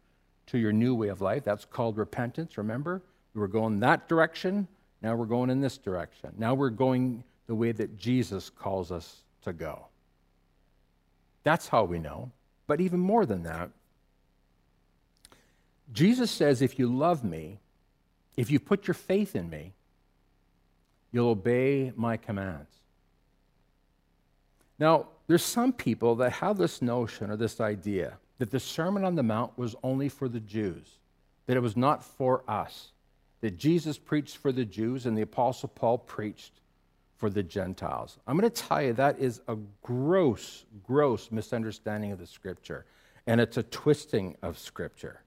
to 0.48 0.58
your 0.58 0.72
new 0.72 0.94
way 0.94 1.08
of 1.08 1.20
life. 1.20 1.44
That's 1.44 1.64
called 1.64 1.96
repentance. 1.96 2.58
Remember? 2.58 3.02
We 3.34 3.40
were 3.40 3.48
going 3.48 3.80
that 3.80 4.08
direction. 4.08 4.66
Now 5.02 5.14
we're 5.14 5.26
going 5.26 5.50
in 5.50 5.60
this 5.60 5.78
direction. 5.78 6.32
Now 6.38 6.54
we're 6.54 6.70
going 6.70 7.22
the 7.46 7.54
way 7.54 7.72
that 7.72 7.96
Jesus 7.96 8.50
calls 8.50 8.90
us 8.90 9.22
to 9.42 9.52
go. 9.52 9.86
That's 11.44 11.68
how 11.68 11.84
we 11.84 11.98
know. 11.98 12.30
But 12.66 12.80
even 12.80 13.00
more 13.00 13.24
than 13.24 13.44
that, 13.44 13.70
Jesus 15.92 16.30
says, 16.30 16.60
if 16.60 16.78
you 16.78 16.94
love 16.94 17.24
me, 17.24 17.58
if 18.36 18.50
you 18.50 18.60
put 18.60 18.86
your 18.86 18.94
faith 18.94 19.34
in 19.34 19.48
me, 19.48 19.72
you'll 21.12 21.30
obey 21.30 21.92
my 21.96 22.16
commands. 22.16 22.70
Now, 24.78 25.06
there's 25.26 25.42
some 25.42 25.72
people 25.72 26.16
that 26.16 26.32
have 26.32 26.58
this 26.58 26.82
notion 26.82 27.30
or 27.30 27.36
this 27.36 27.60
idea 27.60 28.18
that 28.38 28.50
the 28.50 28.60
Sermon 28.60 29.04
on 29.04 29.16
the 29.16 29.22
Mount 29.22 29.58
was 29.58 29.74
only 29.82 30.08
for 30.08 30.28
the 30.28 30.40
Jews, 30.40 30.98
that 31.46 31.56
it 31.56 31.60
was 31.60 31.76
not 31.76 32.04
for 32.04 32.42
us, 32.48 32.92
that 33.40 33.56
Jesus 33.56 33.98
preached 33.98 34.36
for 34.36 34.52
the 34.52 34.64
Jews 34.64 35.06
and 35.06 35.16
the 35.16 35.22
Apostle 35.22 35.68
Paul 35.68 35.98
preached 35.98 36.52
for 37.16 37.28
the 37.28 37.42
Gentiles. 37.42 38.18
I'm 38.26 38.38
going 38.38 38.50
to 38.50 38.62
tell 38.62 38.80
you 38.82 38.92
that 38.94 39.18
is 39.18 39.40
a 39.48 39.56
gross, 39.82 40.64
gross 40.86 41.30
misunderstanding 41.32 42.12
of 42.12 42.18
the 42.18 42.26
scripture, 42.26 42.84
and 43.26 43.40
it's 43.40 43.56
a 43.56 43.64
twisting 43.64 44.36
of 44.40 44.58
scripture. 44.58 45.20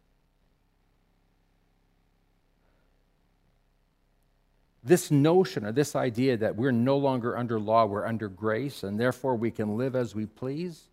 This 4.83 5.11
notion 5.11 5.65
or 5.65 5.71
this 5.71 5.95
idea 5.95 6.37
that 6.37 6.55
we're 6.55 6.71
no 6.71 6.97
longer 6.97 7.37
under 7.37 7.59
law, 7.59 7.85
we're 7.85 8.05
under 8.05 8.29
grace, 8.29 8.83
and 8.83 8.99
therefore 8.99 9.35
we 9.35 9.51
can 9.51 9.77
live 9.77 9.95
as 9.95 10.15
we 10.15 10.25
please, 10.25 10.87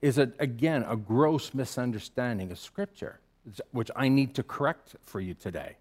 is 0.00 0.18
a, 0.18 0.30
again 0.38 0.84
a 0.88 0.96
gross 0.96 1.54
misunderstanding 1.54 2.50
of 2.50 2.58
Scripture, 2.58 3.20
which 3.72 3.90
I 3.96 4.08
need 4.08 4.34
to 4.34 4.42
correct 4.42 4.96
for 5.04 5.20
you 5.20 5.34
today. 5.34 5.76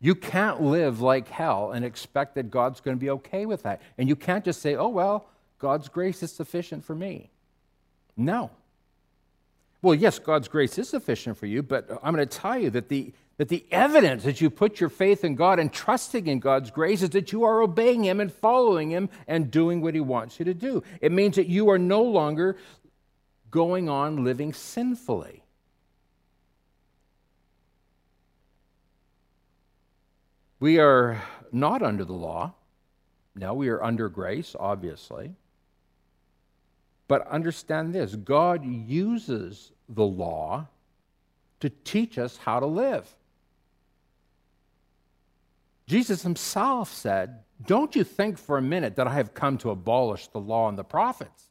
You 0.00 0.14
can't 0.14 0.60
live 0.60 1.00
like 1.00 1.28
hell 1.28 1.72
and 1.72 1.84
expect 1.84 2.34
that 2.34 2.50
God's 2.50 2.80
going 2.80 2.96
to 2.96 3.00
be 3.00 3.10
okay 3.10 3.46
with 3.46 3.62
that. 3.62 3.80
And 3.96 4.08
you 4.08 4.16
can't 4.16 4.44
just 4.44 4.60
say, 4.60 4.74
oh, 4.74 4.88
well, 4.88 5.26
God's 5.58 5.88
grace 5.88 6.22
is 6.22 6.30
sufficient 6.32 6.84
for 6.84 6.94
me. 6.94 7.30
No. 8.16 8.50
Well, 9.80 9.94
yes, 9.94 10.18
God's 10.18 10.48
grace 10.48 10.78
is 10.78 10.88
sufficient 10.88 11.38
for 11.38 11.46
you, 11.46 11.62
but 11.62 11.88
I'm 12.02 12.14
going 12.14 12.26
to 12.26 12.38
tell 12.38 12.58
you 12.58 12.70
that 12.70 12.88
the, 12.88 13.12
that 13.38 13.48
the 13.48 13.66
evidence 13.70 14.24
that 14.24 14.40
you 14.40 14.48
put 14.48 14.80
your 14.80 14.88
faith 14.88 15.22
in 15.22 15.34
God 15.34 15.58
and 15.58 15.72
trusting 15.72 16.26
in 16.26 16.38
God's 16.38 16.70
grace 16.70 17.02
is 17.02 17.10
that 17.10 17.32
you 17.32 17.44
are 17.44 17.60
obeying 17.60 18.04
Him 18.04 18.20
and 18.20 18.32
following 18.32 18.90
Him 18.90 19.10
and 19.26 19.50
doing 19.50 19.82
what 19.82 19.94
He 19.94 20.00
wants 20.00 20.38
you 20.38 20.44
to 20.46 20.54
do. 20.54 20.82
It 21.00 21.12
means 21.12 21.36
that 21.36 21.46
you 21.46 21.68
are 21.70 21.78
no 21.78 22.02
longer 22.02 22.56
going 23.50 23.88
on 23.88 24.24
living 24.24 24.52
sinfully. 24.52 25.42
We 30.58 30.78
are 30.78 31.22
not 31.52 31.82
under 31.82 32.04
the 32.04 32.14
law. 32.14 32.54
No, 33.34 33.52
we 33.52 33.68
are 33.68 33.82
under 33.82 34.08
grace, 34.08 34.56
obviously. 34.58 35.34
But 37.08 37.28
understand 37.28 37.94
this 37.94 38.16
God 38.16 38.64
uses 38.64 39.72
the 39.88 40.06
law 40.06 40.68
to 41.60 41.70
teach 41.70 42.18
us 42.18 42.38
how 42.38 42.60
to 42.60 42.66
live. 42.66 43.06
Jesus 45.86 46.22
himself 46.22 46.92
said, 46.92 47.40
Don't 47.64 47.94
you 47.94 48.04
think 48.04 48.38
for 48.38 48.58
a 48.58 48.62
minute 48.62 48.96
that 48.96 49.06
I 49.06 49.14
have 49.14 49.34
come 49.34 49.58
to 49.58 49.70
abolish 49.70 50.26
the 50.28 50.40
law 50.40 50.68
and 50.68 50.76
the 50.76 50.84
prophets. 50.84 51.44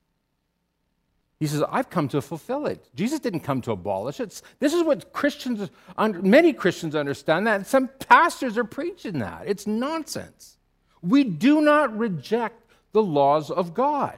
He 1.39 1.47
says, 1.47 1.63
I've 1.69 1.89
come 1.89 2.07
to 2.09 2.21
fulfill 2.21 2.65
it. 2.65 2.89
Jesus 2.95 3.19
didn't 3.19 3.41
come 3.41 3.61
to 3.61 3.71
abolish 3.71 4.19
it. 4.19 4.41
This 4.59 4.73
is 4.73 4.83
what 4.83 5.11
Christians, 5.11 5.69
many 5.97 6.53
Christians 6.53 6.95
understand 6.95 7.45
that. 7.45 7.67
Some 7.67 7.89
pastors 7.99 8.57
are 8.57 8.63
preaching 8.63 9.19
that. 9.19 9.43
It's 9.45 9.67
nonsense. 9.67 10.57
We 11.01 11.25
do 11.25 11.61
not 11.61 11.95
reject 11.97 12.63
the 12.93 13.03
laws 13.03 13.51
of 13.51 13.73
God. 13.73 14.17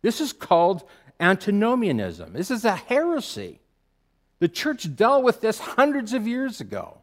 This 0.00 0.20
is 0.20 0.32
called 0.32 0.82
antinomianism. 1.20 2.32
This 2.32 2.50
is 2.50 2.64
a 2.64 2.74
heresy. 2.74 3.60
The 4.38 4.48
church 4.48 4.96
dealt 4.96 5.24
with 5.24 5.42
this 5.42 5.58
hundreds 5.58 6.14
of 6.14 6.26
years 6.26 6.60
ago. 6.60 7.02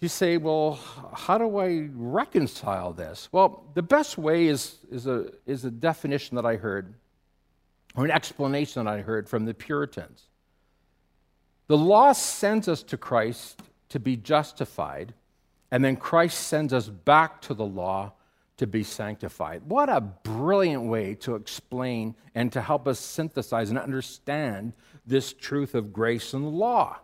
You 0.00 0.08
say, 0.08 0.36
well, 0.36 0.78
how 1.12 1.38
do 1.38 1.58
I 1.58 1.88
reconcile 1.92 2.92
this? 2.92 3.28
Well, 3.32 3.64
the 3.74 3.82
best 3.82 4.16
way 4.16 4.46
is, 4.46 4.76
is, 4.90 5.08
a, 5.08 5.32
is 5.44 5.64
a 5.64 5.72
definition 5.72 6.36
that 6.36 6.46
I 6.46 6.56
heard, 6.56 6.94
or 7.96 8.04
an 8.04 8.12
explanation 8.12 8.84
that 8.84 8.90
I 8.90 9.00
heard 9.00 9.28
from 9.28 9.44
the 9.44 9.54
Puritans. 9.54 10.28
The 11.66 11.76
law 11.76 12.12
sends 12.12 12.68
us 12.68 12.84
to 12.84 12.96
Christ 12.96 13.60
to 13.88 13.98
be 13.98 14.16
justified, 14.16 15.14
and 15.70 15.84
then 15.84 15.96
Christ 15.96 16.46
sends 16.46 16.72
us 16.72 16.88
back 16.88 17.42
to 17.42 17.54
the 17.54 17.66
law 17.66 18.12
to 18.58 18.66
be 18.68 18.84
sanctified. 18.84 19.62
What 19.66 19.88
a 19.88 20.00
brilliant 20.00 20.84
way 20.84 21.14
to 21.16 21.34
explain 21.34 22.14
and 22.34 22.52
to 22.52 22.60
help 22.60 22.86
us 22.86 23.00
synthesize 23.00 23.70
and 23.70 23.78
understand 23.78 24.74
this 25.06 25.32
truth 25.32 25.74
of 25.74 25.92
grace 25.92 26.34
and 26.34 26.48
law. 26.52 26.98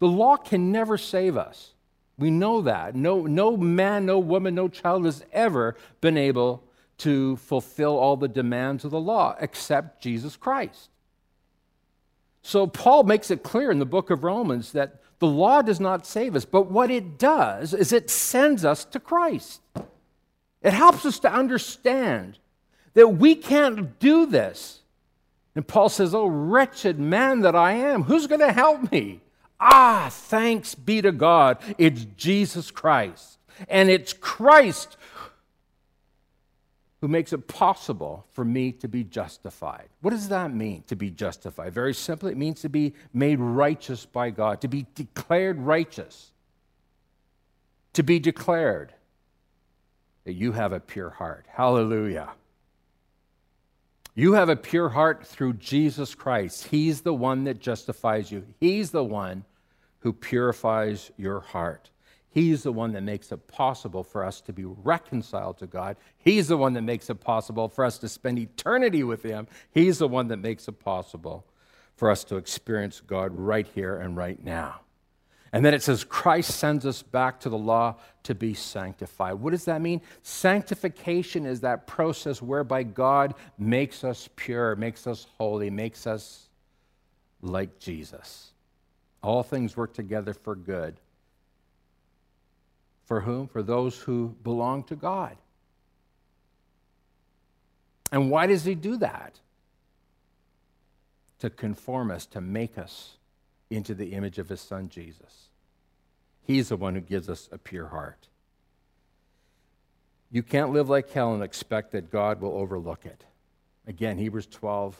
The 0.00 0.06
law 0.06 0.36
can 0.36 0.70
never 0.70 0.98
save 0.98 1.36
us. 1.36 1.74
We 2.18 2.30
know 2.30 2.62
that. 2.62 2.96
No, 2.96 3.22
no 3.22 3.56
man, 3.56 4.04
no 4.04 4.18
woman, 4.18 4.54
no 4.54 4.68
child 4.68 5.04
has 5.04 5.24
ever 5.32 5.76
been 6.00 6.16
able 6.16 6.64
to 6.98 7.36
fulfill 7.36 7.96
all 7.96 8.16
the 8.16 8.28
demands 8.28 8.84
of 8.84 8.90
the 8.90 9.00
law 9.00 9.36
except 9.40 10.02
Jesus 10.02 10.36
Christ. 10.36 10.90
So 12.42 12.66
Paul 12.66 13.04
makes 13.04 13.30
it 13.30 13.42
clear 13.42 13.70
in 13.70 13.78
the 13.78 13.86
book 13.86 14.10
of 14.10 14.24
Romans 14.24 14.72
that 14.72 15.00
the 15.20 15.26
law 15.26 15.62
does 15.62 15.80
not 15.80 16.06
save 16.06 16.34
us, 16.34 16.44
but 16.44 16.70
what 16.70 16.90
it 16.90 17.18
does 17.18 17.74
is 17.74 17.92
it 17.92 18.10
sends 18.10 18.64
us 18.64 18.84
to 18.86 19.00
Christ. 19.00 19.60
It 20.62 20.72
helps 20.72 21.04
us 21.04 21.18
to 21.20 21.32
understand 21.32 22.38
that 22.94 23.08
we 23.08 23.34
can't 23.34 23.98
do 23.98 24.26
this. 24.26 24.80
And 25.54 25.66
Paul 25.66 25.88
says, 25.88 26.14
Oh, 26.14 26.26
wretched 26.26 26.98
man 26.98 27.40
that 27.40 27.54
I 27.54 27.72
am, 27.72 28.04
who's 28.04 28.26
going 28.26 28.40
to 28.40 28.52
help 28.52 28.90
me? 28.90 29.20
Ah, 29.60 30.08
thanks 30.10 30.74
be 30.74 31.02
to 31.02 31.12
God, 31.12 31.58
it's 31.78 32.04
Jesus 32.16 32.70
Christ. 32.70 33.38
And 33.68 33.90
it's 33.90 34.12
Christ 34.12 34.96
who 37.00 37.08
makes 37.08 37.32
it 37.32 37.46
possible 37.46 38.26
for 38.32 38.44
me 38.44 38.72
to 38.72 38.88
be 38.88 39.04
justified. 39.04 39.88
What 40.00 40.10
does 40.10 40.28
that 40.28 40.52
mean, 40.52 40.82
to 40.88 40.96
be 40.96 41.10
justified? 41.10 41.72
Very 41.72 41.94
simply, 41.94 42.32
it 42.32 42.38
means 42.38 42.60
to 42.62 42.68
be 42.68 42.94
made 43.12 43.38
righteous 43.38 44.04
by 44.04 44.30
God, 44.30 44.60
to 44.62 44.68
be 44.68 44.86
declared 44.94 45.60
righteous, 45.60 46.32
to 47.92 48.02
be 48.02 48.18
declared 48.18 48.92
that 50.24 50.32
you 50.32 50.52
have 50.52 50.72
a 50.72 50.80
pure 50.80 51.10
heart. 51.10 51.46
Hallelujah. 51.48 52.30
You 54.14 54.32
have 54.32 54.48
a 54.48 54.56
pure 54.56 54.88
heart 54.88 55.24
through 55.24 55.54
Jesus 55.54 56.16
Christ. 56.16 56.66
He's 56.66 57.02
the 57.02 57.14
one 57.14 57.44
that 57.44 57.60
justifies 57.60 58.32
you, 58.32 58.44
He's 58.58 58.90
the 58.90 59.04
one 59.04 59.44
who 60.00 60.12
purifies 60.12 61.10
your 61.16 61.40
heart. 61.40 61.90
He's 62.30 62.62
the 62.62 62.72
one 62.72 62.92
that 62.92 63.02
makes 63.02 63.32
it 63.32 63.48
possible 63.48 64.04
for 64.04 64.24
us 64.24 64.40
to 64.42 64.52
be 64.52 64.64
reconciled 64.64 65.58
to 65.58 65.66
God. 65.66 65.96
He's 66.18 66.48
the 66.48 66.56
one 66.56 66.74
that 66.74 66.82
makes 66.82 67.08
it 67.10 67.20
possible 67.20 67.68
for 67.68 67.84
us 67.84 67.98
to 67.98 68.08
spend 68.08 68.38
eternity 68.38 69.02
with 69.02 69.22
Him. 69.22 69.48
He's 69.70 69.98
the 69.98 70.08
one 70.08 70.28
that 70.28 70.36
makes 70.36 70.68
it 70.68 70.78
possible 70.78 71.46
for 71.96 72.10
us 72.10 72.24
to 72.24 72.36
experience 72.36 73.00
God 73.00 73.32
right 73.32 73.66
here 73.74 73.96
and 73.96 74.16
right 74.16 74.42
now. 74.44 74.80
And 75.52 75.64
then 75.64 75.72
it 75.72 75.82
says, 75.82 76.04
Christ 76.04 76.52
sends 76.52 76.84
us 76.84 77.02
back 77.02 77.40
to 77.40 77.48
the 77.48 77.58
law 77.58 77.96
to 78.24 78.34
be 78.34 78.52
sanctified. 78.52 79.34
What 79.34 79.50
does 79.50 79.64
that 79.64 79.80
mean? 79.80 80.02
Sanctification 80.22 81.46
is 81.46 81.60
that 81.62 81.86
process 81.86 82.42
whereby 82.42 82.82
God 82.82 83.34
makes 83.58 84.04
us 84.04 84.28
pure, 84.36 84.76
makes 84.76 85.06
us 85.06 85.26
holy, 85.38 85.70
makes 85.70 86.06
us 86.06 86.50
like 87.40 87.78
Jesus. 87.78 88.52
All 89.28 89.42
things 89.42 89.76
work 89.76 89.92
together 89.92 90.32
for 90.32 90.56
good. 90.56 90.96
For 93.04 93.20
whom? 93.20 93.46
For 93.46 93.62
those 93.62 93.98
who 94.00 94.34
belong 94.42 94.84
to 94.84 94.96
God. 94.96 95.36
And 98.10 98.30
why 98.30 98.46
does 98.46 98.64
He 98.64 98.74
do 98.74 98.96
that? 98.96 99.38
To 101.40 101.50
conform 101.50 102.10
us, 102.10 102.24
to 102.24 102.40
make 102.40 102.78
us 102.78 103.18
into 103.68 103.92
the 103.92 104.14
image 104.14 104.38
of 104.38 104.48
his 104.48 104.62
son 104.62 104.88
Jesus. 104.88 105.50
He's 106.46 106.70
the 106.70 106.78
one 106.78 106.94
who 106.94 107.02
gives 107.02 107.28
us 107.28 107.50
a 107.52 107.58
pure 107.58 107.88
heart. 107.88 108.28
You 110.30 110.42
can't 110.42 110.72
live 110.72 110.88
like 110.88 111.10
hell 111.10 111.34
and 111.34 111.42
expect 111.42 111.92
that 111.92 112.10
God 112.10 112.40
will 112.40 112.56
overlook 112.56 113.04
it. 113.04 113.24
Again, 113.86 114.16
Hebrews 114.16 114.46
12, 114.46 114.96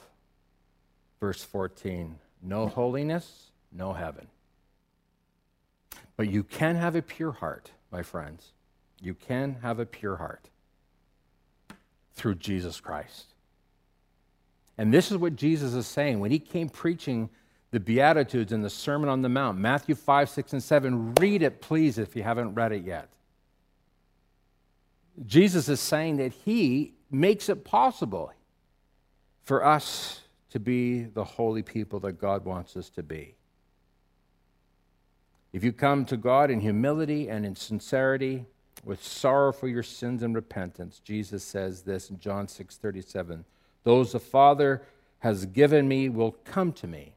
verse 1.19 1.43
14 1.43 2.19
no 2.41 2.67
holiness, 2.67 3.48
no 3.71 3.93
heaven. 3.93 4.27
But 6.17 6.29
you 6.29 6.43
can 6.43 6.75
have 6.75 6.95
a 6.95 7.01
pure 7.01 7.31
heart, 7.31 7.71
my 7.91 8.03
friends. 8.03 8.51
You 9.01 9.13
can 9.13 9.57
have 9.61 9.79
a 9.79 9.85
pure 9.85 10.17
heart 10.17 10.49
through 12.13 12.35
Jesus 12.35 12.79
Christ. 12.81 13.27
And 14.77 14.93
this 14.93 15.11
is 15.11 15.17
what 15.17 15.35
Jesus 15.35 15.73
is 15.73 15.87
saying. 15.87 16.19
When 16.19 16.31
he 16.31 16.39
came 16.39 16.69
preaching 16.69 17.29
the 17.71 17.79
Beatitudes 17.79 18.51
and 18.51 18.63
the 18.63 18.69
Sermon 18.69 19.09
on 19.09 19.21
the 19.21 19.29
Mount, 19.29 19.57
Matthew 19.57 19.95
5, 19.95 20.29
6, 20.29 20.53
and 20.53 20.63
7. 20.63 21.15
Read 21.15 21.43
it, 21.43 21.61
please, 21.61 21.97
if 21.97 22.15
you 22.15 22.23
haven't 22.23 22.55
read 22.55 22.71
it 22.71 22.83
yet. 22.83 23.09
Jesus 25.25 25.69
is 25.69 25.79
saying 25.79 26.17
that 26.17 26.33
He 26.33 26.93
makes 27.11 27.49
it 27.49 27.63
possible 27.63 28.33
for 29.43 29.65
us 29.65 30.21
to 30.51 30.59
be 30.59 31.03
the 31.03 31.23
holy 31.23 31.61
people 31.61 31.99
that 32.01 32.13
God 32.13 32.45
wants 32.45 32.75
us 32.75 32.89
to 32.91 33.03
be. 33.03 33.35
If 35.51 35.63
you 35.63 35.71
come 35.71 36.05
to 36.05 36.17
God 36.17 36.51
in 36.51 36.59
humility 36.59 37.29
and 37.29 37.45
in 37.45 37.55
sincerity, 37.55 38.45
with 38.83 39.03
sorrow 39.03 39.51
for 39.51 39.67
your 39.67 39.83
sins 39.83 40.23
and 40.23 40.33
repentance, 40.33 41.01
Jesus 41.03 41.43
says 41.43 41.81
this 41.81 42.09
in 42.09 42.19
John 42.19 42.47
6 42.47 42.77
37. 42.77 43.45
Those 43.83 44.13
the 44.13 44.19
Father 44.19 44.83
has 45.19 45.45
given 45.45 45.87
me 45.87 46.09
will 46.09 46.31
come 46.31 46.71
to 46.73 46.87
me 46.87 47.13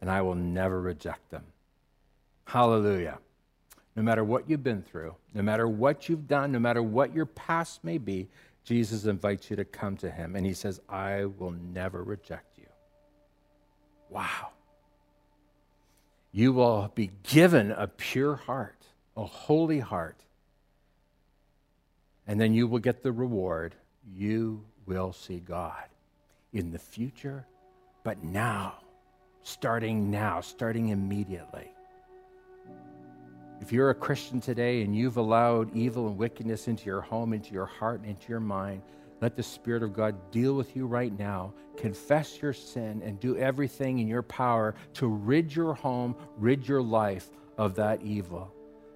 and 0.00 0.10
I 0.10 0.20
will 0.20 0.34
never 0.34 0.80
reject 0.80 1.30
them. 1.30 1.44
Hallelujah. 2.44 3.18
no 3.94 4.02
matter 4.02 4.24
what 4.24 4.50
you've 4.50 4.64
been 4.64 4.82
through, 4.82 5.14
no 5.32 5.42
matter 5.42 5.68
what 5.68 6.08
you've 6.08 6.26
done, 6.26 6.50
no 6.50 6.58
matter 6.58 6.82
what 6.82 7.14
your 7.14 7.26
past 7.26 7.84
may 7.84 7.98
be, 7.98 8.28
Jesus 8.64 9.04
invites 9.04 9.48
you 9.50 9.56
to 9.56 9.64
come 9.64 9.96
to 9.98 10.10
him. 10.10 10.34
And 10.34 10.44
he 10.44 10.54
says, 10.54 10.80
I 10.88 11.26
will 11.26 11.52
never 11.52 12.02
reject 12.02 12.58
you. 12.58 12.66
Wow. 14.08 14.50
You 16.32 16.54
will 16.54 16.90
be 16.94 17.10
given 17.22 17.70
a 17.70 17.86
pure 17.86 18.36
heart, 18.36 18.86
a 19.16 19.24
holy 19.24 19.80
heart. 19.80 20.16
And 22.26 22.40
then 22.40 22.54
you 22.54 22.66
will 22.66 22.78
get 22.78 23.02
the 23.02 23.12
reward. 23.12 23.74
You 24.10 24.64
will 24.86 25.12
see 25.12 25.38
God 25.38 25.84
in 26.52 26.72
the 26.72 26.78
future, 26.78 27.46
but 28.02 28.22
now, 28.24 28.74
starting 29.42 30.10
now, 30.10 30.40
starting 30.40 30.88
immediately. 30.88 31.70
If 33.60 33.72
you're 33.72 33.90
a 33.90 33.94
Christian 33.94 34.40
today 34.40 34.82
and 34.82 34.96
you've 34.96 35.18
allowed 35.18 35.74
evil 35.74 36.08
and 36.08 36.18
wickedness 36.18 36.66
into 36.66 36.86
your 36.86 37.00
home, 37.00 37.32
into 37.32 37.52
your 37.52 37.66
heart, 37.66 38.00
and 38.00 38.08
into 38.08 38.28
your 38.28 38.40
mind, 38.40 38.82
let 39.22 39.36
the 39.36 39.42
Spirit 39.42 39.84
of 39.84 39.94
God 39.94 40.16
deal 40.32 40.54
with 40.54 40.76
you 40.76 40.86
right 40.86 41.16
now. 41.16 41.54
Confess 41.76 42.42
your 42.42 42.52
sin 42.52 43.00
and 43.04 43.20
do 43.20 43.36
everything 43.38 44.00
in 44.00 44.08
your 44.08 44.22
power 44.22 44.74
to 44.94 45.06
rid 45.06 45.54
your 45.54 45.74
home, 45.74 46.16
rid 46.36 46.66
your 46.66 46.82
life 46.82 47.30
of 47.56 47.76
that 47.76 48.02
evil 48.02 48.52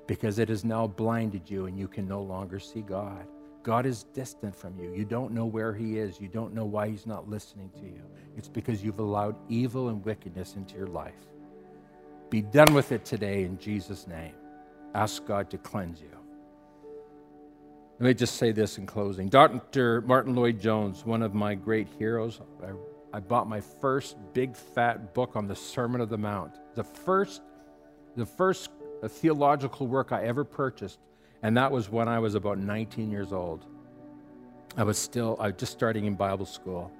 because 0.06 0.38
it 0.38 0.48
has 0.48 0.64
now 0.64 0.86
blinded 0.86 1.48
you 1.48 1.66
and 1.66 1.78
you 1.78 1.88
can 1.88 2.06
no 2.08 2.22
longer 2.22 2.58
see 2.58 2.82
God. 2.82 3.26
God 3.62 3.86
is 3.86 4.04
distant 4.14 4.54
from 4.54 4.78
you. 4.78 4.92
You 4.92 5.04
don't 5.04 5.32
know 5.32 5.46
where 5.46 5.72
He 5.74 5.98
is. 5.98 6.20
You 6.20 6.28
don't 6.28 6.54
know 6.54 6.64
why 6.64 6.88
He's 6.88 7.06
not 7.06 7.28
listening 7.28 7.70
to 7.74 7.84
you. 7.84 8.02
It's 8.36 8.48
because 8.48 8.84
you've 8.84 9.00
allowed 9.00 9.36
evil 9.48 9.88
and 9.88 10.04
wickedness 10.04 10.54
into 10.56 10.76
your 10.76 10.86
life. 10.86 11.14
Be 12.30 12.42
done 12.42 12.74
with 12.74 12.92
it 12.92 13.04
today 13.04 13.44
in 13.44 13.58
Jesus' 13.58 14.06
name. 14.06 14.34
Ask 14.94 15.24
God 15.24 15.50
to 15.50 15.58
cleanse 15.58 16.00
you. 16.00 16.25
Let 17.98 18.06
me 18.08 18.14
just 18.14 18.36
say 18.36 18.52
this 18.52 18.76
in 18.76 18.84
closing. 18.84 19.30
Dr. 19.30 20.02
Martyn 20.02 20.34
Lloyd-Jones, 20.34 21.06
one 21.06 21.22
of 21.22 21.32
my 21.32 21.54
great 21.54 21.88
heroes, 21.98 22.42
I, 22.62 23.16
I, 23.16 23.20
bought 23.20 23.48
my 23.48 23.62
first 23.62 24.18
big 24.34 24.54
fat 24.54 25.14
book 25.14 25.34
on 25.34 25.46
the 25.48 25.56
Sermon 25.56 26.02
of 26.02 26.10
the 26.10 26.18
Mount. 26.18 26.52
The 26.74 26.84
first, 26.84 27.40
the 28.14 28.26
first 28.26 28.68
uh, 29.02 29.08
theological 29.08 29.86
work 29.86 30.12
I 30.12 30.24
ever 30.24 30.44
purchased, 30.44 30.98
and 31.42 31.56
that 31.56 31.72
was 31.72 31.88
when 31.88 32.06
I 32.06 32.18
was 32.18 32.34
about 32.34 32.58
19 32.58 33.10
years 33.10 33.32
old. 33.32 33.64
I 34.76 34.82
was 34.82 34.98
still, 34.98 35.38
I 35.40 35.46
was 35.46 35.56
just 35.56 35.72
starting 35.72 36.04
in 36.04 36.16
Bible 36.16 36.44
school. 36.44 36.92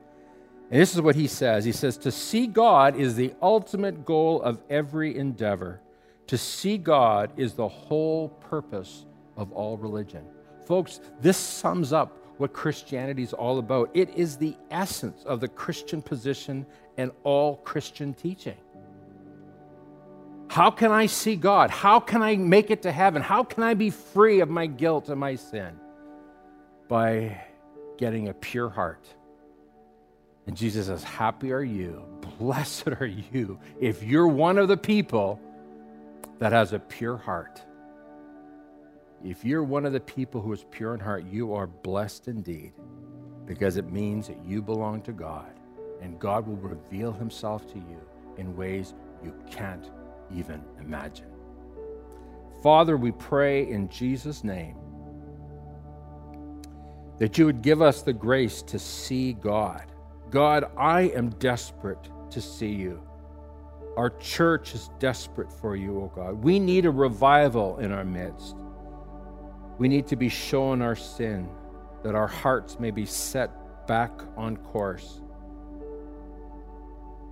And 0.70 0.80
this 0.80 0.94
is 0.94 1.02
what 1.02 1.14
he 1.14 1.26
says 1.26 1.66
He 1.66 1.72
says, 1.72 1.98
To 1.98 2.10
see 2.10 2.46
God 2.46 2.96
is 2.96 3.16
the 3.16 3.34
ultimate 3.42 4.06
goal 4.06 4.40
of 4.40 4.62
every 4.70 5.14
endeavor. 5.18 5.82
To 6.28 6.38
see 6.38 6.78
God 6.78 7.32
is 7.36 7.52
the 7.52 7.68
whole 7.68 8.30
purpose 8.30 9.04
of 9.36 9.52
all 9.52 9.76
religion. 9.76 10.24
Folks, 10.66 11.00
this 11.20 11.36
sums 11.36 11.92
up 11.92 12.18
what 12.38 12.52
Christianity 12.52 13.22
is 13.22 13.32
all 13.32 13.58
about. 13.58 13.90
It 13.94 14.10
is 14.14 14.36
the 14.36 14.56
essence 14.70 15.22
of 15.24 15.40
the 15.40 15.48
Christian 15.48 16.02
position 16.02 16.66
and 16.96 17.10
all 17.22 17.56
Christian 17.58 18.12
teaching. 18.12 18.56
How 20.48 20.70
can 20.70 20.90
I 20.90 21.06
see 21.06 21.36
God? 21.36 21.70
How 21.70 22.00
can 22.00 22.22
I 22.22 22.36
make 22.36 22.70
it 22.70 22.82
to 22.82 22.92
heaven? 22.92 23.22
How 23.22 23.42
can 23.42 23.62
I 23.62 23.74
be 23.74 23.90
free 23.90 24.40
of 24.40 24.48
my 24.48 24.66
guilt 24.66 25.08
and 25.08 25.18
my 25.18 25.36
sin? 25.36 25.78
By 26.88 27.40
getting 27.96 28.28
a 28.28 28.34
pure 28.34 28.68
heart. 28.68 29.04
And 30.46 30.56
Jesus 30.56 30.86
says, 30.86 31.02
Happy 31.02 31.52
are 31.52 31.62
you, 31.62 32.04
blessed 32.38 32.88
are 32.88 33.06
you, 33.06 33.58
if 33.80 34.02
you're 34.02 34.28
one 34.28 34.58
of 34.58 34.68
the 34.68 34.76
people 34.76 35.40
that 36.38 36.52
has 36.52 36.72
a 36.72 36.78
pure 36.78 37.16
heart. 37.16 37.62
If 39.26 39.44
you're 39.44 39.64
one 39.64 39.84
of 39.84 39.92
the 39.92 39.98
people 39.98 40.40
who 40.40 40.52
is 40.52 40.64
pure 40.70 40.94
in 40.94 41.00
heart, 41.00 41.24
you 41.24 41.52
are 41.52 41.66
blessed 41.66 42.28
indeed 42.28 42.74
because 43.44 43.76
it 43.76 43.90
means 43.90 44.28
that 44.28 44.38
you 44.44 44.62
belong 44.62 45.02
to 45.02 45.12
God 45.12 45.50
and 46.00 46.16
God 46.20 46.46
will 46.46 46.54
reveal 46.54 47.10
himself 47.12 47.66
to 47.72 47.74
you 47.76 48.00
in 48.36 48.56
ways 48.56 48.94
you 49.24 49.34
can't 49.50 49.90
even 50.32 50.62
imagine. 50.80 51.26
Father, 52.62 52.96
we 52.96 53.10
pray 53.10 53.68
in 53.68 53.88
Jesus' 53.88 54.44
name 54.44 54.76
that 57.18 57.36
you 57.36 57.46
would 57.46 57.62
give 57.62 57.82
us 57.82 58.02
the 58.02 58.12
grace 58.12 58.62
to 58.62 58.78
see 58.78 59.32
God. 59.32 59.86
God, 60.30 60.70
I 60.76 61.08
am 61.16 61.30
desperate 61.30 62.10
to 62.30 62.40
see 62.40 62.72
you. 62.72 63.02
Our 63.96 64.10
church 64.20 64.76
is 64.76 64.88
desperate 65.00 65.52
for 65.52 65.74
you, 65.74 65.98
O 65.98 66.02
oh 66.02 66.12
God. 66.14 66.44
We 66.44 66.60
need 66.60 66.86
a 66.86 66.92
revival 66.92 67.78
in 67.78 67.90
our 67.90 68.04
midst. 68.04 68.54
We 69.78 69.88
need 69.88 70.06
to 70.08 70.16
be 70.16 70.28
shown 70.28 70.82
our 70.82 70.96
sin, 70.96 71.48
that 72.02 72.14
our 72.14 72.26
hearts 72.26 72.78
may 72.80 72.90
be 72.90 73.06
set 73.06 73.86
back 73.86 74.10
on 74.36 74.56
course. 74.56 75.20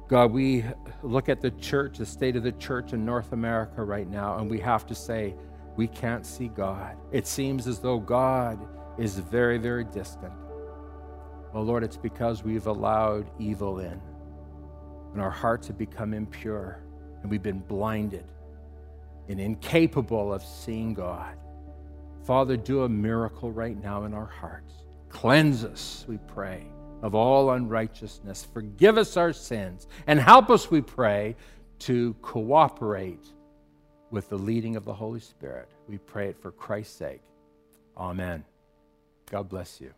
God, 0.08 0.32
we 0.32 0.64
look 1.02 1.28
at 1.28 1.40
the 1.40 1.50
church, 1.52 1.98
the 1.98 2.06
state 2.06 2.36
of 2.36 2.42
the 2.42 2.52
church 2.52 2.92
in 2.92 3.04
North 3.04 3.32
America 3.32 3.82
right 3.82 4.08
now, 4.08 4.38
and 4.38 4.50
we 4.50 4.60
have 4.60 4.86
to 4.86 4.94
say, 4.94 5.34
we 5.76 5.88
can't 5.88 6.24
see 6.24 6.48
God. 6.48 6.96
It 7.10 7.26
seems 7.26 7.66
as 7.66 7.80
though 7.80 7.98
God 7.98 8.58
is 8.98 9.18
very, 9.18 9.58
very 9.58 9.84
distant. 9.84 10.32
Well, 11.52 11.64
Lord, 11.64 11.82
it's 11.82 11.96
because 11.96 12.44
we've 12.44 12.66
allowed 12.66 13.30
evil 13.38 13.78
in 13.78 14.00
and 15.14 15.22
our 15.22 15.30
hearts 15.30 15.68
have 15.68 15.78
become 15.78 16.12
impure 16.12 16.82
and 17.22 17.30
we've 17.30 17.42
been 17.42 17.60
blinded 17.60 18.24
and 19.28 19.40
incapable 19.40 20.34
of 20.34 20.44
seeing 20.44 20.92
God. 20.92 21.36
Father, 22.24 22.56
do 22.56 22.84
a 22.84 22.88
miracle 22.88 23.52
right 23.52 23.80
now 23.82 24.04
in 24.04 24.14
our 24.14 24.26
hearts. 24.26 24.72
Cleanse 25.10 25.62
us, 25.62 26.06
we 26.08 26.18
pray, 26.26 26.66
of 27.02 27.14
all 27.14 27.50
unrighteousness. 27.50 28.48
Forgive 28.52 28.96
us 28.96 29.16
our 29.16 29.32
sins 29.32 29.86
and 30.06 30.18
help 30.18 30.48
us, 30.48 30.70
we 30.70 30.80
pray, 30.80 31.36
to 31.80 32.14
cooperate 32.22 33.26
with 34.10 34.28
the 34.30 34.38
leading 34.38 34.74
of 34.76 34.84
the 34.84 34.94
Holy 34.94 35.20
Spirit. 35.20 35.68
We 35.86 35.98
pray 35.98 36.28
it 36.28 36.40
for 36.40 36.50
Christ's 36.50 36.96
sake. 36.96 37.22
Amen. 37.96 38.44
God 39.30 39.48
bless 39.48 39.80
you. 39.80 39.92